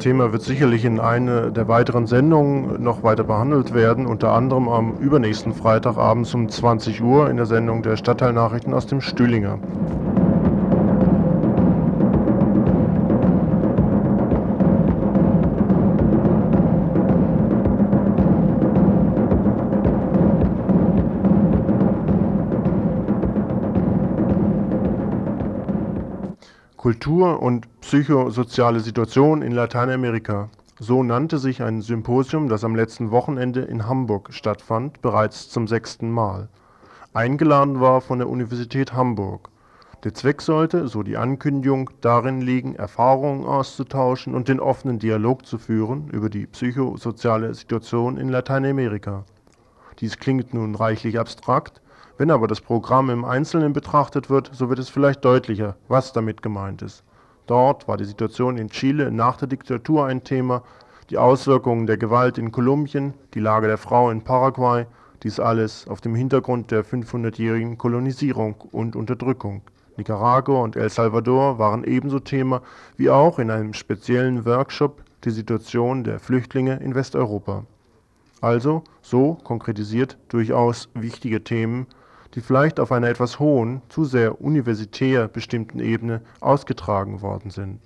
Thema 0.00 0.32
wird 0.32 0.42
sicherlich 0.42 0.84
in 0.84 0.98
einer 0.98 1.50
der 1.50 1.68
weiteren 1.68 2.06
Sendungen 2.06 2.82
noch 2.82 3.04
weiter 3.04 3.22
behandelt 3.22 3.72
werden, 3.72 4.06
unter 4.06 4.32
anderem 4.32 4.68
am 4.68 4.94
übernächsten 4.98 5.54
Freitagabend 5.54 6.34
um 6.34 6.48
20 6.48 7.00
Uhr 7.02 7.30
in 7.30 7.36
der 7.36 7.46
Sendung 7.46 7.82
der 7.82 7.96
Stadtteilnachrichten 7.96 8.74
aus 8.74 8.86
dem 8.86 9.00
Stühlinger. 9.00 9.58
Kultur 26.90 27.40
und 27.40 27.68
psychosoziale 27.82 28.80
Situation 28.80 29.42
in 29.42 29.52
Lateinamerika. 29.52 30.48
So 30.80 31.04
nannte 31.04 31.38
sich 31.38 31.62
ein 31.62 31.82
Symposium, 31.82 32.48
das 32.48 32.64
am 32.64 32.74
letzten 32.74 33.12
Wochenende 33.12 33.60
in 33.60 33.86
Hamburg 33.86 34.34
stattfand, 34.34 35.00
bereits 35.00 35.48
zum 35.50 35.68
sechsten 35.68 36.10
Mal. 36.10 36.48
Eingeladen 37.14 37.80
war 37.80 38.00
von 38.00 38.18
der 38.18 38.28
Universität 38.28 38.92
Hamburg. 38.92 39.50
Der 40.02 40.14
Zweck 40.14 40.42
sollte, 40.42 40.88
so 40.88 41.04
die 41.04 41.16
Ankündigung, 41.16 41.90
darin 42.00 42.40
liegen, 42.40 42.74
Erfahrungen 42.74 43.44
auszutauschen 43.44 44.34
und 44.34 44.48
den 44.48 44.58
offenen 44.58 44.98
Dialog 44.98 45.46
zu 45.46 45.58
führen 45.58 46.08
über 46.08 46.28
die 46.28 46.46
psychosoziale 46.46 47.54
Situation 47.54 48.16
in 48.16 48.30
Lateinamerika. 48.30 49.24
Dies 50.00 50.18
klingt 50.18 50.54
nun 50.54 50.74
reichlich 50.74 51.20
abstrakt, 51.20 51.80
wenn 52.20 52.30
aber 52.30 52.48
das 52.48 52.60
Programm 52.60 53.08
im 53.08 53.24
Einzelnen 53.24 53.72
betrachtet 53.72 54.28
wird, 54.28 54.50
so 54.52 54.68
wird 54.68 54.78
es 54.78 54.90
vielleicht 54.90 55.24
deutlicher, 55.24 55.76
was 55.88 56.12
damit 56.12 56.42
gemeint 56.42 56.82
ist. 56.82 57.02
Dort 57.46 57.88
war 57.88 57.96
die 57.96 58.04
Situation 58.04 58.58
in 58.58 58.68
Chile 58.68 59.10
nach 59.10 59.38
der 59.38 59.48
Diktatur 59.48 60.04
ein 60.04 60.22
Thema, 60.22 60.62
die 61.08 61.16
Auswirkungen 61.16 61.86
der 61.86 61.96
Gewalt 61.96 62.36
in 62.36 62.52
Kolumbien, 62.52 63.14
die 63.32 63.40
Lage 63.40 63.68
der 63.68 63.78
Frau 63.78 64.10
in 64.10 64.20
Paraguay, 64.20 64.84
dies 65.22 65.40
alles 65.40 65.88
auf 65.88 66.02
dem 66.02 66.14
Hintergrund 66.14 66.70
der 66.70 66.84
500-jährigen 66.84 67.78
Kolonisierung 67.78 68.56
und 68.70 68.96
Unterdrückung. 68.96 69.62
Nicaragua 69.96 70.60
und 70.60 70.76
El 70.76 70.90
Salvador 70.90 71.58
waren 71.58 71.84
ebenso 71.84 72.20
Thema 72.20 72.60
wie 72.98 73.08
auch 73.08 73.38
in 73.38 73.50
einem 73.50 73.72
speziellen 73.72 74.44
Workshop 74.44 75.02
die 75.24 75.30
Situation 75.30 76.04
der 76.04 76.20
Flüchtlinge 76.20 76.80
in 76.80 76.94
Westeuropa. 76.94 77.64
Also, 78.42 78.84
so 79.00 79.38
konkretisiert 79.42 80.18
durchaus 80.28 80.90
wichtige 80.92 81.42
Themen 81.42 81.86
die 82.34 82.40
vielleicht 82.40 82.78
auf 82.80 82.92
einer 82.92 83.08
etwas 83.08 83.38
hohen, 83.38 83.82
zu 83.88 84.04
sehr 84.04 84.40
universitär 84.40 85.28
bestimmten 85.28 85.80
Ebene 85.80 86.22
ausgetragen 86.40 87.22
worden 87.22 87.50
sind. 87.50 87.80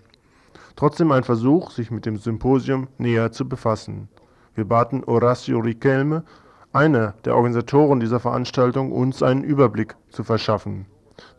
Trotzdem 0.76 1.12
ein 1.12 1.24
Versuch, 1.24 1.70
sich 1.70 1.90
mit 1.90 2.04
dem 2.04 2.16
Symposium 2.16 2.88
näher 2.98 3.32
zu 3.32 3.48
befassen. 3.48 4.08
Wir 4.54 4.64
baten 4.64 5.04
Horacio 5.06 5.60
Riquelme, 5.60 6.24
einer 6.72 7.14
der 7.24 7.36
Organisatoren 7.36 8.00
dieser 8.00 8.18
Veranstaltung, 8.18 8.90
uns 8.90 9.22
einen 9.22 9.44
Überblick 9.44 9.94
zu 10.10 10.24
verschaffen, 10.24 10.86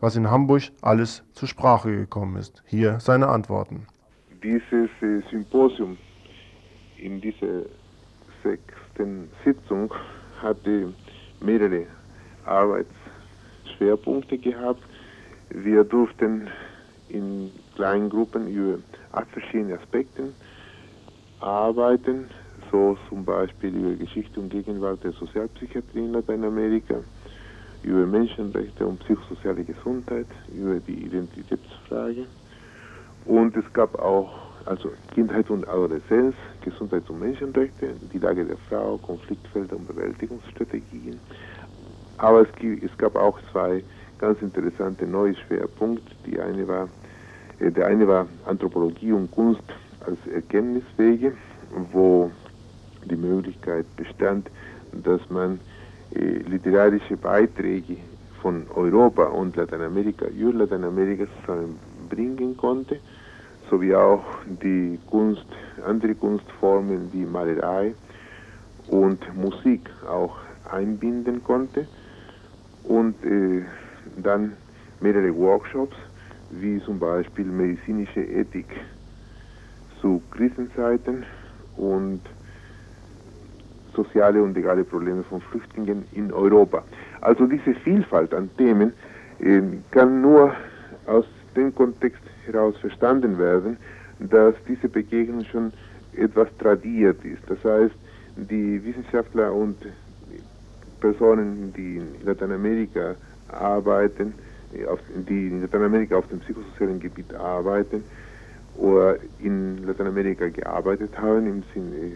was 0.00 0.16
in 0.16 0.30
Hamburg 0.30 0.62
alles 0.80 1.22
zur 1.34 1.48
Sprache 1.48 1.94
gekommen 1.94 2.36
ist. 2.36 2.62
Hier 2.66 2.98
seine 3.00 3.28
Antworten. 3.28 3.86
Dieses 4.42 4.90
äh, 5.02 5.20
Symposium 5.30 5.98
in 6.96 7.20
dieser 7.20 7.62
sechsten 8.42 9.28
Sitzung 9.44 9.92
hatte 10.40 10.94
mehrere 11.40 11.86
Arbeitsschwerpunkte 13.76 14.38
gehabt. 14.38 14.82
Wir 15.50 15.84
durften 15.84 16.48
in 17.08 17.50
kleinen 17.74 18.10
Gruppen 18.10 18.48
über 18.48 18.78
acht 19.12 19.28
verschiedene 19.30 19.78
Aspekte 19.78 20.32
arbeiten, 21.40 22.28
so 22.70 22.96
zum 23.08 23.24
Beispiel 23.24 23.74
über 23.74 23.94
Geschichte 23.94 24.40
und 24.40 24.50
Gegenwart 24.50 25.04
der 25.04 25.12
Sozialpsychiatrie 25.12 26.00
in 26.00 26.12
Lateinamerika, 26.12 26.96
über 27.82 28.06
Menschenrechte 28.06 28.86
und 28.86 28.98
psychosoziale 29.00 29.62
Gesundheit, 29.62 30.26
über 30.52 30.80
die 30.80 31.04
Identitätsfrage. 31.04 32.26
Und 33.26 33.56
es 33.56 33.72
gab 33.72 33.98
auch 33.98 34.32
also 34.64 34.90
Kindheit 35.14 35.48
und 35.50 35.68
Adoleszenz, 35.68 36.34
Gesundheit 36.62 37.08
und 37.08 37.20
Menschenrechte, 37.20 37.94
die 38.12 38.18
Lage 38.18 38.44
der 38.44 38.56
Frau, 38.68 38.98
Konfliktfelder 38.98 39.76
und 39.76 39.86
Bewältigungsstrategien, 39.86 41.20
aber 42.18 42.42
es, 42.42 42.48
es 42.82 42.96
gab 42.98 43.16
auch 43.16 43.38
zwei 43.52 43.82
ganz 44.18 44.40
interessante 44.42 45.06
neue 45.06 45.34
Schwerpunkte. 45.34 46.14
Die 46.26 46.40
eine 46.40 46.66
war, 46.66 46.88
äh, 47.60 47.70
der 47.70 47.86
eine 47.86 48.06
war 48.08 48.26
Anthropologie 48.46 49.12
und 49.12 49.30
Kunst 49.30 49.62
als 50.06 50.18
Erkenntniswege, 50.32 51.32
wo 51.92 52.30
die 53.04 53.16
Möglichkeit 53.16 53.84
bestand, 53.96 54.50
dass 54.92 55.20
man 55.30 55.60
äh, 56.14 56.20
literarische 56.48 57.16
Beiträge 57.16 57.96
von 58.40 58.66
Europa 58.74 59.24
und 59.24 59.56
Lateinamerika 59.56 60.26
über 60.26 60.60
Lateinamerika 60.60 61.26
zusammenbringen 61.40 62.56
konnte, 62.56 63.00
sowie 63.68 63.94
auch 63.94 64.24
die 64.62 64.98
Kunst, 65.10 65.46
andere 65.84 66.14
Kunstformen 66.14 67.12
wie 67.12 67.24
Malerei 67.24 67.94
und 68.88 69.20
Musik 69.36 69.90
auch 70.08 70.36
einbinden 70.70 71.42
konnte 71.42 71.86
und 72.88 73.14
äh, 73.24 73.62
dann 74.22 74.52
mehrere 75.00 75.34
Workshops 75.36 75.96
wie 76.50 76.80
zum 76.80 76.98
Beispiel 76.98 77.44
medizinische 77.44 78.22
Ethik 78.22 78.68
zu 80.00 80.22
Krisenzeiten 80.30 81.24
und 81.76 82.20
soziale 83.94 84.42
und 84.42 84.54
legale 84.54 84.84
Probleme 84.84 85.22
von 85.24 85.40
Flüchtlingen 85.40 86.04
in 86.12 86.32
Europa. 86.32 86.84
Also 87.20 87.46
diese 87.46 87.74
Vielfalt 87.74 88.32
an 88.34 88.50
Themen 88.56 88.92
äh, 89.40 89.60
kann 89.90 90.20
nur 90.20 90.54
aus 91.06 91.24
dem 91.56 91.74
Kontext 91.74 92.22
heraus 92.44 92.76
verstanden 92.78 93.38
werden, 93.38 93.78
dass 94.20 94.54
diese 94.68 94.88
Begegnung 94.88 95.44
schon 95.44 95.72
etwas 96.14 96.48
tradiert 96.58 97.24
ist. 97.24 97.42
Das 97.48 97.62
heißt, 97.64 97.94
die 98.36 98.84
Wissenschaftler 98.84 99.52
und 99.52 99.76
Personen, 101.12 101.72
die 101.76 101.96
in 101.96 102.08
Lateinamerika 102.24 103.14
arbeiten, 103.48 104.34
die 105.28 105.48
in 105.48 105.62
Lateinamerika 105.62 106.16
auf 106.16 106.26
dem 106.28 106.40
psychosozialen 106.40 106.98
Gebiet 106.98 107.32
arbeiten 107.34 108.02
oder 108.76 109.16
in 109.38 109.84
Lateinamerika 109.86 110.48
gearbeitet 110.48 111.16
haben, 111.16 111.46
im 111.46 111.62
Sinne, 111.72 112.12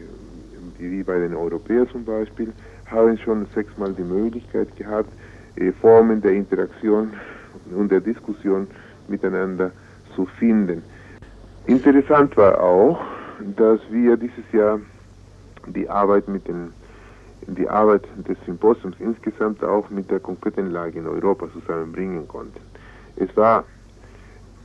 wie 0.79 1.03
bei 1.03 1.19
den 1.21 1.35
Europäern 1.35 1.89
zum 1.89 2.05
Beispiel, 2.05 2.53
haben 2.87 3.17
schon 3.19 3.47
sechsmal 3.55 3.93
die 3.93 4.03
Möglichkeit 4.03 4.75
gehabt, 4.77 5.11
äh, 5.57 5.71
Formen 5.73 6.21
der 6.21 6.33
Interaktion 6.33 7.13
und 7.73 7.93
der 7.93 8.01
Diskussion 8.01 8.67
miteinander 9.09 9.71
zu 10.17 10.27
finden. 10.39 10.83
Interessant 11.67 12.37
war 12.37 12.61
auch, 12.61 13.01
dass 13.57 13.81
wir 13.91 14.17
dieses 14.17 14.51
Jahr 14.53 14.81
die 15.67 15.89
Arbeit 15.89 16.27
mit 16.29 16.49
den 16.49 16.73
die 17.55 17.69
Arbeit 17.69 18.03
des 18.29 18.37
Symposiums 18.47 18.97
insgesamt 18.99 19.63
auch 19.65 19.89
mit 19.91 20.11
der 20.11 20.21
konkreten 20.21 20.71
Lage 20.71 20.99
in 20.99 21.07
Europa 21.07 21.47
zusammenbringen 21.53 22.27
konnten. 22.29 22.61
Es 23.17 23.35
war 23.37 23.65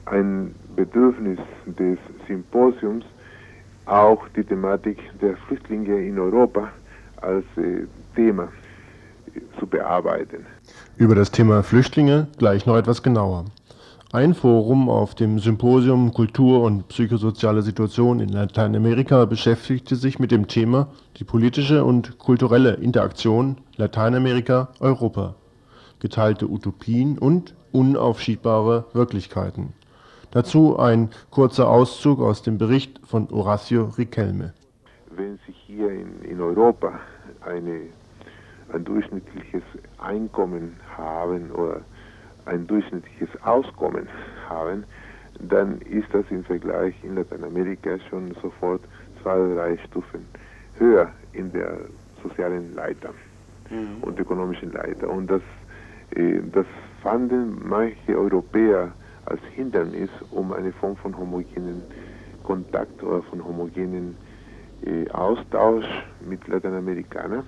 ein 0.06 0.54
Bedürfnis 0.76 1.40
des 1.66 1.98
Symposiums, 2.28 3.06
auch 3.86 4.28
die 4.36 4.44
Thematik 4.44 4.98
der 5.22 5.36
Flüchtlinge 5.38 6.06
in 6.06 6.20
Europa 6.20 6.70
als 7.22 7.46
äh, 7.58 7.86
Thema 8.16 8.44
äh, 8.44 9.40
zu 9.60 9.68
bearbeiten. 9.68 10.46
Über 10.98 11.16
das 11.16 11.32
Thema 11.32 11.64
Flüchtlinge 11.64 12.28
gleich 12.38 12.66
noch 12.66 12.78
etwas 12.78 13.04
genauer. 13.04 13.46
Ein 14.16 14.34
Forum 14.34 14.88
auf 14.88 15.14
dem 15.14 15.40
Symposium 15.40 16.14
Kultur 16.14 16.64
und 16.64 16.88
psychosoziale 16.88 17.62
Situation 17.62 18.22
in 18.22 18.30
Lateinamerika 18.30 19.26
beschäftigte 19.26 19.98
sich 19.98 20.20
mit 20.20 20.32
dem 20.32 20.48
Thema 20.48 20.88
die 21.18 21.26
politische 21.26 21.84
und 21.84 22.18
kulturelle 22.18 22.76
Interaktion 22.76 23.58
Lateinamerika-Europa, 23.76 25.36
geteilte 26.00 26.48
Utopien 26.50 27.18
und 27.18 27.56
unaufschiebbare 27.74 28.86
Wirklichkeiten. 28.94 29.74
Dazu 30.32 30.80
ein 30.80 31.10
kurzer 31.30 31.68
Auszug 31.68 32.22
aus 32.22 32.42
dem 32.42 32.58
Bericht 32.58 33.02
von 33.06 33.30
Horacio 33.30 33.92
Riquelme. 33.98 34.54
Wenn 35.14 35.40
sich 35.46 35.58
hier 35.68 35.92
in, 35.92 36.22
in 36.22 36.40
Europa 36.40 37.02
eine, 37.42 37.82
ein 38.72 38.86
durchschnittliches 38.86 39.64
Einkommen 39.98 40.78
haben 40.96 41.52
oder 41.52 41.82
ein 42.46 42.68
durchschnittliches 42.68 43.30
Auskommen 43.44 44.08
haben, 44.50 44.84
dann 45.40 45.80
ist 45.82 46.08
das 46.14 46.26
im 46.30 46.44
Vergleich 46.44 46.96
in 47.04 47.16
Lateinamerika 47.16 47.98
schon 48.10 48.34
sofort 48.42 48.82
zwei 49.22 49.38
drei 49.54 49.78
Stufen 49.90 50.26
höher 50.78 51.12
in 51.34 51.52
der 51.52 51.78
sozialen 52.24 52.74
Leiter 52.76 53.14
mhm. 53.70 54.02
und 54.02 54.20
ökonomischen 54.20 54.72
Leiter. 54.72 55.10
Und 55.10 55.28
das, 55.28 55.42
äh, 56.16 56.40
das 56.52 56.66
fanden 57.02 57.68
manche 57.68 58.18
Europäer 58.18 58.92
als 59.26 59.42
Hindernis, 59.54 60.10
um 60.32 60.54
eine 60.54 60.72
Form 60.72 60.96
von 60.98 61.18
homogenen 61.18 61.82
Kontakt 62.44 63.02
oder 63.04 63.24
von 63.24 63.44
homogenen 63.44 64.16
äh, 64.86 65.10
Austausch 65.12 65.86
mit 66.28 66.48
Lateinamerikanern 66.48 67.44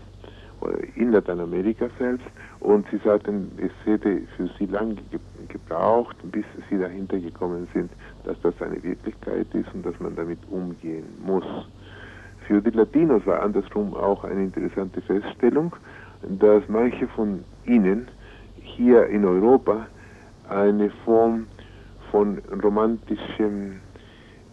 in 0.95 1.11
Lateinamerika 1.11 1.87
selbst 1.99 2.25
und 2.59 2.85
sie 2.89 2.97
sagten, 2.97 3.51
es 3.57 3.71
hätte 3.85 4.21
für 4.35 4.49
sie 4.57 4.65
lange 4.65 4.95
gebraucht, 5.47 6.15
bis 6.31 6.45
sie 6.69 6.77
dahinter 6.77 7.19
gekommen 7.19 7.67
sind, 7.73 7.91
dass 8.23 8.39
das 8.41 8.59
eine 8.61 8.81
Wirklichkeit 8.83 9.47
ist 9.53 9.73
und 9.73 9.85
dass 9.85 9.99
man 9.99 10.15
damit 10.15 10.39
umgehen 10.49 11.05
muss. 11.25 11.45
Für 12.47 12.61
die 12.61 12.71
Latinos 12.71 13.25
war 13.25 13.41
andersrum 13.43 13.93
auch 13.93 14.23
eine 14.23 14.43
interessante 14.43 15.01
Feststellung, 15.01 15.75
dass 16.39 16.63
manche 16.67 17.07
von 17.09 17.43
ihnen 17.65 18.07
hier 18.61 19.05
in 19.07 19.25
Europa 19.25 19.85
eine 20.49 20.89
Form 21.05 21.47
von 22.11 22.39
romantischem 22.63 23.79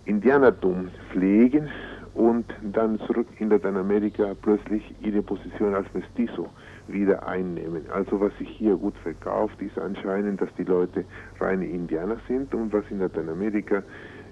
Indianertum 0.06 0.88
pflegen, 1.10 1.68
und 2.14 2.46
dann 2.62 2.98
zurück 3.00 3.26
in 3.38 3.50
Lateinamerika 3.50 4.34
plötzlich 4.40 4.94
ihre 5.00 5.20
Position 5.22 5.74
als 5.74 5.92
Mestizo 5.94 6.48
wieder 6.86 7.26
einnehmen. 7.26 7.84
Also 7.92 8.20
was 8.20 8.36
sich 8.38 8.48
hier 8.48 8.76
gut 8.76 8.96
verkauft, 8.98 9.60
ist 9.60 9.76
anscheinend, 9.78 10.40
dass 10.40 10.48
die 10.56 10.64
Leute 10.64 11.04
reine 11.40 11.66
Indianer 11.66 12.18
sind 12.28 12.54
und 12.54 12.72
was 12.72 12.84
in 12.90 13.00
Lateinamerika 13.00 13.82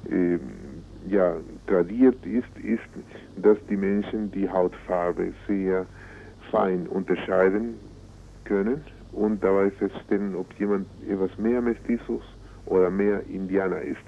äh, 0.09 0.39
ja 1.09 1.37
tradiert 1.67 2.25
ist, 2.25 2.57
ist, 2.63 2.89
dass 3.37 3.59
die 3.69 3.77
Menschen 3.77 4.31
die 4.31 4.49
Hautfarbe 4.49 5.33
sehr 5.49 5.87
fein 6.53 6.87
unterscheiden 6.87 7.75
können 8.45 8.85
und 9.11 9.43
dabei 9.43 9.71
feststellen, 9.73 10.37
ob 10.37 10.47
jemand 10.59 10.87
etwas 11.09 11.37
mehr 11.37 11.61
Mestizos 11.61 12.23
oder 12.67 12.91
mehr 12.91 13.27
Indianer 13.27 13.83
ist. 13.83 13.99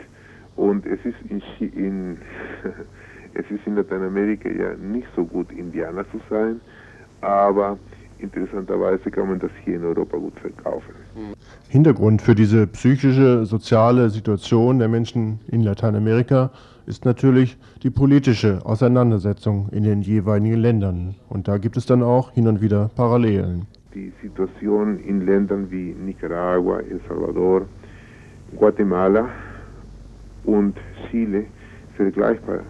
Und 0.56 0.86
es 0.86 1.00
ist 1.04 1.16
in, 1.28 1.42
in 1.60 2.18
Es 3.34 3.50
ist 3.50 3.66
in 3.66 3.74
Lateinamerika 3.74 4.48
ja 4.48 4.74
nicht 4.76 5.08
so 5.16 5.24
gut, 5.24 5.50
Indianer 5.50 6.04
zu 6.10 6.20
sein, 6.30 6.60
aber 7.20 7.76
interessanterweise 8.18 9.10
kann 9.10 9.28
man 9.28 9.40
das 9.40 9.50
hier 9.64 9.76
in 9.76 9.84
Europa 9.84 10.16
gut 10.16 10.38
verkaufen. 10.38 10.94
Hintergrund 11.68 12.22
für 12.22 12.36
diese 12.36 12.68
psychische, 12.68 13.44
soziale 13.44 14.08
Situation 14.10 14.78
der 14.78 14.88
Menschen 14.88 15.40
in 15.48 15.62
Lateinamerika 15.62 16.50
ist 16.86 17.04
natürlich 17.04 17.56
die 17.82 17.90
politische 17.90 18.64
Auseinandersetzung 18.64 19.68
in 19.72 19.82
den 19.82 20.02
jeweiligen 20.02 20.60
Ländern. 20.60 21.16
Und 21.28 21.48
da 21.48 21.58
gibt 21.58 21.76
es 21.76 21.86
dann 21.86 22.02
auch 22.02 22.30
hin 22.32 22.46
und 22.46 22.60
wieder 22.60 22.90
Parallelen. 22.94 23.66
Die 23.94 24.12
Situation 24.22 25.00
in 25.00 25.26
Ländern 25.26 25.70
wie 25.70 25.94
Nicaragua, 25.94 26.80
El 26.80 27.00
Salvador, 27.08 27.62
Guatemala 28.56 29.28
und 30.44 30.76
Chile 31.10 31.46
vergleichbar 31.96 32.60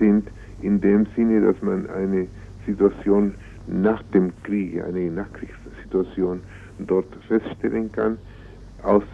sind, 0.00 0.28
in 0.62 0.80
dem 0.80 1.06
Sinne, 1.14 1.40
dass 1.40 1.62
man 1.62 1.88
eine 1.90 2.26
Situation 2.66 3.34
nach 3.68 4.02
dem 4.14 4.32
Krieg, 4.42 4.82
eine 4.82 5.10
Nachkriegssituation 5.10 6.40
dort 6.78 7.06
feststellen 7.28 7.92
kann, 7.92 8.18
aus, 8.82 9.04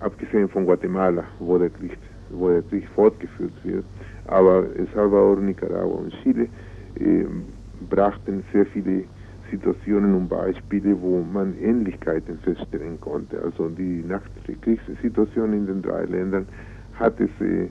abgesehen 0.00 0.48
von 0.48 0.64
Guatemala, 0.64 1.24
wo 1.38 1.58
der, 1.58 1.70
Krieg, 1.70 1.98
wo 2.30 2.48
der 2.48 2.62
Krieg 2.62 2.88
fortgeführt 2.94 3.52
wird. 3.64 3.84
Aber 4.26 4.64
El 4.76 4.86
Salvador, 4.94 5.36
Nicaragua 5.40 5.98
und 5.98 6.12
Chile 6.22 6.48
äh, 6.98 7.26
brachten 7.88 8.42
sehr 8.52 8.66
viele 8.66 9.04
Situationen 9.50 10.14
und 10.14 10.28
Beispiele, 10.28 11.00
wo 11.00 11.22
man 11.22 11.56
Ähnlichkeiten 11.60 12.38
feststellen 12.38 13.00
konnte. 13.00 13.42
Also 13.42 13.68
die 13.68 14.04
Nachkriegssituation 14.06 15.52
in 15.52 15.66
den 15.66 15.82
drei 15.82 16.04
Ländern 16.04 16.46
hat 16.94 17.18
es, 17.18 17.30
äh, 17.40 17.68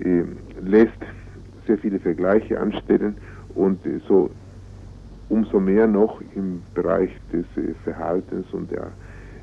äh, 0.00 0.24
lässt 0.60 1.00
sehr 1.66 1.78
viele 1.78 1.98
Vergleiche 1.98 2.60
anstellen 2.60 3.16
und 3.54 3.84
äh, 3.86 4.00
so 4.06 4.30
umso 5.28 5.58
mehr 5.58 5.86
noch 5.86 6.20
im 6.34 6.62
Bereich 6.74 7.10
des 7.32 7.44
äh, 7.56 7.74
Verhaltens 7.84 8.46
und 8.52 8.70
der 8.70 8.92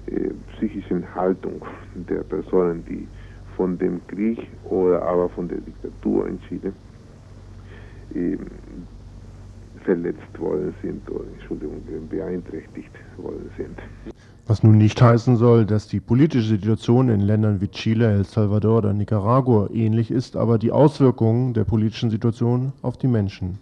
äh, 0.07 0.29
psychischen 0.55 1.03
Haltung 1.15 1.65
der 1.95 2.23
Personen, 2.23 2.85
die 2.85 3.07
von 3.55 3.77
dem 3.77 4.05
Krieg 4.07 4.47
oder 4.63 5.01
aber 5.01 5.29
von 5.29 5.47
der 5.47 5.59
Diktatur 5.59 6.27
in 6.27 6.39
Chile 6.41 6.73
ähm, 8.15 8.39
verletzt 9.83 10.39
worden 10.39 10.73
sind 10.81 11.09
oder 11.09 11.25
Entschuldigung, 11.33 11.81
beeinträchtigt 12.09 12.91
worden 13.17 13.49
sind. 13.57 13.77
Was 14.45 14.61
nun 14.61 14.77
nicht 14.77 15.01
heißen 15.01 15.37
soll, 15.37 15.65
dass 15.65 15.87
die 15.87 16.01
politische 16.01 16.49
Situation 16.49 17.07
in 17.07 17.21
Ländern 17.21 17.61
wie 17.61 17.69
Chile, 17.69 18.11
El 18.11 18.25
Salvador 18.25 18.79
oder 18.79 18.93
Nicaragua 18.93 19.69
ähnlich 19.71 20.11
ist, 20.11 20.35
aber 20.35 20.57
die 20.57 20.73
Auswirkungen 20.73 21.53
der 21.53 21.63
politischen 21.63 22.09
Situation 22.09 22.73
auf 22.81 22.97
die 22.97 23.07
Menschen. 23.07 23.59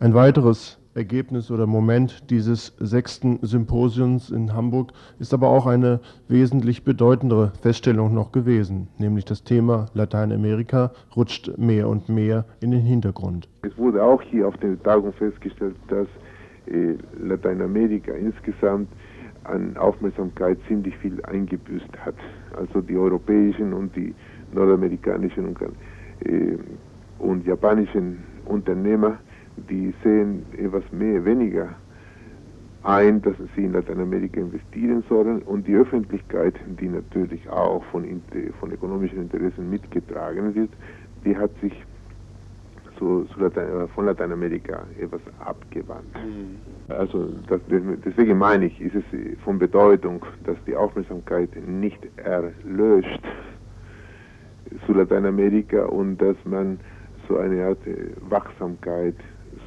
Ein 0.00 0.14
weiteres 0.14 0.78
Ergebnis 0.94 1.50
oder 1.50 1.66
Moment 1.66 2.30
dieses 2.30 2.74
sechsten 2.78 3.40
Symposiums 3.42 4.30
in 4.30 4.54
Hamburg 4.54 4.92
ist 5.18 5.34
aber 5.34 5.48
auch 5.48 5.66
eine 5.66 6.00
wesentlich 6.28 6.84
bedeutendere 6.84 7.52
Feststellung 7.60 8.14
noch 8.14 8.32
gewesen, 8.32 8.88
nämlich 8.96 9.26
das 9.26 9.44
Thema 9.44 9.86
Lateinamerika 9.92 10.92
rutscht 11.14 11.58
mehr 11.58 11.90
und 11.90 12.08
mehr 12.08 12.46
in 12.60 12.70
den 12.70 12.80
Hintergrund. 12.80 13.50
Es 13.60 13.76
wurde 13.76 14.02
auch 14.02 14.22
hier 14.22 14.48
auf 14.48 14.56
der 14.56 14.82
Tagung 14.82 15.12
festgestellt, 15.12 15.76
dass 15.88 16.06
äh, 16.68 16.96
Lateinamerika 17.20 18.12
insgesamt 18.12 18.88
an 19.44 19.76
Aufmerksamkeit 19.76 20.58
ziemlich 20.68 20.96
viel 20.98 21.22
eingebüßt 21.24 21.98
hat. 22.04 22.16
Also 22.56 22.80
die 22.80 22.96
europäischen 22.96 23.72
und 23.72 23.94
die 23.96 24.14
nordamerikanischen 24.52 25.46
und, 25.46 25.60
äh, 26.24 26.56
und 27.18 27.46
japanischen 27.46 28.22
Unternehmer, 28.46 29.18
die 29.68 29.94
sehen 30.02 30.44
etwas 30.56 30.84
mehr, 30.92 31.24
weniger 31.24 31.74
ein, 32.82 33.22
dass 33.22 33.34
sie 33.56 33.64
in 33.64 33.72
Lateinamerika 33.72 34.40
investieren 34.40 35.02
sollen 35.08 35.42
und 35.42 35.66
die 35.66 35.74
Öffentlichkeit, 35.74 36.54
die 36.80 36.88
natürlich 36.88 37.48
auch 37.48 37.82
von, 37.84 38.04
von 38.60 38.72
ökonomischen 38.72 39.22
Interessen 39.22 39.70
mitgetragen 39.70 40.54
wird, 40.54 40.70
die 41.24 41.36
hat 41.36 41.50
sich 41.60 41.72
zu, 42.98 43.26
zu 43.32 43.40
Latein, 43.40 43.68
äh, 43.68 43.88
von 43.88 44.06
Lateinamerika 44.06 44.84
etwas 45.00 45.20
abgewandt. 45.40 46.14
Mhm. 46.14 46.56
Also 46.88 47.28
das, 47.48 47.60
deswegen 48.04 48.38
meine 48.38 48.66
ich, 48.66 48.80
ist 48.80 48.94
es 48.94 49.04
von 49.44 49.58
Bedeutung, 49.58 50.24
dass 50.44 50.56
die 50.66 50.76
Aufmerksamkeit 50.76 51.50
nicht 51.66 52.00
erlöscht 52.16 53.20
zu 54.86 54.92
Lateinamerika 54.92 55.84
und 55.84 56.18
dass 56.18 56.36
man 56.44 56.78
so 57.28 57.38
eine 57.38 57.64
Art 57.64 57.86
äh, 57.86 58.10
Wachsamkeit 58.28 59.16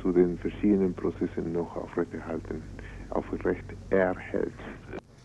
zu 0.01 0.11
den 0.11 0.37
verschiedenen 0.37 0.93
Prozessen 0.93 1.53
noch 1.53 1.75
aufrechterhalten, 1.75 2.61
aufrecht 3.09 3.65
erhält. 3.89 4.51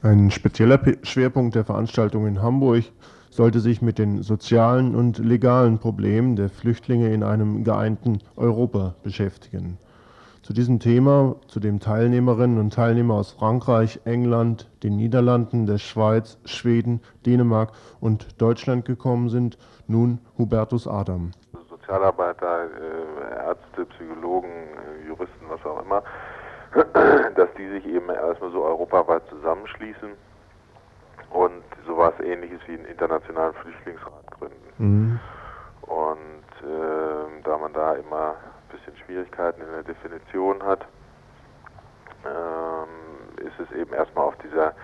Ein 0.02 0.30
spezieller 0.30 0.80
Schwerpunkt 1.02 1.54
der 1.54 1.64
Veranstaltung 1.64 2.26
in 2.26 2.42
Hamburg 2.42 2.84
sollte 3.32 3.60
sich 3.60 3.80
mit 3.80 3.98
den 3.98 4.22
sozialen 4.22 4.94
und 4.94 5.16
legalen 5.16 5.78
Problemen 5.78 6.36
der 6.36 6.50
Flüchtlinge 6.50 7.14
in 7.14 7.22
einem 7.22 7.64
geeinten 7.64 8.18
Europa 8.36 8.94
beschäftigen. 9.02 9.78
Zu 10.42 10.52
diesem 10.52 10.80
Thema, 10.80 11.36
zu 11.48 11.58
dem 11.58 11.80
Teilnehmerinnen 11.80 12.58
und 12.58 12.74
Teilnehmer 12.74 13.14
aus 13.14 13.32
Frankreich, 13.32 14.00
England, 14.04 14.68
den 14.82 14.96
Niederlanden, 14.96 15.64
der 15.64 15.78
Schweiz, 15.78 16.36
Schweden, 16.44 17.00
Dänemark 17.24 17.72
und 18.00 18.40
Deutschland 18.42 18.84
gekommen 18.84 19.30
sind, 19.30 19.56
nun 19.86 20.18
Hubertus 20.36 20.86
Adam. 20.86 21.30
Sozialarbeiter, 21.70 22.64
äh, 22.64 23.46
Ärzte, 23.46 23.86
Psychologen, 23.86 24.50
äh, 24.50 25.08
Juristen, 25.08 25.46
was 25.48 25.64
auch 25.64 25.82
immer, 25.82 26.02
dass 27.34 27.48
die 27.56 27.68
sich 27.70 27.86
eben 27.86 28.10
erstmal 28.10 28.52
so 28.52 28.62
europaweit 28.62 29.22
zusammenschließen 29.30 30.10
und 31.32 31.62
sowas 31.86 32.14
ähnliches 32.20 32.60
wie 32.66 32.74
einen 32.74 32.84
internationalen 32.84 33.54
Flüchtlingsrat 33.54 34.30
gründen. 34.30 34.72
Mhm. 34.78 35.20
Und 35.82 36.68
äh, 36.68 37.42
da 37.44 37.58
man 37.58 37.72
da 37.72 37.94
immer 37.94 38.36
ein 38.36 38.76
bisschen 38.76 38.96
Schwierigkeiten 39.04 39.60
in 39.60 39.68
der 39.68 39.82
Definition 39.82 40.62
hat, 40.62 40.86
ähm, 42.24 43.44
ist 43.44 43.58
es 43.58 43.76
eben 43.76 43.92
erstmal 43.92 44.26
auf 44.26 44.36
dieser, 44.38 44.74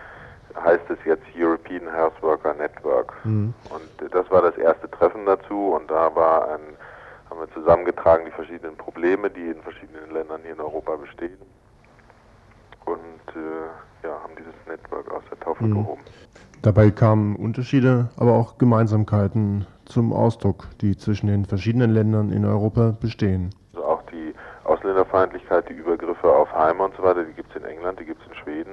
heißt 0.62 0.90
es 0.90 0.99
jetzt 1.05 1.24
European 1.36 1.92
Health 1.92 2.20
Worker 2.22 2.55
Network. 2.55 3.14
Mhm. 3.24 3.55
Und 3.70 4.12
das 4.12 4.30
war 4.30 4.42
das 4.42 4.57
erste 4.57 4.90
Treffen 4.90 5.26
dazu 5.26 5.74
und 5.74 5.90
da 5.90 6.14
war 6.14 6.49
ein, 6.49 6.76
haben 7.30 7.40
wir 7.40 7.53
zusammengetragen 7.53 8.24
die 8.24 8.32
verschiedenen 8.32 8.76
Probleme, 8.76 9.30
die 9.30 9.49
in 9.51 9.62
verschiedenen 9.62 10.11
Ländern 10.11 10.40
hier 10.42 10.53
in 10.53 10.61
Europa 10.61 10.96
bestehen 10.96 11.38
und 12.88 13.36
äh, 13.36 13.68
ja, 14.03 14.11
haben 14.22 14.34
dieses 14.38 14.55
Network 14.66 15.11
aus 15.12 15.22
der 15.30 15.40
Taufe 15.40 15.64
mhm. 15.64 15.74
gehoben. 15.74 16.03
Dabei 16.62 16.90
kamen 16.90 17.36
Unterschiede, 17.36 18.09
aber 18.16 18.32
auch 18.32 18.59
Gemeinsamkeiten 18.59 19.66
zum 19.84 20.12
Ausdruck, 20.12 20.68
die 20.80 20.96
zwischen 20.96 21.28
den 21.28 21.44
verschiedenen 21.44 21.90
Ländern 21.90 22.32
in 22.32 22.44
Europa 22.44 22.96
bestehen. 23.01 23.51
Also 23.74 23.86
auch 23.86 24.03
die 24.11 24.34
Ausländerfeindlichkeit, 24.64 25.68
die 25.68 25.74
Übergriffe 25.74 26.28
auf 26.28 26.53
Heime 26.53 26.84
und 26.84 26.94
so 26.96 27.03
weiter, 27.03 27.24
die 27.24 27.32
gibt 27.32 27.51
es 27.55 27.62
in 27.62 27.68
England, 27.68 28.01
die 28.01 28.05
gibt 28.05 28.20
es 28.22 28.28
in 28.28 28.34
Schweden. 28.34 28.72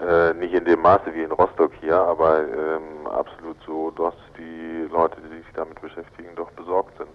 Äh, 0.00 0.34
nicht 0.34 0.54
in 0.54 0.64
dem 0.64 0.80
Maße 0.80 1.12
wie 1.12 1.22
in 1.22 1.32
Rostock 1.32 1.72
hier, 1.80 1.98
aber 1.98 2.40
ähm, 2.40 3.06
absolut 3.06 3.56
so, 3.66 3.90
dass 3.90 4.14
die 4.38 4.88
Leute, 4.90 5.16
die 5.20 5.36
sich 5.36 5.46
damit 5.54 5.78
beschäftigen, 5.80 6.30
doch 6.36 6.50
besorgt 6.52 6.96
sind. 6.96 7.10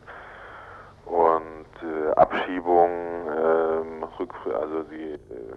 Und 1.06 1.66
äh, 1.82 2.12
Abschiebung, 2.16 2.90
äh, 3.28 4.54
also 4.54 4.84
die 4.84 5.14
äh, 5.14 5.56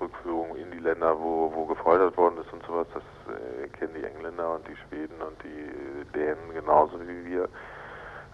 Rückführung 0.00 0.56
in 0.56 0.70
die 0.70 0.78
Länder, 0.78 1.18
wo, 1.18 1.52
wo 1.54 1.64
gefoltert 1.66 2.16
worden 2.16 2.38
ist 2.40 2.52
und 2.52 2.64
sowas, 2.66 2.86
das 2.94 3.02
äh, 3.34 3.68
kennen 3.68 3.94
die 3.94 4.04
Engländer 4.04 4.54
und 4.54 4.66
die 4.68 4.76
Schweden 4.76 5.20
und 5.20 5.36
die 5.42 6.12
Dänen 6.12 6.52
genauso 6.54 7.00
wie 7.00 7.24
wir. 7.24 7.48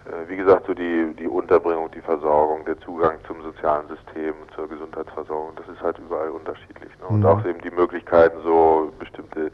Äh, 0.05 0.27
wie 0.27 0.35
gesagt, 0.35 0.65
so 0.67 0.73
die, 0.73 1.13
die 1.17 1.27
Unterbringung, 1.27 1.89
die 1.91 2.01
Versorgung, 2.01 2.65
der 2.65 2.79
Zugang 2.79 3.17
zum 3.25 3.41
sozialen 3.41 3.87
System, 3.87 4.33
zur 4.55 4.67
Gesundheitsversorgung, 4.67 5.55
das 5.55 5.67
ist 5.69 5.81
halt 5.81 5.97
überall 5.99 6.29
unterschiedlich. 6.29 6.91
Ne? 6.99 7.07
Und 7.07 7.19
mhm. 7.21 7.25
auch 7.25 7.45
eben 7.45 7.61
die 7.61 7.71
Möglichkeiten, 7.71 8.37
so 8.43 8.91
bestimmte 8.99 9.51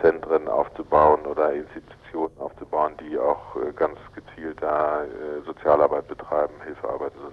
Zentren 0.00 0.46
aufzubauen 0.48 1.26
oder 1.26 1.52
Institutionen 1.52 2.32
aufzubauen, 2.38 2.92
die 3.00 3.18
auch 3.18 3.56
äh, 3.56 3.72
ganz 3.72 3.98
gezielt 4.14 4.62
da 4.62 5.02
äh, 5.02 5.40
Sozialarbeit 5.44 6.06
betreiben, 6.06 6.54
Hilfearbeit. 6.64 7.12
Also 7.16 7.32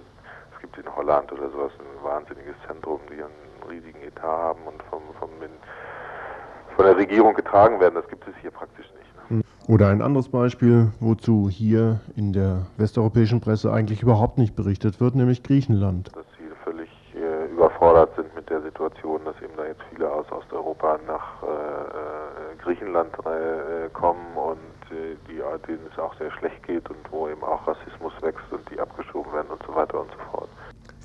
es 0.54 0.60
gibt 0.60 0.76
in 0.78 0.96
Holland 0.96 1.30
oder 1.32 1.48
sowas 1.50 1.72
ein 1.78 2.04
wahnsinniges 2.04 2.56
Zentrum, 2.66 3.00
die 3.08 3.22
einen 3.22 3.45
riesigen 3.66 4.00
Etat 4.02 4.22
haben 4.22 4.60
und 4.66 4.82
vom, 4.84 5.02
vom, 5.18 5.30
von 6.74 6.84
der 6.84 6.96
Regierung 6.96 7.34
getragen 7.34 7.80
werden. 7.80 7.94
Das 7.94 8.08
gibt 8.08 8.26
es 8.28 8.34
hier 8.40 8.50
praktisch 8.50 8.86
nicht. 8.92 9.30
Ne? 9.30 9.42
Oder 9.68 9.88
ein 9.88 10.02
anderes 10.02 10.28
Beispiel, 10.28 10.92
wozu 11.00 11.48
hier 11.50 12.00
in 12.14 12.32
der 12.32 12.66
westeuropäischen 12.76 13.40
Presse 13.40 13.72
eigentlich 13.72 14.02
überhaupt 14.02 14.38
nicht 14.38 14.54
berichtet 14.54 15.00
wird, 15.00 15.16
nämlich 15.16 15.42
Griechenland. 15.42 16.14
Dass 16.14 16.26
sie 16.38 16.48
völlig 16.62 16.88
äh, 17.14 17.52
überfordert 17.52 18.14
sind 18.14 18.34
mit 18.34 18.48
der 18.48 18.62
Situation, 18.62 19.24
dass 19.24 19.34
eben 19.42 19.56
da 19.56 19.66
jetzt 19.66 19.82
viele 19.90 20.10
aus 20.10 20.30
Osteuropa 20.30 20.98
nach 21.06 21.42
äh, 21.42 21.46
äh 21.46 22.56
Griechenland 22.62 23.14
äh, 23.24 23.88
kommen 23.92 24.36
und 24.36 24.90
äh, 24.90 25.16
die, 25.28 25.40
denen 25.66 25.86
es 25.92 25.98
auch 25.98 26.14
sehr 26.18 26.30
schlecht 26.32 26.62
geht 26.64 26.88
und 26.90 26.98
wo 27.10 27.28
eben 27.28 27.42
auch 27.42 27.66
Rassismus 27.66 28.12
wächst 28.22 28.52
und 28.52 28.68
die 28.70 28.80
abgeschoben 28.80 29.32
werden 29.32 29.48
und 29.50 29.62
so 29.64 29.74
weiter 29.74 30.00
und 30.00 30.10
so 30.10 30.18
fort. 30.30 30.35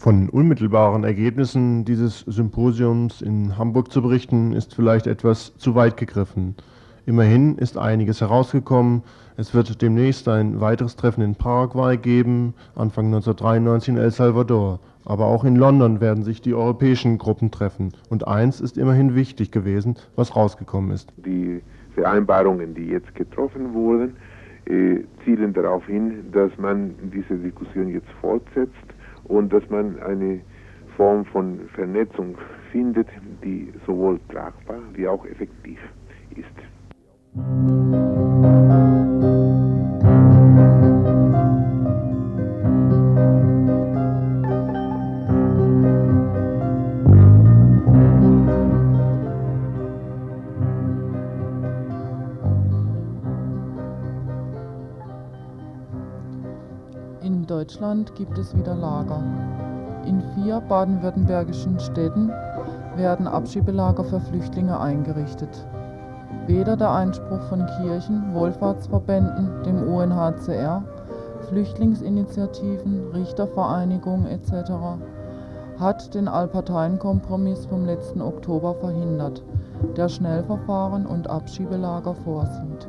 Von 0.01 0.29
unmittelbaren 0.29 1.03
Ergebnissen 1.03 1.85
dieses 1.85 2.21
Symposiums 2.21 3.21
in 3.21 3.59
Hamburg 3.59 3.91
zu 3.91 4.01
berichten, 4.01 4.51
ist 4.51 4.73
vielleicht 4.73 5.05
etwas 5.05 5.55
zu 5.57 5.75
weit 5.75 5.95
gegriffen. 5.95 6.55
Immerhin 7.05 7.59
ist 7.59 7.77
einiges 7.77 8.19
herausgekommen. 8.19 9.03
Es 9.37 9.53
wird 9.53 9.79
demnächst 9.79 10.27
ein 10.27 10.59
weiteres 10.59 10.95
Treffen 10.95 11.21
in 11.21 11.35
Paraguay 11.35 11.97
geben, 11.97 12.55
Anfang 12.73 13.13
1993 13.13 13.93
in 13.93 13.97
El 13.99 14.09
Salvador. 14.09 14.79
Aber 15.05 15.27
auch 15.27 15.43
in 15.43 15.55
London 15.55 16.01
werden 16.01 16.23
sich 16.23 16.41
die 16.41 16.55
europäischen 16.55 17.19
Gruppen 17.19 17.51
treffen. 17.51 17.93
Und 18.09 18.27
eins 18.27 18.59
ist 18.59 18.79
immerhin 18.79 19.13
wichtig 19.13 19.51
gewesen, 19.51 19.97
was 20.15 20.35
rausgekommen 20.35 20.89
ist. 20.89 21.13
Die 21.17 21.61
Vereinbarungen, 21.93 22.73
die 22.73 22.87
jetzt 22.87 23.13
getroffen 23.13 23.71
wurden, 23.75 24.15
äh, 24.65 25.01
zielen 25.23 25.53
darauf 25.53 25.85
hin, 25.85 26.31
dass 26.31 26.57
man 26.57 26.95
diese 27.13 27.37
Diskussion 27.37 27.89
jetzt 27.89 28.09
fortsetzt 28.19 28.73
und 29.25 29.51
dass 29.51 29.67
man 29.69 29.99
eine 30.01 30.41
Form 30.97 31.25
von 31.25 31.61
Vernetzung 31.73 32.37
findet, 32.71 33.07
die 33.43 33.71
sowohl 33.85 34.19
tragbar 34.29 34.79
wie 34.93 35.07
auch 35.07 35.25
effektiv 35.25 35.79
ist. 36.35 36.47
Deutschland 57.51 58.15
gibt 58.15 58.37
es 58.37 58.55
wieder 58.55 58.73
Lager. 58.73 59.21
In 60.05 60.23
vier 60.33 60.61
baden-württembergischen 60.61 61.77
Städten 61.81 62.31
werden 62.95 63.27
Abschiebelager 63.27 64.05
für 64.05 64.21
Flüchtlinge 64.21 64.79
eingerichtet. 64.79 65.67
Weder 66.47 66.77
der 66.77 66.91
Einspruch 66.91 67.41
von 67.49 67.67
Kirchen, 67.77 68.33
Wohlfahrtsverbänden, 68.33 69.63
dem 69.65 69.83
UNHCR, 69.85 70.81
Flüchtlingsinitiativen, 71.49 73.11
Richtervereinigungen 73.13 74.27
etc. 74.27 74.71
hat 75.77 76.15
den 76.15 76.29
Allparteienkompromiss 76.29 77.65
vom 77.65 77.83
letzten 77.83 78.21
Oktober 78.21 78.75
verhindert, 78.75 79.43
der 79.97 80.07
Schnellverfahren 80.07 81.05
und 81.05 81.29
Abschiebelager 81.29 82.15
vorsieht. 82.15 82.87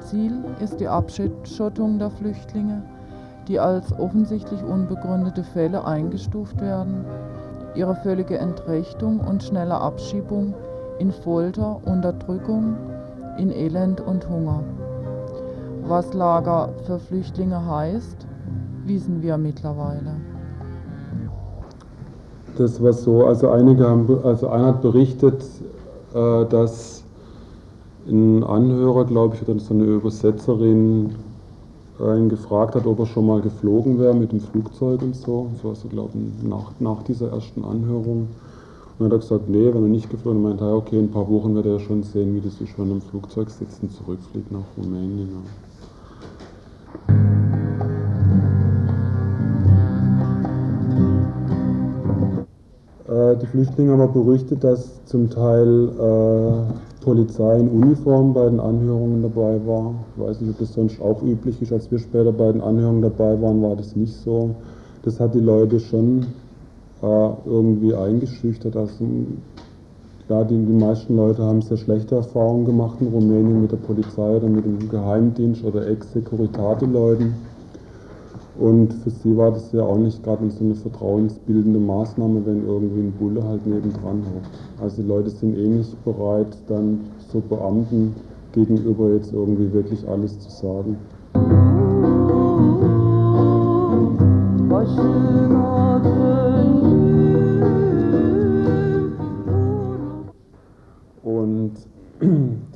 Ziel 0.00 0.42
ist 0.58 0.80
die 0.80 0.88
Abschottung 0.88 1.98
der 1.98 2.08
Flüchtlinge 2.08 2.82
die 3.48 3.58
als 3.58 3.98
offensichtlich 3.98 4.62
unbegründete 4.62 5.42
Fälle 5.42 5.84
eingestuft 5.84 6.60
werden, 6.60 7.04
ihre 7.74 7.94
völlige 7.96 8.38
Entrechtung 8.38 9.20
und 9.20 9.42
schnelle 9.42 9.74
Abschiebung 9.74 10.54
in 10.98 11.10
Folter, 11.10 11.80
Unterdrückung, 11.84 12.76
in 13.38 13.50
Elend 13.50 14.00
und 14.00 14.28
Hunger. 14.28 14.62
Was 15.86 16.12
Lager 16.12 16.68
für 16.84 16.98
Flüchtlinge 16.98 17.64
heißt, 17.64 18.26
wissen 18.84 19.22
wir 19.22 19.38
mittlerweile. 19.38 20.16
Das 22.58 22.82
war 22.82 22.92
so, 22.92 23.24
also 23.26 23.50
einige 23.50 23.88
haben, 23.88 24.08
also 24.24 24.48
einer 24.48 24.66
hat 24.66 24.82
berichtet, 24.82 25.44
äh, 26.14 26.44
dass 26.46 27.04
ein 28.08 28.42
Anhörer, 28.42 29.04
glaube 29.04 29.36
ich, 29.36 29.48
oder 29.48 29.58
so 29.60 29.74
eine 29.74 29.84
Übersetzerin 29.84 31.14
ihn 32.00 32.28
gefragt 32.28 32.74
hat, 32.74 32.86
ob 32.86 33.00
er 33.00 33.06
schon 33.06 33.26
mal 33.26 33.40
geflogen 33.40 33.98
wäre 33.98 34.14
mit 34.14 34.32
dem 34.32 34.40
Flugzeug 34.40 35.02
und 35.02 35.16
so. 35.16 35.48
Das 35.52 35.64
war 35.64 35.74
so, 35.74 35.88
glaube 35.88 36.12
ich, 36.14 36.48
nach, 36.48 36.72
nach 36.78 37.02
dieser 37.02 37.32
ersten 37.32 37.64
Anhörung. 37.64 38.28
Und 38.98 38.98
dann 38.98 39.06
hat 39.06 39.12
er 39.12 39.18
gesagt, 39.18 39.48
nee, 39.48 39.66
wenn 39.66 39.82
er 39.82 39.88
nicht 39.88 40.10
geflogen, 40.10 40.42
meinte 40.42 40.64
er, 40.64 40.76
okay, 40.76 40.98
in 40.98 41.06
ein 41.06 41.10
paar 41.10 41.28
Wochen 41.28 41.54
wird 41.54 41.66
er 41.66 41.80
schon 41.80 42.02
sehen, 42.02 42.34
wie 42.34 42.40
das 42.40 42.60
ist, 42.60 42.78
wenn 42.78 42.88
er 42.88 42.94
im 42.94 43.00
Flugzeug 43.00 43.50
sitzt 43.50 43.82
und 43.82 43.92
zurückfliegt 43.92 44.50
nach 44.52 44.64
Rumänien. 44.76 45.28
Ja. 45.28 45.42
Äh, 53.08 53.36
die 53.38 53.46
Flüchtlinge 53.46 53.92
haben 53.92 54.00
aber 54.00 54.24
berichtet, 54.24 54.62
dass 54.62 55.04
zum 55.04 55.30
Teil 55.30 55.88
äh, 55.88 56.97
Polizei 57.08 57.58
in 57.58 57.70
Uniform 57.70 58.34
bei 58.34 58.44
den 58.50 58.60
Anhörungen 58.60 59.22
dabei 59.22 59.58
war. 59.66 59.94
Ich 60.14 60.22
weiß 60.22 60.42
nicht, 60.42 60.50
ob 60.50 60.58
das 60.58 60.74
sonst 60.74 61.00
auch 61.00 61.22
üblich 61.22 61.62
ist. 61.62 61.72
Als 61.72 61.90
wir 61.90 61.98
später 61.98 62.32
bei 62.32 62.52
den 62.52 62.60
Anhörungen 62.60 63.00
dabei 63.00 63.40
waren, 63.40 63.62
war 63.62 63.76
das 63.76 63.96
nicht 63.96 64.12
so. 64.12 64.54
Das 65.04 65.18
hat 65.18 65.34
die 65.34 65.40
Leute 65.40 65.80
schon 65.80 66.26
äh, 67.02 67.30
irgendwie 67.46 67.94
eingeschüchtert. 67.94 68.76
Also, 68.76 69.06
ja, 70.28 70.44
die, 70.44 70.58
die 70.58 70.84
meisten 70.84 71.16
Leute 71.16 71.42
haben 71.42 71.62
sehr 71.62 71.78
schlechte 71.78 72.16
Erfahrungen 72.16 72.66
gemacht 72.66 72.98
in 73.00 73.06
Rumänien 73.06 73.62
mit 73.62 73.72
der 73.72 73.78
Polizei 73.78 74.36
oder 74.36 74.46
mit 74.46 74.66
dem 74.66 74.90
Geheimdienst 74.90 75.64
oder 75.64 75.88
Ex-Securitate-Leuten. 75.88 77.34
Und 78.58 78.92
für 78.92 79.10
sie 79.10 79.36
war 79.36 79.52
das 79.52 79.70
ja 79.72 79.84
auch 79.84 79.98
nicht 79.98 80.24
gerade 80.24 80.50
so 80.50 80.64
eine 80.64 80.74
vertrauensbildende 80.74 81.78
Maßnahme, 81.78 82.44
wenn 82.44 82.66
irgendwie 82.66 83.02
ein 83.02 83.12
Bulle 83.12 83.44
halt 83.44 83.64
nebendran 83.66 84.24
hockt. 84.34 84.82
Also 84.82 85.02
die 85.02 85.08
Leute 85.08 85.30
sind 85.30 85.56
eh 85.56 85.68
nicht 85.68 86.04
bereit, 86.04 86.56
dann 86.66 87.00
so 87.32 87.40
Beamten 87.40 88.16
gegenüber 88.52 89.12
jetzt 89.12 89.32
irgendwie 89.32 89.72
wirklich 89.72 90.06
alles 90.08 90.40
zu 90.40 90.50
sagen. 90.50 90.96
Und 91.34 91.68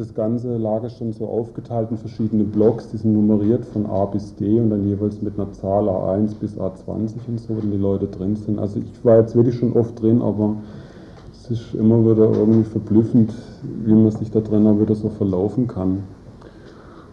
das 0.03 0.15
ganze 0.15 0.57
Lager 0.57 0.91
schon 0.91 1.13
so 1.13 1.29
aufgeteilt 1.29 1.93
in 1.93 1.97
verschiedene 1.97 2.43
Blocks, 2.43 2.89
die 2.89 2.97
sind 2.97 3.13
nummeriert 3.13 3.65
von 3.65 3.87
A 3.87 4.05
bis 4.07 4.35
D 4.35 4.59
und 4.59 4.71
dann 4.71 4.89
jeweils 4.89 5.23
mit 5.23 5.39
einer 5.39 5.53
Zahl 5.53 5.89
A1 5.89 6.35
bis 6.41 6.59
A20 6.59 7.15
und 7.29 7.41
so, 7.41 7.57
wenn 7.57 7.71
die 7.71 7.77
Leute 7.77 8.09
drin 8.09 8.35
sind. 8.35 8.59
Also 8.59 8.81
ich 8.81 9.05
war 9.05 9.19
jetzt 9.19 9.37
wirklich 9.37 9.55
schon 9.55 9.75
oft 9.75 10.03
drin, 10.03 10.21
aber 10.21 10.57
es 11.33 11.51
ist 11.53 11.75
immer 11.75 12.01
wieder 12.01 12.33
irgendwie 12.33 12.65
verblüffend, 12.65 13.33
wie 13.85 13.95
man 13.95 14.11
sich 14.11 14.31
da 14.33 14.41
drin 14.41 14.67
auch 14.67 14.81
wieder 14.81 14.97
so 14.97 15.09
verlaufen 15.09 15.69
kann. 15.69 16.03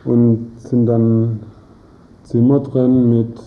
Und 0.04 0.48
sind 0.58 0.88
dann 0.88 1.42
Zimmer 2.24 2.60
drin 2.60 3.10
mit 3.10 3.40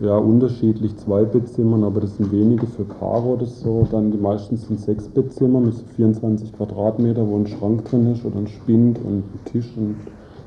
ja, 0.00 0.16
unterschiedlich 0.16 0.96
zwei 0.96 1.24
Bettzimmern, 1.24 1.82
aber 1.82 2.00
das 2.00 2.16
sind 2.16 2.30
wenige 2.30 2.66
für 2.66 2.84
Paare 2.84 3.26
oder 3.26 3.46
so. 3.46 3.86
Dann 3.90 4.12
die 4.12 4.18
meisten 4.18 4.56
sind 4.56 4.80
sechs 4.80 5.08
Bettzimmer 5.08 5.60
mit 5.60 5.74
so 5.74 5.84
24 5.96 6.52
Quadratmeter, 6.52 7.26
wo 7.26 7.36
ein 7.36 7.48
Schrank 7.48 7.84
drin 7.86 8.12
ist 8.12 8.24
oder 8.24 8.36
ein 8.36 8.46
Spind 8.46 9.00
und 9.00 9.24
ein 9.34 9.44
Tisch 9.46 9.72
und 9.76 9.96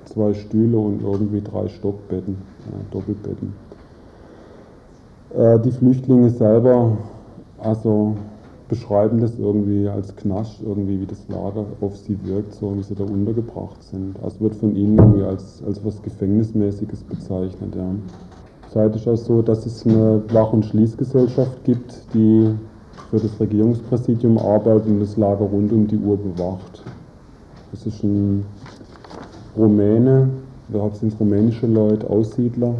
zwei 0.05 0.33
Stühle 0.33 0.77
und 0.77 1.01
irgendwie 1.01 1.41
drei 1.41 1.67
Stockbetten, 1.67 2.37
ja, 2.65 2.77
Doppelbetten. 2.91 3.53
Äh, 5.35 5.59
die 5.59 5.71
Flüchtlinge 5.71 6.29
selber, 6.29 6.97
also 7.57 8.15
beschreiben 8.69 9.19
das 9.19 9.37
irgendwie 9.37 9.89
als 9.89 10.15
Knast, 10.15 10.61
irgendwie 10.63 11.01
wie 11.01 11.05
das 11.05 11.27
Lager 11.27 11.65
auf 11.81 11.97
sie 11.97 12.17
wirkt, 12.23 12.53
so 12.53 12.73
wie 12.77 12.83
sie 12.83 12.95
da 12.95 13.03
untergebracht 13.03 13.83
sind. 13.83 14.15
Also 14.23 14.39
wird 14.39 14.55
von 14.55 14.77
ihnen 14.77 14.97
irgendwie 14.97 15.23
als, 15.23 15.61
als 15.67 15.83
was 15.83 16.01
Gefängnismäßiges 16.01 17.03
bezeichnet, 17.03 17.75
ja. 17.75 17.93
Zurzeit 18.71 18.95
ist 18.95 19.05
es 19.05 19.25
so, 19.25 19.41
dass 19.41 19.65
es 19.65 19.85
eine 19.85 20.21
Wach- 20.29 20.53
und 20.53 20.65
Schließgesellschaft 20.65 21.61
gibt, 21.65 21.93
die 22.13 22.55
für 23.09 23.19
das 23.19 23.37
Regierungspräsidium 23.37 24.37
arbeitet 24.37 24.87
und 24.87 25.01
das 25.01 25.17
Lager 25.17 25.43
rund 25.43 25.73
um 25.73 25.87
die 25.87 25.97
Uhr 25.97 26.15
bewacht. 26.15 26.81
Das 27.71 27.85
ist 27.85 28.01
ein 28.01 28.45
Rumäne, 29.57 30.29
überhaupt 30.69 30.95
sind 30.95 31.11
es 31.11 31.19
rumänische 31.19 31.67
Leute, 31.67 32.09
Aussiedler, 32.09 32.73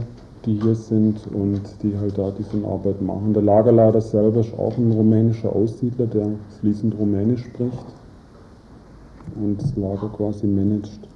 die 0.46 0.62
hier 0.62 0.76
sind 0.76 1.28
und 1.34 1.60
die 1.84 1.98
halt 1.98 2.18
da 2.18 2.32
diese 2.32 2.66
Arbeit 2.66 3.02
machen. 3.02 3.34
Der 3.34 3.44
Lagerleiter 3.44 4.00
selber 4.00 4.40
ist 4.40 4.58
auch 4.58 4.78
ein 4.78 4.94
rumänischer 4.94 5.54
Aussiedler, 5.54 6.06
der 6.06 6.28
fließend 6.62 6.98
Rumänisch 6.98 7.44
spricht 7.44 7.86
und 9.36 9.62
das 9.62 9.76
Lager 9.76 10.08
quasi 10.16 10.48
managt. 10.48 11.11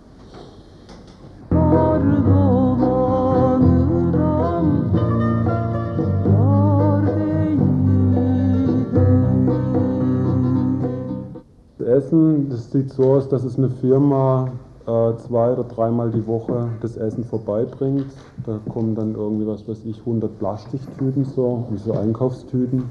Essen, 12.05 12.49
das 12.49 12.71
sieht 12.71 12.91
so 12.91 13.13
aus, 13.13 13.29
dass 13.29 13.43
es 13.43 13.57
eine 13.57 13.69
Firma 13.69 14.49
äh, 14.85 15.15
zwei 15.17 15.53
oder 15.53 15.63
dreimal 15.63 16.11
die 16.11 16.25
Woche 16.27 16.69
das 16.81 16.97
Essen 16.97 17.23
vorbeibringt. 17.23 18.05
Da 18.45 18.59
kommen 18.69 18.95
dann 18.95 19.15
irgendwie, 19.15 19.47
was 19.47 19.67
weiß 19.67 19.85
ich, 19.85 19.99
100 19.99 20.37
Plastiktüten 20.37 21.25
so, 21.25 21.65
wie 21.71 21.77
so 21.77 21.93
Einkaufstüten. 21.93 22.83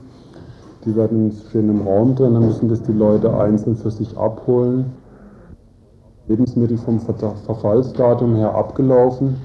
Die 0.85 0.97
werden 0.97 1.33
schön 1.51 1.71
im 1.71 1.87
Raum 1.87 2.15
drin, 2.15 2.35
dann 2.35 2.47
müssen 2.47 2.69
das 2.69 2.83
die 2.83 2.93
Leute 2.93 3.35
einzeln 3.35 3.77
für 3.77 3.91
sich 3.91 4.17
abholen. 4.19 4.87
Lebensmittel 6.27 6.79
vom 6.79 7.01
Verfallsdatum 7.01 8.35
her 8.35 8.55
abgelaufen. 8.55 9.37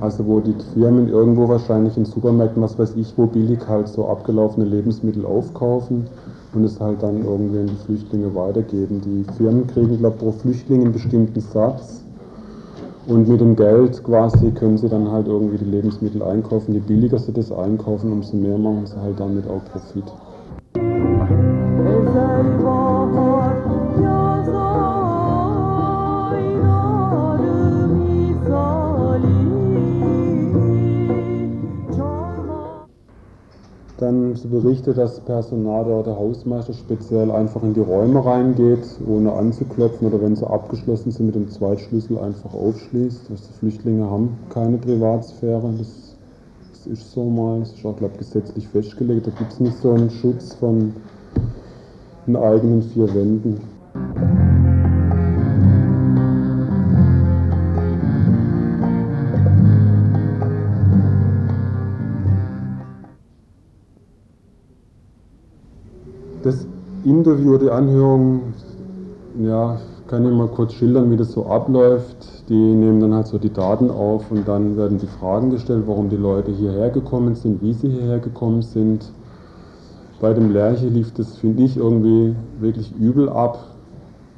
Also 0.00 0.26
wo 0.26 0.40
die 0.40 0.56
Firmen 0.74 1.08
irgendwo 1.08 1.48
wahrscheinlich 1.48 1.96
in 1.96 2.04
Supermärkten, 2.04 2.62
was 2.62 2.78
weiß 2.78 2.96
ich, 2.96 3.16
wo 3.16 3.26
billig 3.26 3.60
halt 3.68 3.88
so 3.88 4.08
abgelaufene 4.08 4.66
Lebensmittel 4.66 5.24
aufkaufen 5.24 6.08
und 6.54 6.64
es 6.64 6.80
halt 6.80 7.02
dann 7.02 7.24
irgendwie 7.24 7.58
an 7.58 7.66
die 7.66 7.84
Flüchtlinge 7.84 8.34
weitergeben. 8.34 9.00
Die 9.00 9.24
Firmen 9.36 9.66
kriegen, 9.66 9.98
glaube 9.98 10.16
ich, 10.16 10.22
pro 10.22 10.32
Flüchtling 10.32 10.82
einen 10.82 10.92
bestimmten 10.92 11.40
Satz 11.40 12.04
und 13.06 13.28
mit 13.28 13.40
dem 13.40 13.56
Geld 13.56 14.02
quasi 14.02 14.50
können 14.52 14.78
sie 14.78 14.88
dann 14.88 15.10
halt 15.10 15.26
irgendwie 15.26 15.58
die 15.58 15.64
Lebensmittel 15.64 16.22
einkaufen. 16.22 16.72
Je 16.72 16.80
billiger 16.80 17.18
sie 17.18 17.32
das 17.32 17.52
einkaufen, 17.52 18.12
umso 18.12 18.36
mehr 18.36 18.58
machen 18.58 18.86
sie 18.86 19.00
halt 19.00 19.20
damit 19.20 19.46
auch 19.46 19.64
Profit. 19.64 20.12
Dann 34.04 34.34
berichtet 34.50 34.98
das 34.98 35.18
Personal 35.20 35.86
oder 35.86 36.02
der 36.02 36.18
Hausmeister 36.18 36.74
speziell 36.74 37.30
einfach 37.30 37.62
in 37.62 37.72
die 37.72 37.80
Räume 37.80 38.22
reingeht, 38.22 38.84
ohne 39.08 39.32
anzuklopfen 39.32 40.06
oder 40.06 40.20
wenn 40.20 40.36
sie 40.36 40.46
abgeschlossen 40.46 41.10
sind 41.10 41.24
mit 41.24 41.34
dem 41.34 41.48
Zweitschlüssel 41.48 42.18
einfach 42.18 42.52
aufschließt. 42.52 43.30
Also 43.30 43.52
Flüchtlinge 43.58 44.04
haben 44.04 44.36
keine 44.50 44.76
Privatsphäre, 44.76 45.72
das, 45.78 46.16
das 46.70 46.86
ist 46.86 47.12
so 47.12 47.24
mal, 47.24 47.60
das 47.60 47.72
ist 47.72 47.86
auch, 47.86 47.96
glaube 47.96 48.12
ich, 48.12 48.18
gesetzlich 48.18 48.68
festgelegt. 48.68 49.26
Da 49.26 49.30
gibt 49.30 49.54
es 49.54 49.60
nicht 49.60 49.78
so 49.78 49.92
einen 49.92 50.10
Schutz 50.10 50.52
von 50.52 50.92
den 52.26 52.36
eigenen 52.36 52.82
vier 52.82 53.08
Wänden. 53.14 53.58
Interview, 67.04 67.58
die 67.58 67.70
Anhörung, 67.70 68.54
ja, 69.38 69.78
kann 70.06 70.24
ich 70.24 70.32
mal 70.32 70.48
kurz 70.48 70.72
schildern, 70.72 71.10
wie 71.10 71.16
das 71.16 71.32
so 71.32 71.46
abläuft. 71.46 72.48
Die 72.48 72.54
nehmen 72.54 73.00
dann 73.00 73.14
halt 73.14 73.26
so 73.26 73.38
die 73.38 73.52
Daten 73.52 73.90
auf 73.90 74.30
und 74.30 74.48
dann 74.48 74.76
werden 74.76 74.98
die 74.98 75.06
Fragen 75.06 75.50
gestellt, 75.50 75.84
warum 75.86 76.08
die 76.08 76.16
Leute 76.16 76.50
hierher 76.50 76.90
gekommen 76.90 77.34
sind, 77.34 77.62
wie 77.62 77.72
sie 77.72 77.88
hierher 77.88 78.18
gekommen 78.18 78.62
sind. 78.62 79.12
Bei 80.20 80.32
dem 80.32 80.52
Lerche 80.52 80.86
lief 80.86 81.12
das, 81.12 81.36
finde 81.36 81.64
ich, 81.64 81.76
irgendwie 81.76 82.34
wirklich 82.60 82.94
übel 82.98 83.28
ab. 83.28 83.58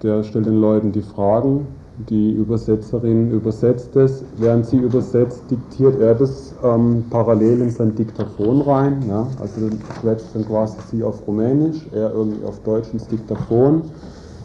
Der 0.03 0.25
stellt 0.25 0.47
den 0.47 0.61
Leuten 0.61 0.93
die 0.93 1.03
Fragen 1.03 1.67
Die 1.99 2.33
Übersetzerin 2.33 3.31
übersetzt 3.31 3.97
es. 3.97 4.23
Während 4.37 4.67
sie 4.67 4.77
übersetzt, 4.77 5.43
diktiert 5.51 5.99
er 5.99 6.15
das 6.15 6.55
ähm, 6.63 7.05
parallel 7.09 7.63
in 7.63 7.71
sein 7.71 7.95
Diktaphon 7.95 8.61
rein. 8.61 9.03
Ja? 9.09 9.27
Also 9.41 9.69
dann 9.69 9.79
schwätzt 10.01 10.29
dann 10.35 10.45
quasi 10.45 10.77
sie 10.91 11.03
auf 11.03 11.27
Rumänisch, 11.27 11.87
er 11.93 12.13
irgendwie 12.13 12.45
auf 12.45 12.61
Deutsch 12.61 12.93
ins 12.93 13.07
Diktaphon. 13.07 13.83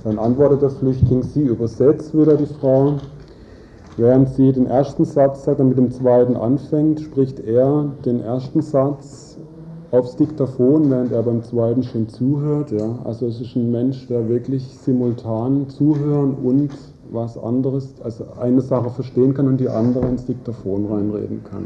Dann 0.06 0.18
antwortet 0.18 0.62
der 0.62 0.70
Flüchtling, 0.70 1.24
sie 1.24 1.43
übersetzt 1.43 2.18
wieder 2.18 2.38
die 2.38 2.45
Frau. 2.45 2.95
Während 3.97 4.30
sie 4.30 4.54
den 4.54 4.68
ersten 4.68 5.04
Satz 5.04 5.43
sagt 5.43 5.60
und 5.60 5.70
mit 5.70 5.78
dem 5.78 5.91
zweiten 5.91 6.38
anfängt, 6.38 7.02
spricht 7.02 7.41
er 7.41 7.91
den 8.06 8.22
ersten 8.22 8.62
Satz 8.62 9.38
aufs 9.91 10.16
Diktaphon, 10.16 10.89
während 10.89 11.12
er 11.12 11.22
beim 11.22 11.43
zweiten 11.43 11.84
schon 11.84 12.08
zuhört. 12.08 12.72
Ja. 12.72 12.99
Also 13.04 13.28
es 13.28 13.41
ist 13.41 13.58
ein 13.58 13.70
Mensch, 13.72 14.08
der 14.08 14.30
wirklich 14.30 14.66
simultan 14.78 15.68
zuhören 15.68 16.36
und 16.41 16.72
was 17.12 17.38
anderes, 17.38 17.93
also 18.03 18.26
eine 18.39 18.62
Sache 18.62 18.89
verstehen 18.89 19.34
kann 19.34 19.47
und 19.47 19.59
die 19.59 19.70
andere 19.70 20.07
ins 20.07 20.26
Diktaphon 20.26 20.86
reinreden 20.86 21.43
kann. 21.43 21.66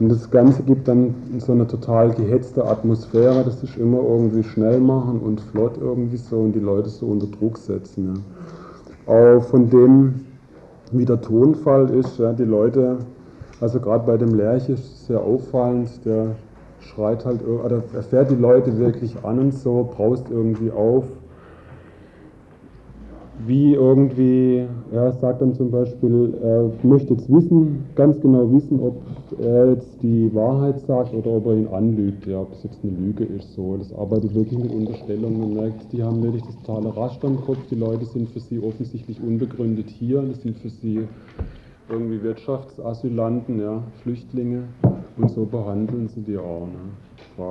Und 0.00 0.08
das 0.08 0.28
Ganze 0.30 0.64
gibt 0.64 0.88
dann 0.88 1.14
so 1.38 1.52
eine 1.52 1.68
total 1.68 2.10
gehetzte 2.10 2.66
Atmosphäre, 2.66 3.44
das 3.44 3.62
ist 3.62 3.76
immer 3.76 3.98
irgendwie 3.98 4.42
schnell 4.42 4.80
machen 4.80 5.20
und 5.20 5.40
flott 5.40 5.78
irgendwie 5.80 6.16
so 6.16 6.40
und 6.40 6.52
die 6.52 6.60
Leute 6.60 6.88
so 6.88 7.06
unter 7.06 7.28
Druck 7.28 7.58
setzen. 7.58 8.24
Ja. 9.06 9.14
Auch 9.14 9.44
von 9.44 9.70
dem, 9.70 10.26
wie 10.90 11.04
der 11.04 11.20
Tonfall 11.20 11.90
ist, 11.90 12.18
ja, 12.18 12.32
die 12.32 12.44
Leute, 12.44 12.98
also 13.60 13.78
gerade 13.78 14.04
bei 14.04 14.16
dem 14.16 14.34
Lerch 14.34 14.68
ist 14.68 14.84
es 14.84 15.06
sehr 15.06 15.20
auffallend, 15.22 16.04
der 16.04 16.34
schreit 16.80 17.24
halt, 17.24 17.46
oder 17.46 17.82
er 17.94 18.02
fährt 18.02 18.30
die 18.30 18.36
Leute 18.36 18.76
wirklich 18.78 19.16
an 19.22 19.38
und 19.38 19.54
so, 19.54 19.88
braust 19.96 20.26
irgendwie 20.28 20.72
auf. 20.72 21.04
Wie 23.46 23.74
irgendwie, 23.74 24.64
er 24.92 25.12
sagt 25.12 25.42
dann 25.42 25.54
zum 25.54 25.70
Beispiel, 25.70 26.34
er 26.40 26.70
möchte 26.82 27.14
jetzt 27.14 27.30
wissen, 27.30 27.84
ganz 27.94 28.18
genau 28.20 28.50
wissen, 28.50 28.80
ob 28.80 28.96
er 29.38 29.72
jetzt 29.72 30.02
die 30.02 30.34
Wahrheit 30.34 30.80
sagt 30.80 31.12
oder 31.12 31.32
ob 31.32 31.46
er 31.46 31.56
ihn 31.56 31.66
anlügt, 31.66 32.26
ja, 32.26 32.40
ob 32.40 32.52
es 32.52 32.62
jetzt 32.62 32.78
eine 32.82 32.92
Lüge 32.92 33.24
ist. 33.24 33.52
So. 33.54 33.76
Das 33.76 33.92
arbeitet 33.92 34.34
wirklich 34.34 34.58
mit 34.58 34.72
Unterstellungen. 34.72 35.40
Man 35.40 35.54
merkt, 35.54 35.92
die 35.92 36.02
haben 36.02 36.22
wirklich 36.22 36.44
das 36.44 36.56
totale 36.62 36.96
Raster 36.96 37.28
im 37.28 37.40
Kopf. 37.40 37.58
Die 37.70 37.74
Leute 37.74 38.04
sind 38.06 38.28
für 38.30 38.40
sie 38.40 38.60
offensichtlich 38.60 39.20
unbegründet 39.20 39.90
hier. 39.90 40.22
Das 40.22 40.40
sind 40.40 40.56
für 40.58 40.70
sie 40.70 41.00
irgendwie 41.90 42.22
Wirtschaftsasylanten, 42.22 43.60
ja, 43.60 43.82
Flüchtlinge. 44.02 44.62
Und 45.16 45.30
so 45.30 45.44
behandeln 45.44 46.08
sie 46.08 46.22
die 46.22 46.38
auch. 46.38 46.66
Ne? 46.66 47.50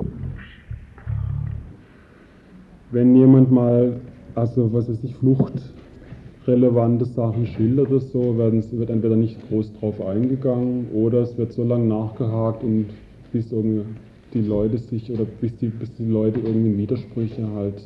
Wenn 2.90 3.14
jemand 3.14 3.52
mal, 3.52 4.00
also 4.34 4.72
was 4.72 4.88
weiß 4.88 4.98
ich, 5.02 5.14
fluchtrelevante 5.16 7.04
Sachen 7.04 7.46
schildert 7.46 7.90
oder 7.90 8.00
so, 8.00 8.36
werden, 8.38 8.62
wird 8.72 8.90
entweder 8.90 9.16
nicht 9.16 9.38
groß 9.48 9.72
drauf 9.74 10.00
eingegangen 10.04 10.88
oder 10.92 11.22
es 11.22 11.36
wird 11.38 11.52
so 11.52 11.64
lange 11.64 11.86
nachgehakt 11.86 12.62
und 12.62 12.86
bis 13.32 13.52
irgendwie 13.52 13.84
die 14.32 14.42
Leute 14.42 14.78
sich 14.78 15.10
oder 15.12 15.24
bis 15.40 15.56
die, 15.56 15.68
bis 15.68 15.94
die 15.94 16.06
Leute 16.06 16.40
irgendwie 16.40 16.76
Widersprüche 16.76 17.48
halt 17.54 17.82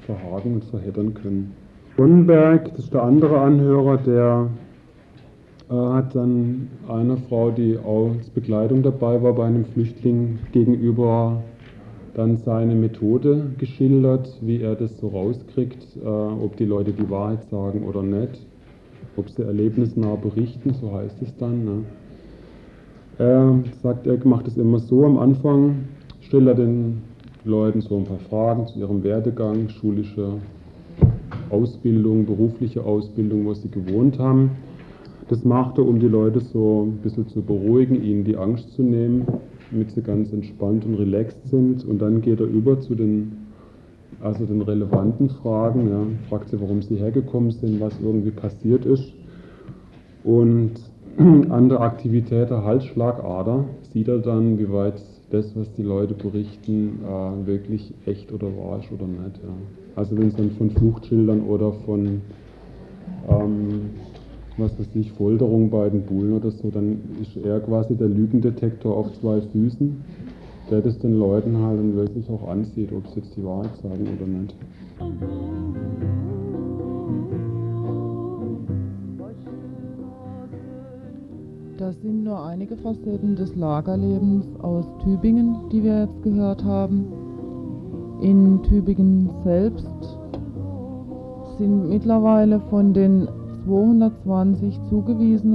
verhaken 0.00 0.54
und 0.54 0.64
verheddern 0.64 1.14
können. 1.14 1.52
Sonnenberg, 1.96 2.70
das 2.70 2.84
ist 2.84 2.94
der 2.94 3.02
andere 3.02 3.40
Anhörer, 3.40 3.98
der 3.98 4.48
äh, 5.70 5.74
hat 5.74 6.14
dann 6.14 6.68
einer 6.88 7.16
Frau, 7.16 7.50
die 7.50 7.78
auch 7.78 8.12
als 8.16 8.30
Begleitung 8.30 8.82
dabei 8.82 9.22
war 9.22 9.34
bei 9.34 9.44
einem 9.44 9.66
Flüchtling 9.66 10.38
gegenüber, 10.52 11.42
dann 12.14 12.36
seine 12.38 12.74
Methode 12.74 13.52
geschildert, 13.58 14.36
wie 14.40 14.60
er 14.60 14.74
das 14.74 14.98
so 14.98 15.08
rauskriegt, 15.08 15.86
äh, 16.02 16.06
ob 16.06 16.56
die 16.56 16.64
Leute 16.64 16.92
die 16.92 17.08
Wahrheit 17.08 17.44
sagen 17.50 17.84
oder 17.86 18.02
nicht, 18.02 18.46
ob 19.16 19.28
sie 19.28 19.42
erlebnisnah 19.42 20.16
berichten, 20.16 20.74
so 20.74 20.92
heißt 20.92 21.22
es 21.22 21.36
dann. 21.36 21.64
Ne? 21.64 21.84
Er 23.18 23.54
sagt, 23.82 24.06
er 24.06 24.18
macht 24.26 24.48
es 24.48 24.56
immer 24.56 24.78
so 24.78 25.04
am 25.04 25.18
Anfang, 25.18 25.84
stellt 26.20 26.46
er 26.46 26.54
den 26.54 27.02
Leuten 27.44 27.80
so 27.80 27.96
ein 27.96 28.04
paar 28.04 28.18
Fragen 28.18 28.66
zu 28.66 28.78
ihrem 28.78 29.02
Werdegang, 29.02 29.68
schulische 29.68 30.34
Ausbildung, 31.50 32.26
berufliche 32.26 32.84
Ausbildung, 32.84 33.44
wo 33.46 33.54
sie 33.54 33.70
gewohnt 33.70 34.18
haben. 34.18 34.52
Das 35.28 35.44
macht 35.44 35.78
er, 35.78 35.86
um 35.86 36.00
die 36.00 36.08
Leute 36.08 36.40
so 36.40 36.86
ein 36.86 36.98
bisschen 37.02 37.28
zu 37.28 37.40
beruhigen, 37.42 38.02
ihnen 38.02 38.24
die 38.24 38.36
Angst 38.36 38.72
zu 38.72 38.82
nehmen, 38.82 39.26
damit 39.70 39.90
sie 39.92 40.02
ganz 40.02 40.32
entspannt 40.32 40.84
und 40.84 40.94
relaxed 40.94 41.48
sind. 41.48 41.84
Und 41.84 42.00
dann 42.00 42.20
geht 42.20 42.40
er 42.40 42.46
über 42.46 42.80
zu 42.80 42.94
den, 42.94 43.32
also 44.20 44.44
den 44.44 44.62
relevanten 44.62 45.30
Fragen. 45.30 45.88
Ja. 45.88 46.00
Fragt 46.28 46.50
sie, 46.50 46.60
warum 46.60 46.82
sie 46.82 46.96
hergekommen 46.96 47.50
sind, 47.50 47.80
was 47.80 47.94
irgendwie 48.02 48.30
passiert 48.30 48.84
ist. 48.84 49.12
Und 50.24 50.72
an 51.18 51.68
der 51.68 51.80
Aktivität 51.80 52.50
der 52.50 52.64
Halsschlagader 52.64 53.64
sieht 53.92 54.08
er 54.08 54.18
dann, 54.18 54.58
wie 54.58 54.70
weit 54.72 55.02
das, 55.30 55.54
was 55.56 55.72
die 55.74 55.82
Leute 55.82 56.14
berichten, 56.14 57.00
äh, 57.04 57.46
wirklich 57.46 57.94
echt 58.06 58.32
oder 58.32 58.48
wahr 58.48 58.80
ist 58.80 58.90
oder 58.92 59.06
nicht. 59.06 59.36
Ja. 59.42 59.52
Also 59.96 60.16
wenn 60.16 60.28
es 60.28 60.36
dann 60.36 60.50
von 60.52 60.70
Fluchtschildern 60.70 61.42
oder 61.42 61.72
von 61.72 62.20
ähm, 63.28 63.90
was 64.60 64.78
weiß 64.78 64.88
ich, 64.94 65.10
Folterung 65.12 65.70
bei 65.70 65.88
den 65.88 66.02
Bullen 66.02 66.34
oder 66.34 66.50
so, 66.50 66.70
dann 66.70 67.00
ist 67.20 67.36
er 67.44 67.60
quasi 67.60 67.94
der 67.94 68.08
Lügendetektor 68.08 68.96
auf 68.96 69.12
zwei 69.20 69.40
Füßen, 69.40 70.02
der 70.70 70.80
das 70.80 70.98
den 70.98 71.18
Leuten 71.18 71.56
halt 71.58 71.78
dann 71.78 71.96
wirklich 71.96 72.28
auch 72.28 72.48
ansieht, 72.48 72.92
ob 72.92 73.06
sie 73.08 73.20
jetzt 73.20 73.36
die 73.36 73.44
Wahrheit 73.44 73.74
sagen 73.82 74.06
oder 74.16 74.26
nicht. 74.26 74.54
Das 81.78 81.98
sind 82.02 82.24
nur 82.24 82.44
einige 82.44 82.76
Facetten 82.76 83.36
des 83.36 83.56
Lagerlebens 83.56 84.46
aus 84.60 84.84
Tübingen, 85.02 85.56
die 85.72 85.82
wir 85.82 86.02
jetzt 86.02 86.22
gehört 86.22 86.62
haben. 86.62 87.06
In 88.20 88.62
Tübingen 88.64 89.30
selbst 89.42 89.86
sind 91.56 91.88
mittlerweile 91.88 92.60
von 92.68 92.92
den 92.92 93.26
220 93.66 94.80
zugewiesene 94.88 95.48